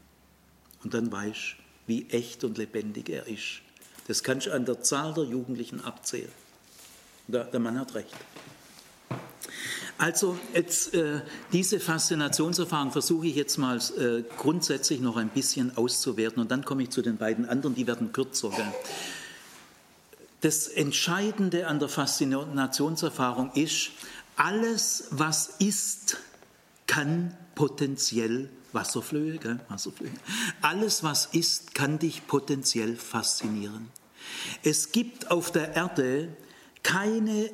Und 0.84 0.94
dann 0.94 1.12
weißt 1.12 1.56
wie 1.88 2.10
echt 2.10 2.44
und 2.44 2.58
lebendig 2.58 3.10
er 3.10 3.28
ist. 3.28 3.62
Das 4.08 4.24
kannst 4.24 4.48
du 4.48 4.54
an 4.54 4.66
der 4.66 4.82
Zahl 4.84 5.14
der 5.14 5.24
Jugendlichen 5.24 5.82
abzählen. 5.82 6.32
Der, 7.28 7.46
der 7.46 7.60
Mann 7.60 7.80
hat 7.80 7.96
recht. 7.96 8.14
Also 9.98 10.38
jetzt, 10.54 10.94
äh, 10.94 11.22
diese 11.52 11.80
Faszinationserfahrung 11.80 12.92
versuche 12.92 13.28
ich 13.28 13.36
jetzt 13.36 13.58
mal 13.58 13.78
äh, 13.98 14.24
grundsätzlich 14.38 15.00
noch 15.00 15.18
ein 15.18 15.30
bisschen 15.30 15.76
auszuwerten 15.76 16.40
und 16.40 16.52
dann 16.52 16.64
komme 16.64 16.84
ich 16.84 16.92
zu 16.92 17.02
den 17.02 17.18
beiden 17.18 17.46
anderen, 17.50 17.74
die 17.74 17.88
werden 17.88 18.12
kürzer. 18.12 18.50
Gell? 18.50 18.72
Das 20.42 20.68
Entscheidende 20.68 21.68
an 21.68 21.80
der 21.80 21.90
Faszinationserfahrung 21.90 23.52
ist, 23.56 23.90
alles, 24.36 25.06
was 25.10 25.56
ist, 25.58 26.18
kann 26.86 27.36
potenziell 27.56 28.50
Wasserflöhe, 28.78 29.38
gell? 29.40 29.60
Wasserflöhe. 29.70 30.12
Alles, 30.62 31.04
was 31.04 31.26
ist, 31.28 31.74
kann 31.74 31.98
dich 31.98 32.28
potenziell 32.28 32.96
faszinieren. 32.96 33.90
Es 34.64 34.92
gibt 34.92 35.32
auf 35.32 35.52
der 35.52 35.76
Erde 35.76 36.30
keine, 36.84 37.50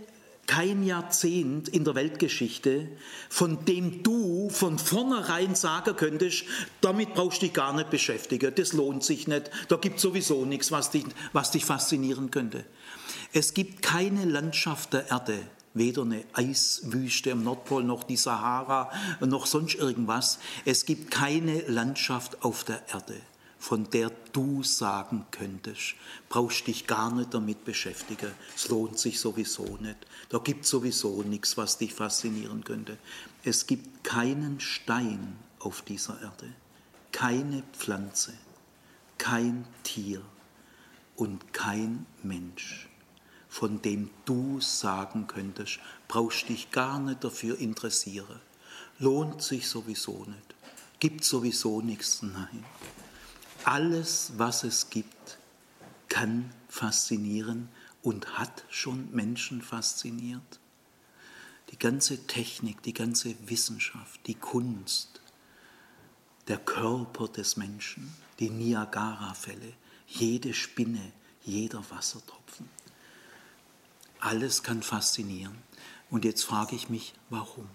kein 0.48 0.84
Jahrzehnt 0.84 1.70
in 1.70 1.86
der 1.86 1.96
Weltgeschichte, 1.96 2.90
von 3.30 3.64
dem 3.64 4.04
du 4.04 4.50
von 4.50 4.78
vornherein 4.78 5.56
sagen 5.56 5.96
könntest, 5.96 6.44
damit 6.82 7.14
brauchst 7.14 7.42
du 7.42 7.46
dich 7.46 7.54
gar 7.54 7.74
nicht 7.74 7.90
beschäftigen, 7.90 8.54
das 8.54 8.74
lohnt 8.74 9.04
sich 9.04 9.28
nicht, 9.28 9.50
da 9.70 9.78
gibt 9.78 9.98
es 9.98 10.02
sowieso 10.02 10.44
nichts, 10.46 10.72
was 10.72 10.92
dich, 10.92 11.06
was 11.32 11.52
dich 11.52 11.64
faszinieren 11.64 12.32
könnte. 12.32 12.66
Es 13.32 13.54
gibt 13.54 13.82
keine 13.82 14.26
Landschaft 14.26 14.92
der 14.92 15.10
Erde, 15.10 15.40
weder 15.74 16.04
eine 16.04 16.24
Eiswüste 16.34 17.32
am 17.32 17.44
Nordpol 17.44 17.84
noch 17.84 18.04
die 18.04 18.18
Sahara 18.18 18.92
noch 19.22 19.46
sonst 19.46 19.76
irgendwas. 19.76 20.40
Es 20.66 20.86
gibt 20.86 21.12
keine 21.12 21.62
Landschaft 21.62 22.44
auf 22.44 22.64
der 22.64 22.88
Erde, 22.90 23.20
von 23.58 23.90
der 23.90 24.12
du 24.34 24.64
sagen 24.64 25.26
könntest, 25.32 25.96
brauchst 26.30 26.68
dich 26.68 26.86
gar 26.88 27.14
nicht 27.14 27.34
damit 27.34 27.66
beschäftigen, 27.66 28.32
es 28.56 28.70
lohnt 28.70 29.00
sich 29.00 29.20
sowieso 29.20 29.78
nicht, 29.82 29.98
da 30.30 30.38
gibt 30.40 30.66
es 30.66 30.70
sowieso 30.70 31.24
nichts, 31.24 31.58
was 31.58 31.78
dich 31.78 31.94
faszinieren 31.94 32.64
könnte. 32.64 32.98
Es 33.44 33.66
gibt 33.66 34.04
keinen 34.04 34.60
Stein 34.60 35.36
auf 35.60 35.82
dieser 35.82 36.22
Erde, 36.22 36.54
keine 37.12 37.64
Pflanze, 37.74 38.34
kein 39.18 39.66
Tier 39.84 40.22
und 41.16 41.54
kein 41.54 42.06
Mensch 42.22 42.90
von 43.54 43.84
dem 43.84 44.10
du 44.26 44.60
sagen 44.62 45.28
könntest, 45.28 45.78
brauchst 46.08 46.50
dich 46.50 46.72
gar 46.72 46.98
nicht 47.00 47.24
dafür 47.24 47.60
interessieren. 47.60 48.42
lohnt 48.98 49.44
sich 49.44 49.68
sowieso 49.70 50.26
nicht, 50.26 50.56
gibt 51.00 51.24
sowieso 51.24 51.80
nichts. 51.80 52.24
Nein. 52.24 52.66
Alles, 53.64 54.32
was 54.38 54.64
es 54.64 54.90
gibt, 54.90 55.38
kann 56.10 56.52
faszinieren 56.68 57.70
und 58.02 58.40
hat 58.40 58.66
schon 58.70 59.12
Menschen 59.12 59.62
fasziniert. 59.62 60.60
Die 61.70 61.78
ganze 61.78 62.26
Technik, 62.26 62.82
die 62.82 62.94
ganze 62.94 63.36
Wissenschaft, 63.48 64.20
die 64.26 64.36
Kunst, 64.36 65.22
der 66.48 66.58
Körper 66.58 67.28
des 67.28 67.56
Menschen, 67.56 68.16
die 68.40 68.50
Niagara-Fälle, 68.50 69.74
jede 70.08 70.56
Spinne, 70.56 71.12
jeder 71.44 71.84
Wassertropfen. 71.92 72.83
Alles 74.24 74.64
kann 74.64 74.82
faszinieren. 74.82 75.58
Und 76.10 76.24
jetzt 76.24 76.46
frage 76.46 76.78
ich 76.78 76.88
mich, 76.88 77.14
warum? 77.30 77.68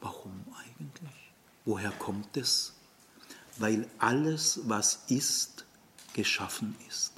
Warum 0.00 0.46
eigentlich? 0.58 1.32
Woher 1.66 1.90
kommt 1.90 2.38
es? 2.38 2.72
Weil 3.58 3.86
alles, 3.98 4.60
was 4.64 5.00
ist, 5.08 5.66
geschaffen 6.14 6.74
ist. 6.88 7.12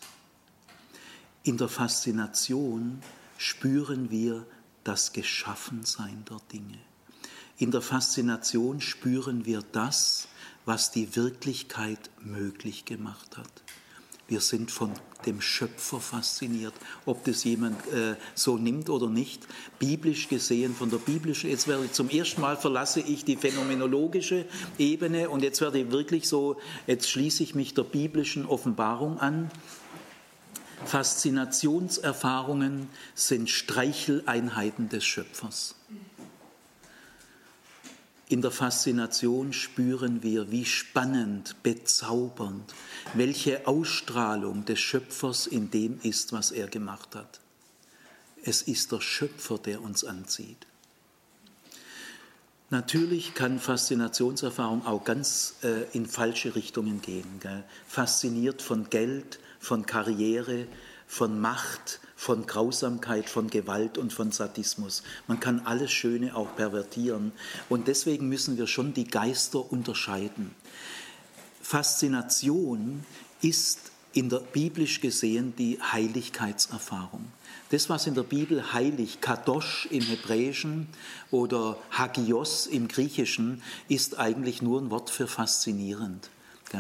In 1.45 1.59
der 1.59 1.69
Faszination 1.69 3.01
spüren 3.39 4.11
wir 4.11 4.45
das 4.83 5.13
Geschaffensein 5.13 6.25
der 6.29 6.41
Dinge. 6.53 6.79
In 7.59 7.71
der 7.71 7.83
Faszination 7.83 8.81
spüren 8.81 9.45
wir 9.45 9.63
das, 9.63 10.27
was 10.65 10.91
die 10.91 11.15
Wirklichkeit 11.15 12.11
möglich 12.21 12.85
gemacht 12.85 13.37
hat. 13.37 13.63
Wir 14.27 14.41
sind 14.41 14.73
von 14.73 14.93
dem 15.27 15.41
Schöpfer 15.41 16.01
fasziniert, 16.01 16.75
ob 17.07 17.25
das 17.25 17.45
jemand 17.45 17.81
äh, 17.93 18.17
so 18.35 18.57
nimmt 18.57 18.91
oder 18.91 19.09
nicht. 19.09 19.47
Biblisch 19.79 20.29
gesehen, 20.29 20.75
von 20.75 20.91
der 20.91 20.99
biblischen, 20.99 21.51
jetzt 21.51 21.69
werde 21.69 21.85
ich 21.85 21.93
zum 21.93 22.09
ersten 22.09 22.41
Mal 22.41 22.57
verlasse 22.57 23.01
ich 23.01 23.25
die 23.25 23.37
phänomenologische 23.37 24.47
Ebene 24.79 25.31
und 25.31 25.43
jetzt 25.43 25.61
werde 25.61 25.81
ich 25.81 25.91
wirklich 25.91 26.29
so, 26.29 26.57
jetzt 26.87 27.11
schließe 27.11 27.43
ich 27.43 27.55
mich 27.55 27.75
der 27.75 27.85
biblischen 27.85 28.47
Offenbarung 28.47 29.19
an. 29.19 29.51
Faszinationserfahrungen 30.85 32.89
sind 33.15 33.49
Streicheleinheiten 33.49 34.89
des 34.89 35.05
Schöpfers. 35.05 35.77
In 38.33 38.41
der 38.41 38.51
Faszination 38.51 39.53
spüren 39.53 40.23
wir, 40.23 40.51
wie 40.51 40.65
spannend, 40.65 41.55
bezaubernd, 41.63 42.73
welche 43.13 43.67
Ausstrahlung 43.67 44.65
des 44.65 44.81
Schöpfers 44.81 45.47
in 45.47 45.71
dem 45.71 46.01
ist, 46.03 46.33
was 46.33 46.51
er 46.51 46.69
gemacht 46.69 47.15
hat. 47.15 47.41
Es 48.43 48.63
ist 48.63 48.91
der 48.91 49.03
Schöpfer, 49.03 49.59
der 49.59 49.83
uns 49.83 50.03
anzieht. 50.03 50.67
Natürlich 52.71 53.35
kann 53.35 53.61
Faszinationserfahrung 53.61 54.87
auch 54.87 55.05
ganz 55.05 55.57
äh, 55.63 55.83
in 55.93 56.07
falsche 56.07 56.55
Richtungen 56.55 57.03
gehen. 57.03 57.39
Gell? 57.39 57.65
Fasziniert 57.87 58.63
von 58.63 58.89
Geld, 58.89 59.41
von 59.61 59.85
Karriere, 59.85 60.67
von 61.07 61.39
Macht, 61.39 62.01
von 62.23 62.47
Grausamkeit, 62.47 63.29
von 63.29 63.51
Gewalt 63.51 63.99
und 63.99 64.13
von 64.13 64.31
Sadismus. 64.31 65.03
Man 65.27 65.41
kann 65.41 65.63
alles 65.65 65.91
Schöne 65.91 66.37
auch 66.37 66.55
pervertieren. 66.55 67.33
Und 67.69 67.89
deswegen 67.89 68.29
müssen 68.29 68.57
wir 68.57 68.69
schon 68.69 68.95
die 68.95 69.09
Geister 69.09 69.73
unterscheiden. 69.73 70.55
Faszination 71.61 73.05
ist 73.41 73.91
in 74.13 74.29
der 74.29 74.39
biblisch 74.39 75.01
gesehen 75.01 75.55
die 75.59 75.81
Heiligkeitserfahrung. 75.83 77.25
Das, 77.71 77.91
was 77.91 78.07
in 78.07 78.15
der 78.15 78.23
Bibel 78.23 78.73
heilig, 78.73 79.21
Kadosh 79.21 79.89
im 79.91 80.05
Hebräischen 80.05 80.87
oder 81.33 81.77
Hagios 81.91 82.69
im 82.69 82.87
Griechischen, 82.87 83.65
ist 83.89 84.21
eigentlich 84.21 84.63
nur 84.63 84.81
ein 84.81 84.91
Wort 84.93 85.11
für 85.11 85.27
faszinierend. 85.27 86.31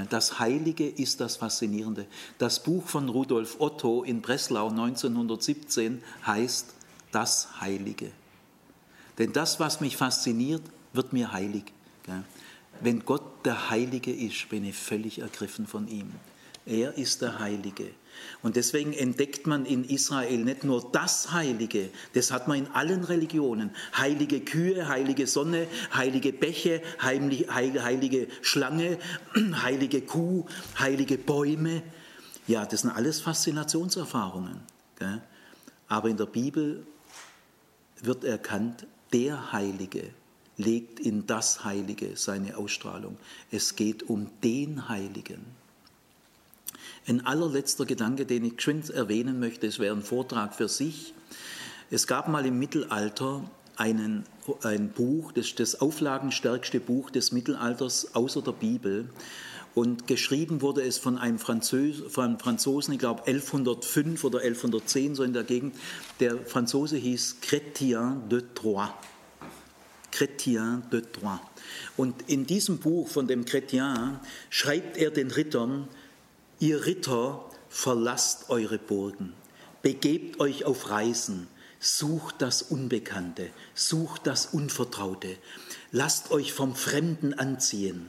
Das 0.08 0.38
Heilige 0.38 0.88
ist 0.88 1.20
das 1.20 1.36
Faszinierende. 1.36 2.06
Das 2.38 2.62
Buch 2.62 2.86
von 2.86 3.08
Rudolf 3.08 3.56
Otto 3.58 4.02
in 4.02 4.22
Breslau 4.22 4.68
1917 4.68 6.02
heißt 6.26 6.74
Das 7.10 7.60
Heilige. 7.60 8.10
Denn 9.18 9.32
das, 9.32 9.60
was 9.60 9.80
mich 9.80 9.96
fasziniert, 9.96 10.62
wird 10.94 11.12
mir 11.12 11.32
heilig. 11.32 11.64
Wenn 12.80 13.04
Gott 13.04 13.44
der 13.44 13.70
Heilige 13.70 14.12
ist, 14.12 14.48
bin 14.48 14.64
ich 14.64 14.76
völlig 14.76 15.18
ergriffen 15.18 15.66
von 15.66 15.88
ihm. 15.88 16.10
Er 16.64 16.96
ist 16.96 17.20
der 17.22 17.38
Heilige. 17.38 17.90
Und 18.42 18.56
deswegen 18.56 18.92
entdeckt 18.92 19.46
man 19.46 19.66
in 19.66 19.84
Israel 19.84 20.38
nicht 20.44 20.64
nur 20.64 20.90
das 20.92 21.32
Heilige, 21.32 21.90
das 22.14 22.30
hat 22.30 22.48
man 22.48 22.58
in 22.58 22.66
allen 22.68 23.04
Religionen. 23.04 23.70
Heilige 23.96 24.40
Kühe, 24.40 24.88
heilige 24.88 25.26
Sonne, 25.26 25.66
heilige 25.94 26.32
Bäche, 26.32 26.82
heilige 27.00 28.28
Schlange, 28.42 28.98
heilige 29.62 30.02
Kuh, 30.02 30.46
heilige 30.78 31.18
Bäume. 31.18 31.82
Ja, 32.46 32.66
das 32.66 32.82
sind 32.82 32.90
alles 32.90 33.20
Faszinationserfahrungen. 33.20 34.60
Aber 35.88 36.08
in 36.08 36.16
der 36.16 36.26
Bibel 36.26 36.86
wird 38.00 38.24
erkannt, 38.24 38.86
der 39.12 39.52
Heilige 39.52 40.10
legt 40.56 41.00
in 41.00 41.26
das 41.26 41.64
Heilige 41.64 42.16
seine 42.16 42.56
Ausstrahlung. 42.56 43.16
Es 43.50 43.76
geht 43.76 44.02
um 44.04 44.30
den 44.42 44.88
Heiligen. 44.88 45.61
Ein 47.06 47.26
allerletzter 47.26 47.84
Gedanke, 47.84 48.26
den 48.26 48.44
ich 48.44 48.56
geschwind 48.56 48.88
erwähnen 48.90 49.40
möchte, 49.40 49.66
es 49.66 49.78
wäre 49.78 49.94
ein 49.94 50.02
Vortrag 50.02 50.54
für 50.54 50.68
sich. 50.68 51.14
Es 51.90 52.06
gab 52.06 52.28
mal 52.28 52.46
im 52.46 52.58
Mittelalter 52.58 53.42
einen, 53.76 54.24
ein 54.62 54.90
Buch, 54.90 55.32
das 55.32 55.54
das 55.56 55.80
auflagenstärkste 55.80 56.78
Buch 56.78 57.10
des 57.10 57.32
Mittelalters 57.32 58.14
außer 58.14 58.40
der 58.42 58.52
Bibel. 58.52 59.08
Und 59.74 60.06
geschrieben 60.06 60.62
wurde 60.62 60.82
es 60.82 60.98
von 60.98 61.18
einem, 61.18 61.38
Französ, 61.38 62.02
von 62.08 62.24
einem 62.24 62.38
Franzosen, 62.38 62.92
ich 62.94 63.00
glaube 63.00 63.26
1105 63.26 64.22
oder 64.22 64.40
1110, 64.40 65.14
so 65.14 65.22
in 65.24 65.32
der 65.32 65.44
Gegend. 65.44 65.74
Der 66.20 66.38
Franzose 66.38 66.98
hieß 66.98 67.38
Chrétien 67.42 68.28
de 68.28 68.42
Troyes. 68.54 68.90
Chrétien 70.12 70.82
de 70.90 71.00
Troyes. 71.00 71.40
Und 71.96 72.28
in 72.28 72.46
diesem 72.46 72.78
Buch 72.78 73.08
von 73.08 73.26
dem 73.26 73.44
Chrétien 73.44 74.20
schreibt 74.50 74.98
er 74.98 75.10
den 75.10 75.30
Rittern, 75.30 75.88
Ihr 76.62 76.86
Ritter, 76.86 77.44
verlasst 77.68 78.48
eure 78.48 78.78
Burgen, 78.78 79.32
begebt 79.82 80.38
euch 80.38 80.64
auf 80.64 80.90
Reisen, 80.90 81.48
sucht 81.80 82.36
das 82.38 82.62
Unbekannte, 82.62 83.50
sucht 83.74 84.28
das 84.28 84.46
Unvertraute, 84.46 85.36
lasst 85.90 86.30
euch 86.30 86.52
vom 86.52 86.76
Fremden 86.76 87.34
anziehen, 87.34 88.08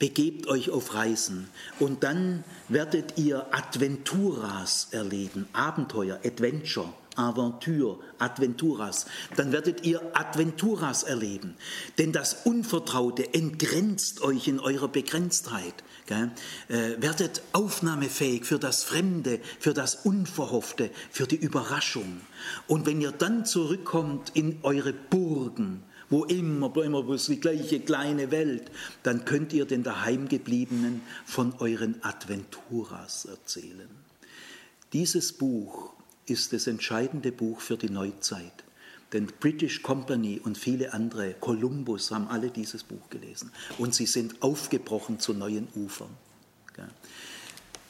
begebt 0.00 0.48
euch 0.48 0.70
auf 0.70 0.94
Reisen. 0.94 1.48
Und 1.78 2.02
dann 2.02 2.42
werdet 2.68 3.18
ihr 3.18 3.54
Adventuras 3.54 4.88
erleben, 4.90 5.48
Abenteuer, 5.52 6.18
Adventure. 6.24 6.92
Aventur, 7.16 8.00
Adventuras, 8.18 9.06
dann 9.36 9.52
werdet 9.52 9.84
ihr 9.84 10.00
Adventuras 10.14 11.02
erleben. 11.02 11.56
Denn 11.98 12.12
das 12.12 12.44
Unvertraute 12.44 13.34
entgrenzt 13.34 14.22
euch 14.22 14.48
in 14.48 14.60
eurer 14.60 14.88
Begrenztheit. 14.88 15.74
Gell? 16.06 16.30
Äh, 16.68 17.00
werdet 17.02 17.42
aufnahmefähig 17.52 18.44
für 18.44 18.58
das 18.58 18.84
Fremde, 18.84 19.40
für 19.58 19.74
das 19.74 19.96
Unverhoffte, 20.04 20.90
für 21.10 21.26
die 21.26 21.36
Überraschung. 21.36 22.20
Und 22.66 22.86
wenn 22.86 23.00
ihr 23.00 23.12
dann 23.12 23.44
zurückkommt 23.44 24.30
in 24.34 24.58
eure 24.62 24.92
Burgen, 24.92 25.82
wo 26.08 26.24
immer, 26.24 26.74
immer 26.76 27.02
die 27.16 27.40
gleiche 27.40 27.80
kleine 27.80 28.30
Welt, 28.30 28.70
dann 29.02 29.24
könnt 29.24 29.52
ihr 29.52 29.64
den 29.64 29.82
Daheimgebliebenen 29.82 31.02
von 31.24 31.54
euren 31.58 32.02
Adventuras 32.02 33.24
erzählen. 33.24 33.88
Dieses 34.92 35.32
Buch 35.32 35.95
ist 36.26 36.52
das 36.52 36.66
entscheidende 36.66 37.32
Buch 37.32 37.60
für 37.60 37.76
die 37.76 37.90
Neuzeit. 37.90 38.64
Denn 39.12 39.26
British 39.40 39.82
Company 39.82 40.40
und 40.42 40.58
viele 40.58 40.92
andere, 40.92 41.34
Columbus, 41.34 42.10
haben 42.10 42.28
alle 42.28 42.50
dieses 42.50 42.82
Buch 42.82 43.08
gelesen. 43.08 43.52
Und 43.78 43.94
sie 43.94 44.06
sind 44.06 44.42
aufgebrochen 44.42 45.20
zu 45.20 45.32
neuen 45.32 45.68
Ufern. 45.74 46.10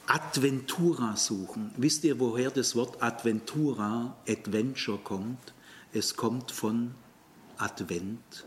Adventura 0.05 1.17
suchen. 1.17 1.71
Wisst 1.75 2.05
ihr, 2.05 2.19
woher 2.19 2.49
das 2.49 2.75
Wort 2.75 3.03
Adventura, 3.03 4.15
Adventure 4.27 4.99
kommt? 4.99 5.53
Es 5.91 6.15
kommt 6.15 6.51
von 6.51 6.95
Advent, 7.57 8.45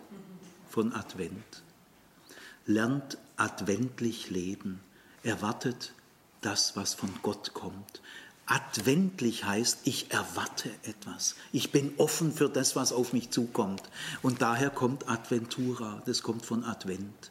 von 0.70 0.94
Advent. 0.94 1.62
Lernt 2.64 3.18
adventlich 3.36 4.30
leben. 4.30 4.80
Erwartet 5.22 5.92
das, 6.40 6.76
was 6.76 6.94
von 6.94 7.10
Gott 7.20 7.52
kommt. 7.52 8.00
Adventlich 8.50 9.44
heißt, 9.44 9.78
ich 9.84 10.10
erwarte 10.10 10.70
etwas. 10.82 11.36
Ich 11.52 11.70
bin 11.70 11.92
offen 11.98 12.32
für 12.32 12.48
das, 12.48 12.74
was 12.74 12.92
auf 12.92 13.12
mich 13.12 13.30
zukommt. 13.30 13.80
Und 14.22 14.42
daher 14.42 14.70
kommt 14.70 15.08
Adventura, 15.08 16.02
das 16.04 16.22
kommt 16.22 16.44
von 16.44 16.64
Advent. 16.64 17.30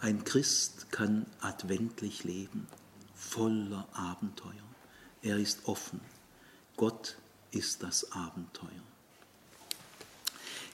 Ein 0.00 0.22
Christ 0.24 0.92
kann 0.92 1.24
adventlich 1.40 2.24
leben, 2.24 2.66
voller 3.14 3.88
Abenteuer. 3.94 4.52
Er 5.22 5.38
ist 5.38 5.60
offen. 5.64 6.02
Gott 6.76 7.16
ist 7.50 7.82
das 7.82 8.12
Abenteuer. 8.12 8.68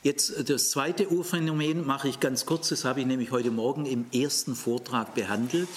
Jetzt 0.03 0.51
das 0.51 0.70
zweite 0.70 1.11
Urphänomen 1.12 1.86
mache 1.86 2.09
ich 2.09 2.18
ganz 2.18 2.45
kurz, 2.45 2.70
das 2.70 2.84
habe 2.84 3.03
ich 3.03 3.07
nämlich 3.07 3.30
heute 3.30 3.53
Morgen 3.53 3.86
im 3.86 4.07
ersten 4.11 4.57
Vortrag 4.57 5.14
behandelt. 5.14 5.68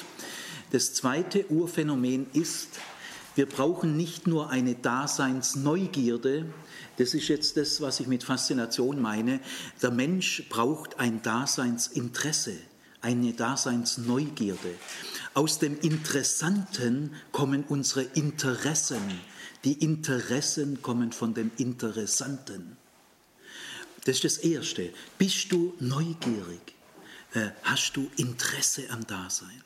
Das 0.71 0.95
zweite 0.95 1.45
Urphänomen 1.51 2.25
ist, 2.33 2.79
wir 3.35 3.45
brauchen 3.45 3.95
nicht 3.97 4.27
nur 4.27 4.49
eine 4.49 4.75
Daseinsneugierde, 4.75 6.45
das 6.97 7.13
ist 7.13 7.29
jetzt 7.29 7.57
das, 7.57 7.81
was 7.81 7.99
ich 7.99 8.07
mit 8.07 8.23
Faszination 8.23 9.01
meine. 9.01 9.39
Der 9.81 9.91
Mensch 9.91 10.43
braucht 10.49 10.99
ein 10.99 11.21
Daseinsinteresse, 11.21 12.55
eine 13.01 13.33
Daseinsneugierde. 13.33 14.75
Aus 15.33 15.59
dem 15.59 15.79
Interessanten 15.79 17.13
kommen 17.31 17.63
unsere 17.67 18.03
Interessen. 18.03 19.01
Die 19.63 19.73
Interessen 19.73 20.81
kommen 20.81 21.11
von 21.11 21.33
dem 21.33 21.51
Interessanten. 21.57 22.77
Das 24.05 24.15
ist 24.17 24.23
das 24.23 24.37
Erste. 24.37 24.91
Bist 25.17 25.51
du 25.51 25.73
neugierig? 25.79 26.75
Äh, 27.33 27.49
hast 27.63 27.95
du 27.95 28.09
Interesse 28.17 28.89
am 28.89 29.07
Dasein? 29.07 29.63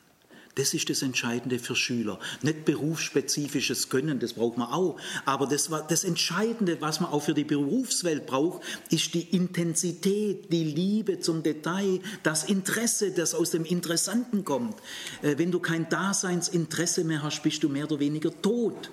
Das 0.56 0.74
ist 0.74 0.90
das 0.90 1.02
Entscheidende 1.02 1.60
für 1.60 1.76
Schüler. 1.76 2.18
Nicht 2.42 2.64
berufsspezifisches 2.64 3.90
Können, 3.90 4.20
das 4.20 4.34
braucht 4.34 4.58
man 4.58 4.70
auch. 4.70 4.98
Aber 5.26 5.48
das, 5.48 5.70
das 5.90 6.06
Entscheidende, 6.06 6.80
was 6.80 7.02
man 7.02 7.12
auch 7.12 7.24
für 7.24 7.34
die 7.34 7.44
Berufswelt 7.44 8.26
braucht, 8.26 8.64
ist 8.90 9.14
die 9.14 9.36
Intensität, 9.36 10.52
die 10.54 10.64
Liebe 10.64 11.20
zum 11.20 11.44
Detail, 11.44 12.00
das 12.24 12.46
Interesse, 12.46 13.12
das 13.12 13.36
aus 13.36 13.52
dem 13.52 13.66
Interessanten 13.66 14.46
kommt. 14.46 14.76
Äh, 15.22 15.38
wenn 15.38 15.52
du 15.52 15.60
kein 15.60 15.90
Daseinsinteresse 15.90 17.04
mehr 17.04 17.22
hast, 17.22 17.44
bist 17.44 17.62
du 17.64 17.70
mehr 17.70 17.86
oder 17.86 18.00
weniger 18.00 18.32
tot. 18.42 18.92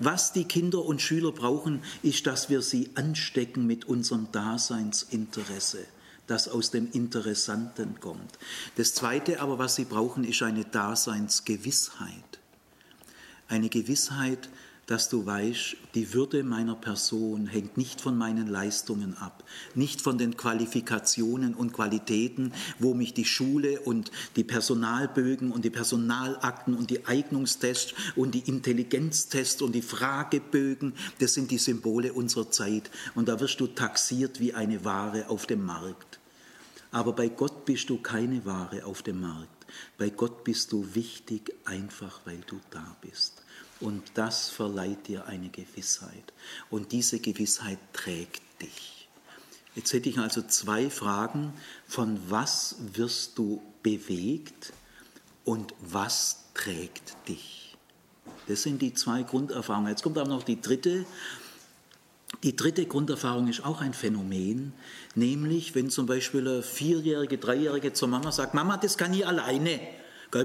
Was 0.00 0.32
die 0.32 0.44
Kinder 0.44 0.82
und 0.82 1.02
Schüler 1.02 1.30
brauchen, 1.30 1.82
ist, 2.02 2.26
dass 2.26 2.48
wir 2.48 2.62
sie 2.62 2.88
anstecken 2.94 3.66
mit 3.66 3.84
unserem 3.84 4.28
Daseinsinteresse 4.32 5.84
das 6.26 6.48
aus 6.48 6.70
dem 6.70 6.90
Interessanten 6.92 8.00
kommt. 8.00 8.38
Das 8.76 8.94
Zweite 8.94 9.40
aber, 9.40 9.58
was 9.58 9.74
sie 9.76 9.84
brauchen, 9.84 10.24
ist 10.24 10.42
eine 10.42 10.64
Daseinsgewissheit. 10.64 12.40
Eine 13.48 13.68
Gewissheit, 13.68 14.48
dass 14.86 15.08
du 15.08 15.24
weißt, 15.24 15.76
die 15.94 16.12
Würde 16.12 16.42
meiner 16.42 16.74
Person 16.74 17.46
hängt 17.46 17.76
nicht 17.76 18.00
von 18.00 18.16
meinen 18.16 18.46
Leistungen 18.46 19.16
ab, 19.16 19.44
nicht 19.74 20.00
von 20.00 20.18
den 20.18 20.36
Qualifikationen 20.36 21.54
und 21.54 21.72
Qualitäten, 21.72 22.52
wo 22.78 22.94
mich 22.94 23.14
die 23.14 23.24
Schule 23.24 23.80
und 23.80 24.10
die 24.36 24.44
Personalbögen 24.44 25.50
und 25.50 25.64
die 25.64 25.70
Personalakten 25.70 26.74
und 26.74 26.90
die 26.90 27.06
Eignungstests 27.06 27.94
und 28.16 28.34
die 28.34 28.48
Intelligenztests 28.48 29.62
und 29.62 29.72
die 29.72 29.82
Fragebögen, 29.82 30.94
das 31.18 31.34
sind 31.34 31.50
die 31.50 31.58
Symbole 31.58 32.12
unserer 32.12 32.50
Zeit. 32.50 32.90
Und 33.14 33.28
da 33.28 33.40
wirst 33.40 33.60
du 33.60 33.66
taxiert 33.66 34.40
wie 34.40 34.54
eine 34.54 34.84
Ware 34.84 35.28
auf 35.28 35.46
dem 35.46 35.64
Markt. 35.64 36.20
Aber 36.90 37.12
bei 37.12 37.28
Gott 37.28 37.64
bist 37.64 37.90
du 37.90 37.98
keine 37.98 38.44
Ware 38.44 38.84
auf 38.84 39.02
dem 39.02 39.20
Markt. 39.20 39.66
Bei 39.98 40.10
Gott 40.10 40.44
bist 40.44 40.70
du 40.72 40.94
wichtig, 40.94 41.52
einfach 41.64 42.20
weil 42.24 42.40
du 42.46 42.60
da 42.70 42.96
bist. 43.00 43.43
Und 43.84 44.02
das 44.14 44.48
verleiht 44.48 45.08
dir 45.08 45.26
eine 45.26 45.50
Gewissheit. 45.50 46.32
Und 46.70 46.92
diese 46.92 47.20
Gewissheit 47.20 47.78
trägt 47.92 48.40
dich. 48.62 49.08
Jetzt 49.74 49.92
hätte 49.92 50.08
ich 50.08 50.18
also 50.18 50.40
zwei 50.40 50.88
Fragen. 50.88 51.52
Von 51.86 52.18
was 52.30 52.76
wirst 52.94 53.36
du 53.36 53.60
bewegt 53.82 54.72
und 55.44 55.74
was 55.80 56.44
trägt 56.54 57.14
dich? 57.28 57.76
Das 58.48 58.62
sind 58.62 58.80
die 58.80 58.94
zwei 58.94 59.22
Grunderfahrungen. 59.22 59.90
Jetzt 59.90 60.02
kommt 60.02 60.16
aber 60.16 60.30
noch 60.30 60.44
die 60.44 60.62
dritte. 60.62 61.04
Die 62.42 62.56
dritte 62.56 62.86
Grunderfahrung 62.86 63.48
ist 63.48 63.66
auch 63.66 63.82
ein 63.82 63.92
Phänomen, 63.92 64.72
nämlich 65.14 65.74
wenn 65.74 65.90
zum 65.90 66.06
Beispiel 66.06 66.40
eine 66.40 66.62
Vierjährige, 66.62 67.36
Dreijährige 67.36 67.92
zur 67.92 68.08
Mama 68.08 68.32
sagt, 68.32 68.54
Mama, 68.54 68.78
das 68.78 68.96
kann 68.96 69.12
ich 69.12 69.26
alleine. 69.26 69.78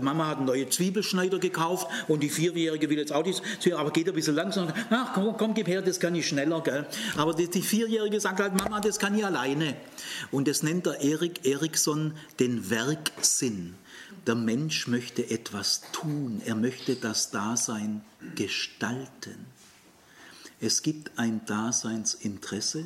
Mama 0.02 0.28
hat 0.28 0.38
einen 0.38 0.46
neuen 0.46 0.70
Zwiebelschneider 0.70 1.40
gekauft 1.40 1.88
und 2.08 2.22
die 2.22 2.30
Vierjährige 2.30 2.90
will 2.90 2.98
jetzt 2.98 3.12
auch 3.12 3.24
dies, 3.24 3.42
aber 3.76 3.92
geht 3.92 4.08
ein 4.08 4.14
bisschen 4.14 4.36
langsam. 4.36 4.72
Ach 4.90 5.14
komm, 5.14 5.36
komm, 5.38 5.54
gib 5.54 5.68
her, 5.68 5.82
das 5.82 6.00
kann 6.00 6.16
ich 6.16 6.28
schneller. 6.28 6.62
Gell? 6.62 6.86
Aber 7.18 7.34
die, 7.34 7.50
die 7.50 7.62
Vierjährige 7.62 8.20
sagt 8.20 8.40
halt, 8.40 8.56
Mama, 8.56 8.80
das 8.80 9.00
kann 9.00 9.18
ich 9.18 9.26
alleine. 9.26 9.76
Und 10.32 10.48
das 10.48 10.64
nennt 10.64 10.86
der 10.86 11.02
Erik 11.02 11.46
Erikson 11.46 12.14
den 12.40 12.70
Werksinn. 12.70 13.76
Der 14.28 14.36
Mensch 14.36 14.88
möchte 14.88 15.30
etwas 15.30 15.82
tun, 15.92 16.42
er 16.46 16.56
möchte 16.56 16.96
das 16.96 17.32
Dasein 17.32 18.02
gestalten. 18.36 19.48
Es 20.60 20.82
gibt 20.82 21.18
ein 21.18 21.46
Daseinsinteresse, 21.46 22.84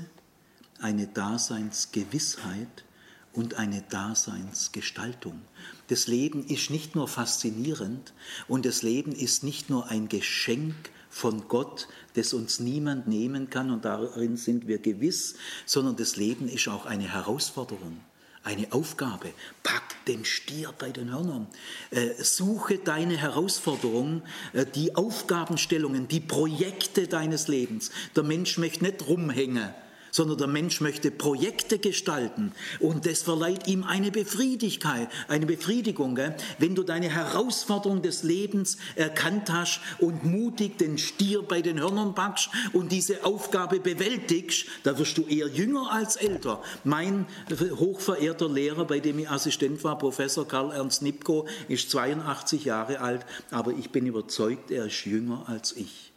eine 0.80 1.08
Daseinsgewissheit 1.08 2.84
und 3.34 3.56
eine 3.56 3.82
Daseinsgestaltung. 3.82 5.42
Das 5.88 6.08
Leben 6.08 6.46
ist 6.46 6.70
nicht 6.70 6.96
nur 6.96 7.08
faszinierend 7.08 8.14
und 8.48 8.66
das 8.66 8.82
Leben 8.82 9.12
ist 9.12 9.44
nicht 9.44 9.70
nur 9.70 9.88
ein 9.90 10.08
Geschenk 10.08 10.76
von 11.10 11.48
Gott, 11.48 11.88
das 12.16 12.34
uns 12.34 12.60
niemand 12.60 13.08
nehmen 13.08 13.50
kann 13.50 13.70
und 13.70 13.86
darin 13.86 14.38
sind 14.38 14.68
wir 14.68 14.80
gewiss, 14.80 15.36
sondern 15.66 15.96
das 15.96 16.16
Leben 16.16 16.48
ist 16.48 16.68
auch 16.68 16.86
eine 16.86 17.12
Herausforderung 17.12 18.00
eine 18.44 18.72
Aufgabe. 18.72 19.30
Pack 19.64 20.06
den 20.06 20.26
Stier 20.26 20.74
bei 20.78 20.92
den 20.92 21.12
Hörnern. 21.12 21.48
Äh, 21.92 22.10
suche 22.22 22.78
deine 22.78 23.18
Herausforderungen, 23.18 24.22
äh, 24.52 24.66
die 24.66 24.96
Aufgabenstellungen, 24.96 26.08
die 26.08 26.20
Projekte 26.20 27.08
deines 27.08 27.48
Lebens. 27.48 27.92
Der 28.16 28.24
Mensch 28.24 28.58
möchte 28.58 28.84
nicht 28.84 29.08
rumhängen 29.08 29.74
sondern 30.14 30.38
der 30.38 30.48
Mensch 30.48 30.80
möchte 30.80 31.12
Projekte 31.12 31.80
gestalten 31.80 32.54
und 32.80 33.06
das 33.06 33.24
verleiht 33.24 33.68
ihm 33.68 33.84
eine 33.84 34.12
Befriedigkeit, 34.12 35.10
eine 35.28 35.46
Befriedigung. 35.46 36.16
Gell? 36.16 36.36
Wenn 36.60 36.76
du 36.76 36.84
deine 36.84 37.10
Herausforderung 37.10 38.02
des 38.02 38.24
Lebens 38.24 38.78
erkannt 38.96 39.52
hast 39.52 39.82
und 40.00 40.24
mutig 40.24 40.78
den 40.78 40.98
Stier 40.98 41.42
bei 41.42 41.62
den 41.62 41.80
Hörnern 41.80 42.16
packst 42.16 42.50
und 42.72 42.92
diese 42.92 43.26
Aufgabe 43.26 43.80
bewältigst, 43.80 44.68
da 44.84 44.98
wirst 44.98 45.18
du 45.18 45.24
eher 45.24 45.48
jünger 45.48 45.92
als 45.92 46.16
älter. 46.16 46.62
Mein 46.84 47.26
hochverehrter 47.52 48.48
Lehrer, 48.48 48.86
bei 48.86 49.00
dem 49.00 49.20
ich 49.20 49.30
Assistent 49.30 49.84
war, 49.84 49.98
Professor 49.98 50.48
Karl 50.48 50.72
Ernst 50.72 51.02
Nipko, 51.02 51.48
ist 51.68 51.90
82 51.90 52.66
Jahre 52.66 53.02
alt, 53.02 53.26
aber 53.50 53.72
ich 53.72 53.90
bin 53.90 54.06
überzeugt, 54.06 54.70
er 54.70 54.86
ist 54.86 55.06
jünger 55.06 55.46
als 55.48 55.76
ich. 55.76 56.13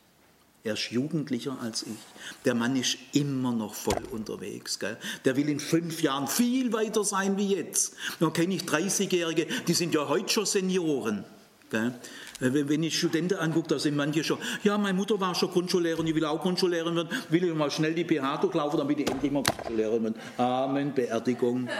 Er 0.67 0.73
ist 0.73 0.91
jugendlicher 0.91 1.57
als 1.63 1.85
ich. 1.85 1.97
Der 2.45 2.57
Mann 2.57 2.75
ist 2.75 2.99
immer 3.13 3.53
noch 3.53 3.73
voll 3.73 4.03
unterwegs. 4.11 4.81
Gell? 4.81 4.97
Der 5.25 5.37
will 5.37 5.49
in 5.49 5.61
fünf 5.61 6.03
Jahren 6.03 6.27
viel 6.27 6.73
weiter 6.73 7.05
sein 7.05 7.37
wie 7.37 7.55
jetzt. 7.55 7.95
Dann 8.19 8.33
kenne 8.33 8.57
ich 8.57 8.63
30-Jährige, 8.63 9.47
die 9.69 9.75
sind 9.75 9.95
ja 9.95 10.09
heute 10.09 10.29
schon 10.29 10.45
Senioren. 10.45 11.25
Gell? 11.71 11.95
Äh, 12.41 12.69
wenn 12.69 12.83
ich 12.83 12.99
Studenten 12.99 13.39
angucke, 13.39 13.69
da 13.69 13.79
sind 13.79 13.95
manche 13.95 14.25
schon, 14.25 14.39
ja, 14.65 14.77
meine 14.77 14.95
Mutter 14.95 15.21
war 15.21 15.37
schon 15.37 15.53
Grundschullehrerin, 15.53 16.09
ich 16.09 16.17
will 16.17 16.25
auch 16.25 16.43
Grundschullehrerin 16.43 16.97
werden, 16.97 17.11
will 17.29 17.45
ich 17.45 17.55
mal 17.55 17.71
schnell 17.71 17.95
die 17.95 18.05
PH 18.05 18.39
durchlaufen, 18.39 18.81
damit 18.81 18.99
ich 18.99 19.09
endlich 19.09 19.31
mal 19.31 19.45
Grundschullehrerin 19.45 20.03
werde. 20.03 20.19
Amen, 20.37 20.93
Beerdigung. 20.93 21.69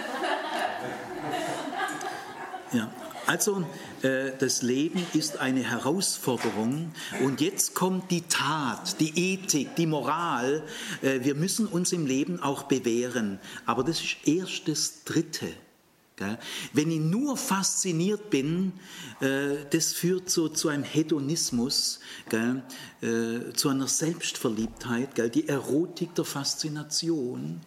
Ja, 2.73 2.91
also 3.27 3.65
äh, 4.03 4.31
das 4.39 4.63
Leben 4.63 5.05
ist 5.13 5.39
eine 5.39 5.63
Herausforderung 5.63 6.93
und 7.25 7.41
jetzt 7.41 7.75
kommt 7.75 8.11
die 8.11 8.23
Tat, 8.23 9.01
die 9.01 9.33
Ethik, 9.35 9.75
die 9.75 9.87
Moral. 9.87 10.63
Äh, 11.03 11.25
wir 11.25 11.35
müssen 11.35 11.67
uns 11.67 11.93
im 11.93 12.07
Leben 12.07 12.41
auch 12.41 12.65
bewähren, 12.65 13.41
aber 13.65 13.83
das 13.83 14.01
ist 14.01 14.17
erst 14.25 14.69
das 14.69 15.05
Dritte. 15.05 15.49
Wenn 16.73 16.91
ich 16.91 17.01
nur 17.01 17.37
fasziniert 17.37 18.31
bin, 18.31 18.73
äh, 19.21 19.57
das 19.71 19.93
führt 19.93 20.31
so 20.31 20.49
zu 20.49 20.69
einem 20.69 20.85
Hedonismus, 20.85 22.01
zu 23.55 23.69
einer 23.69 23.87
Selbstverliebtheit, 23.87 25.35
die 25.35 25.49
Erotik 25.49 26.15
der 26.15 26.25
Faszination. 26.25 27.61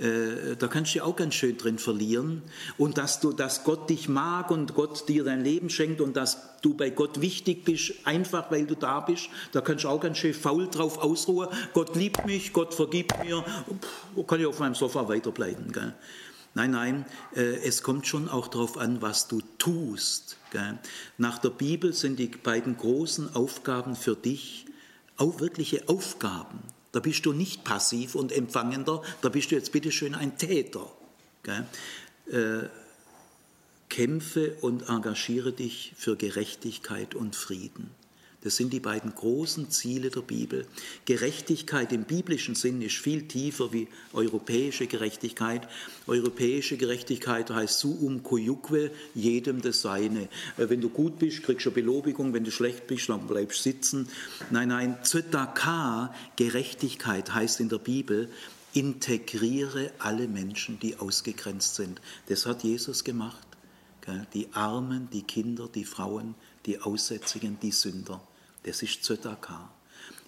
Äh, 0.00 0.56
da 0.56 0.66
kannst 0.66 0.90
du 0.90 0.94
dich 0.94 1.02
auch 1.02 1.14
ganz 1.14 1.34
schön 1.34 1.58
drin 1.58 1.78
verlieren. 1.78 2.42
Und 2.78 2.96
dass, 2.98 3.20
du, 3.20 3.32
dass 3.32 3.64
Gott 3.64 3.90
dich 3.90 4.08
mag 4.08 4.50
und 4.50 4.74
Gott 4.74 5.08
dir 5.08 5.24
dein 5.24 5.44
Leben 5.44 5.68
schenkt 5.68 6.00
und 6.00 6.16
dass 6.16 6.60
du 6.62 6.74
bei 6.74 6.90
Gott 6.90 7.20
wichtig 7.20 7.64
bist, 7.64 7.92
einfach 8.04 8.50
weil 8.50 8.66
du 8.66 8.74
da 8.74 9.00
bist, 9.00 9.28
da 9.52 9.60
kannst 9.60 9.84
du 9.84 9.88
auch 9.88 10.00
ganz 10.00 10.18
schön 10.18 10.34
faul 10.34 10.68
drauf 10.68 10.98
ausruhen. 10.98 11.48
Gott 11.74 11.94
liebt 11.96 12.24
mich, 12.24 12.52
Gott 12.52 12.74
vergibt 12.74 13.12
mir, 13.22 13.42
Pff, 13.42 14.26
kann 14.26 14.40
ich 14.40 14.46
auf 14.46 14.58
meinem 14.58 14.74
Sofa 14.74 15.08
weiterbleiben. 15.08 15.70
Gell? 15.72 15.94
Nein, 16.54 16.72
nein, 16.72 17.06
äh, 17.36 17.42
es 17.42 17.82
kommt 17.82 18.06
schon 18.06 18.28
auch 18.28 18.48
darauf 18.48 18.76
an, 18.78 19.02
was 19.02 19.28
du 19.28 19.40
tust. 19.58 20.36
Nach 21.16 21.38
der 21.38 21.50
Bibel 21.50 21.92
sind 21.92 22.18
die 22.18 22.26
beiden 22.26 22.76
großen 22.76 23.36
Aufgaben 23.36 23.94
für 23.94 24.16
dich 24.16 24.66
auch 25.16 25.38
wirkliche 25.40 25.88
Aufgaben. 25.88 26.60
Da 26.92 27.00
bist 27.00 27.24
du 27.26 27.32
nicht 27.32 27.64
passiv 27.64 28.14
und 28.14 28.32
empfangender, 28.32 29.02
da 29.22 29.28
bist 29.28 29.50
du 29.50 29.54
jetzt 29.54 29.72
bitteschön 29.72 30.14
ein 30.14 30.36
Täter. 30.38 30.90
Äh, 32.26 32.68
kämpfe 33.88 34.56
und 34.60 34.88
engagiere 34.88 35.52
dich 35.52 35.92
für 35.96 36.16
Gerechtigkeit 36.16 37.14
und 37.14 37.36
Frieden. 37.36 37.90
Das 38.42 38.56
sind 38.56 38.72
die 38.72 38.80
beiden 38.80 39.14
großen 39.14 39.70
Ziele 39.70 40.08
der 40.08 40.22
Bibel. 40.22 40.66
Gerechtigkeit 41.04 41.92
im 41.92 42.04
biblischen 42.04 42.54
Sinn 42.54 42.80
ist 42.80 42.96
viel 42.96 43.28
tiefer 43.28 43.70
wie 43.74 43.86
europäische 44.14 44.86
Gerechtigkeit. 44.86 45.68
Europäische 46.06 46.78
Gerechtigkeit 46.78 47.50
heißt 47.50 47.80
suum 47.80 48.22
cuiuque, 48.22 48.92
jedem 49.14 49.60
das 49.60 49.82
Seine. 49.82 50.22
Äh, 50.56 50.70
wenn 50.70 50.80
du 50.80 50.88
gut 50.88 51.18
bist, 51.18 51.42
kriegst 51.42 51.66
du 51.66 51.70
Belobigung, 51.70 52.32
wenn 52.32 52.44
du 52.44 52.50
schlecht 52.50 52.86
bist, 52.86 53.10
dann 53.10 53.26
bleibst 53.26 53.58
du 53.58 53.70
sitzen. 53.70 54.08
Nein, 54.50 54.68
nein, 54.68 54.96
Zötaka, 55.02 56.14
Gerechtigkeit 56.36 57.34
heißt 57.34 57.60
in 57.60 57.68
der 57.68 57.78
Bibel, 57.78 58.30
integriere 58.72 59.90
alle 59.98 60.28
Menschen, 60.28 60.78
die 60.80 60.96
ausgegrenzt 60.96 61.74
sind. 61.74 62.00
Das 62.28 62.46
hat 62.46 62.62
Jesus 62.62 63.04
gemacht. 63.04 63.46
Die 64.32 64.48
Armen, 64.54 65.08
die 65.12 65.22
Kinder, 65.22 65.68
die 65.72 65.84
Frauen, 65.84 66.34
die 66.66 66.80
Aussätzigen, 66.80 67.58
die 67.60 67.70
Sünder. 67.70 68.20
Das 68.64 68.82
ist 68.82 69.04
Zödaka. 69.04 69.70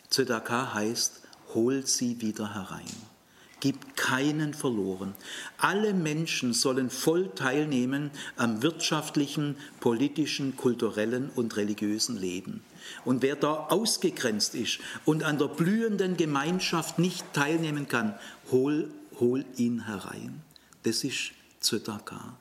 Zödaka 0.08 0.74
heißt, 0.74 1.20
hol 1.54 1.86
sie 1.86 2.20
wieder 2.20 2.54
herein. 2.54 3.12
Gib 3.60 3.96
keinen 3.96 4.54
verloren. 4.54 5.14
Alle 5.56 5.94
Menschen 5.94 6.52
sollen 6.52 6.90
voll 6.90 7.30
teilnehmen 7.34 8.10
am 8.36 8.60
wirtschaftlichen, 8.62 9.56
politischen, 9.78 10.56
kulturellen 10.56 11.30
und 11.36 11.56
religiösen 11.56 12.16
Leben. 12.16 12.64
Und 13.04 13.22
wer 13.22 13.36
da 13.36 13.52
ausgegrenzt 13.68 14.56
ist 14.56 14.80
und 15.04 15.22
an 15.22 15.38
der 15.38 15.46
blühenden 15.46 16.16
Gemeinschaft 16.16 16.98
nicht 16.98 17.24
teilnehmen 17.32 17.86
kann, 17.86 18.18
hol, 18.50 18.90
hol 19.20 19.44
ihn 19.56 19.86
herein. 19.86 20.42
Das 20.82 21.04
ist 21.04 21.30
Zödaka. 21.60 22.36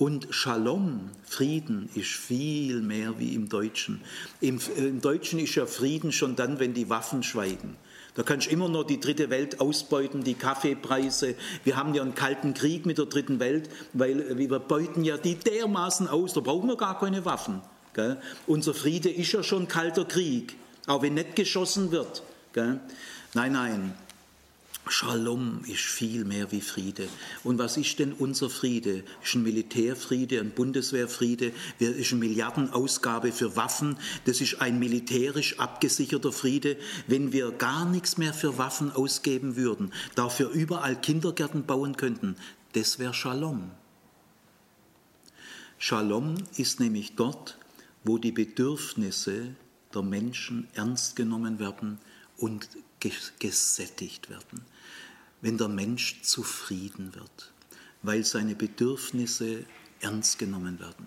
Und 0.00 0.28
Shalom, 0.30 1.10
Frieden, 1.24 1.90
ist 1.94 2.08
viel 2.08 2.80
mehr 2.80 3.18
wie 3.18 3.34
im 3.34 3.50
Deutschen. 3.50 4.00
Im, 4.40 4.58
Im, 4.74 5.02
Deutschen 5.02 5.38
ist 5.38 5.54
ja 5.56 5.66
Frieden 5.66 6.10
schon 6.10 6.36
dann, 6.36 6.58
wenn 6.58 6.72
die 6.72 6.88
Waffen 6.88 7.22
schweigen. 7.22 7.76
Da 8.14 8.22
kannst 8.22 8.46
du 8.46 8.50
immer 8.50 8.70
noch 8.70 8.84
die 8.84 8.98
dritte 8.98 9.28
Welt 9.28 9.60
ausbeuten, 9.60 10.24
die 10.24 10.32
Kaffeepreise. 10.32 11.34
Wir 11.64 11.76
haben 11.76 11.92
ja 11.92 12.00
einen 12.00 12.14
kalten 12.14 12.54
Krieg 12.54 12.86
mit 12.86 12.96
der 12.96 13.04
dritten 13.04 13.40
Welt, 13.40 13.68
weil 13.92 14.38
wir 14.38 14.58
beuten 14.58 15.04
ja 15.04 15.18
die 15.18 15.34
dermaßen 15.34 16.08
aus, 16.08 16.32
da 16.32 16.40
brauchen 16.40 16.70
wir 16.70 16.78
gar 16.78 16.98
keine 16.98 17.26
Waffen. 17.26 17.60
Gell? 17.92 18.16
Unser 18.46 18.72
Friede 18.72 19.10
ist 19.10 19.32
ja 19.32 19.42
schon 19.42 19.68
kalter 19.68 20.06
Krieg, 20.06 20.56
auch 20.86 21.02
wenn 21.02 21.12
nicht 21.12 21.36
geschossen 21.36 21.90
wird. 21.90 22.22
Gell? 22.54 22.80
Nein, 23.34 23.52
nein, 23.52 23.94
Shalom 24.88 25.60
ist 25.66 25.82
viel 25.82 26.24
mehr 26.24 26.50
wie 26.52 26.60
Friede. 26.60 27.08
Und 27.44 27.58
was 27.58 27.76
ist 27.76 27.98
denn 27.98 28.12
unser 28.12 28.50
Friede? 28.50 29.04
Ist 29.22 29.34
ein 29.34 29.42
Militärfriede, 29.42 30.40
ein 30.40 30.50
Bundeswehrfriede, 30.50 31.52
ist 31.78 32.12
eine 32.12 32.20
Milliardenausgabe 32.20 33.30
für 33.30 33.56
Waffen, 33.56 33.98
das 34.24 34.40
ist 34.40 34.60
ein 34.60 34.78
militärisch 34.78 35.58
abgesicherter 35.58 36.32
Friede. 36.32 36.76
Wenn 37.06 37.32
wir 37.32 37.52
gar 37.52 37.84
nichts 37.84 38.16
mehr 38.18 38.34
für 38.34 38.58
Waffen 38.58 38.90
ausgeben 38.90 39.56
würden, 39.56 39.92
dafür 40.14 40.50
überall 40.50 41.00
Kindergärten 41.00 41.66
bauen 41.66 41.96
könnten, 41.96 42.36
das 42.72 42.98
wäre 42.98 43.14
Shalom. 43.14 43.70
Shalom 45.78 46.34
ist 46.56 46.80
nämlich 46.80 47.16
dort, 47.16 47.58
wo 48.02 48.18
die 48.18 48.32
Bedürfnisse 48.32 49.54
der 49.94 50.02
Menschen 50.02 50.68
ernst 50.74 51.16
genommen 51.16 51.58
werden 51.58 51.98
und 52.36 52.68
gesättigt 53.38 54.30
werden 54.30 54.64
wenn 55.40 55.58
der 55.58 55.68
Mensch 55.68 56.22
zufrieden 56.22 57.14
wird, 57.14 57.52
weil 58.02 58.24
seine 58.24 58.54
Bedürfnisse 58.54 59.64
ernst 60.00 60.38
genommen 60.38 60.78
werden. 60.80 61.06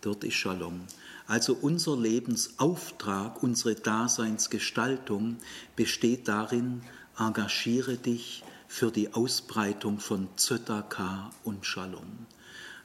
Dort 0.00 0.24
ist 0.24 0.34
Shalom. 0.34 0.82
Also 1.26 1.54
unser 1.54 1.96
Lebensauftrag, 1.96 3.42
unsere 3.42 3.74
Daseinsgestaltung 3.74 5.38
besteht 5.76 6.28
darin, 6.28 6.82
engagiere 7.18 7.96
dich 7.96 8.44
für 8.68 8.90
die 8.90 9.14
Ausbreitung 9.14 9.98
von 9.98 10.28
Zötaka 10.36 11.30
und 11.42 11.64
Shalom. 11.64 12.26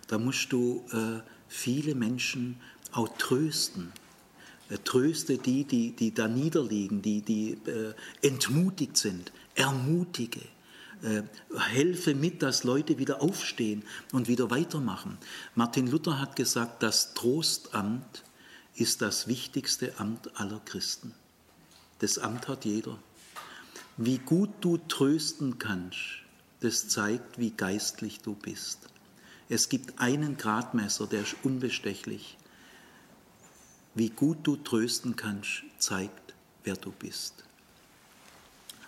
Da 0.08 0.18
musst 0.18 0.52
du 0.54 0.86
äh, 0.92 1.22
viele 1.48 1.94
Menschen 1.94 2.60
auch 2.94 3.10
trösten. 3.18 3.92
Tröste 4.78 5.38
die, 5.38 5.64
die, 5.64 5.92
die 5.92 6.14
da 6.14 6.28
niederliegen, 6.28 7.02
die, 7.02 7.22
die 7.22 7.54
äh, 7.66 7.94
entmutigt 8.22 8.98
sind. 8.98 9.32
Ermutige 9.56 10.42
äh, 11.02 11.24
helfe 11.58 12.14
mit, 12.14 12.42
dass 12.42 12.64
Leute 12.64 12.98
wieder 12.98 13.22
aufstehen 13.22 13.84
und 14.12 14.28
wieder 14.28 14.50
weitermachen. 14.50 15.18
Martin 15.56 15.88
Luther 15.88 16.20
hat 16.20 16.36
gesagt, 16.36 16.84
das 16.84 17.14
Trostamt 17.14 18.24
ist 18.76 19.02
das 19.02 19.28
wichtigste 19.28 19.98
Amt 20.00 20.40
aller 20.40 20.62
Christen. 20.66 21.14
Das 22.00 22.18
Amt 22.18 22.48
hat 22.48 22.66
jeder. 22.66 22.98
Wie 23.98 24.18
gut 24.18 24.50
du 24.62 24.78
trösten 24.78 25.58
kannst, 25.58 26.00
das 26.62 26.88
zeigt, 26.88 27.38
wie 27.38 27.52
geistlich 27.52 28.22
du 28.22 28.36
bist. 28.36 28.80
Es 29.50 29.70
gibt 29.70 30.00
einen 30.00 30.38
Gradmesser, 30.38 31.08
der 31.08 31.22
ist 31.22 31.36
unbestechlich. 31.44 32.38
Wie 34.00 34.12
gut 34.12 34.38
du 34.44 34.56
trösten 34.56 35.18
kannst, 35.18 35.64
zeigt, 35.78 36.34
wer 36.64 36.78
du 36.78 36.90
bist. 36.90 37.44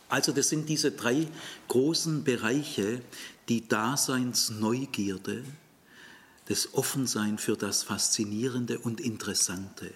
Also 0.07 0.31
das 0.31 0.47
sind 0.47 0.69
diese 0.69 0.91
drei 0.91 1.27
großen 1.67 2.23
Bereiche, 2.23 3.01
die 3.49 3.67
Daseinsneugierde, 3.67 5.43
das 6.45 6.73
Offensein 6.75 7.39
für 7.39 7.57
das 7.57 7.83
Faszinierende 7.83 8.79
und 8.79 9.01
Interessante. 9.01 9.93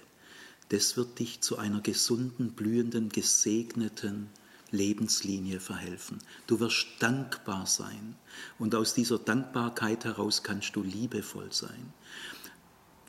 Das 0.67 0.97
wird 0.97 1.17
dich 1.17 1.39
zu 1.39 1.57
einer 1.57 1.79
gesunden, 1.79 2.51
blühenden, 2.51 3.07
gesegneten 3.07 4.27
Lebenslinie 4.71 5.61
verhelfen. 5.61 6.19
Du 6.45 6.59
wirst 6.59 6.87
dankbar 6.99 7.67
sein 7.67 8.15
und 8.59 8.75
aus 8.75 8.93
dieser 8.93 9.19
Dankbarkeit 9.19 10.03
heraus 10.03 10.43
kannst 10.43 10.75
du 10.75 10.83
liebevoll 10.83 11.53
sein. 11.53 11.93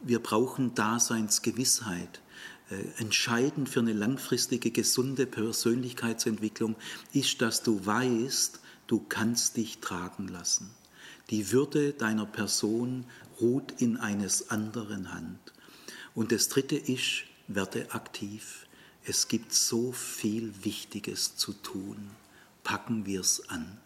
Wir 0.07 0.21
brauchen 0.21 0.73
Daseinsgewissheit. 0.77 2.21
Äh, 2.71 2.77
entscheidend 2.99 3.69
für 3.69 3.81
eine 3.81 3.93
langfristige, 3.93 4.71
gesunde 4.71 5.27
Persönlichkeitsentwicklung 5.27 6.77
ist, 7.13 7.43
dass 7.43 7.65
du 7.65 7.85
weißt, 7.85 8.61
du 8.87 9.05
kannst 9.09 9.57
dich 9.57 9.79
tragen 9.79 10.29
lassen. 10.29 10.71
Die 11.31 11.51
Würde 11.51 11.93
deiner 11.93 12.25
Person 12.25 13.05
ruht 13.41 13.81
in 13.81 13.97
eines 13.97 14.49
anderen 14.51 15.13
Hand. 15.13 15.41
Und 16.15 16.31
das 16.31 16.49
Dritte 16.49 16.77
ist, 16.77 17.25
werde 17.49 17.93
aktiv. 17.93 18.69
Es 19.03 19.27
gibt 19.27 19.53
so 19.53 19.91
viel 19.91 20.53
Wichtiges 20.63 21.35
zu 21.35 21.53
tun. 21.53 21.97
Packen 22.63 23.07
wir 23.07 23.23
es 23.23 23.49
an. 23.49 23.77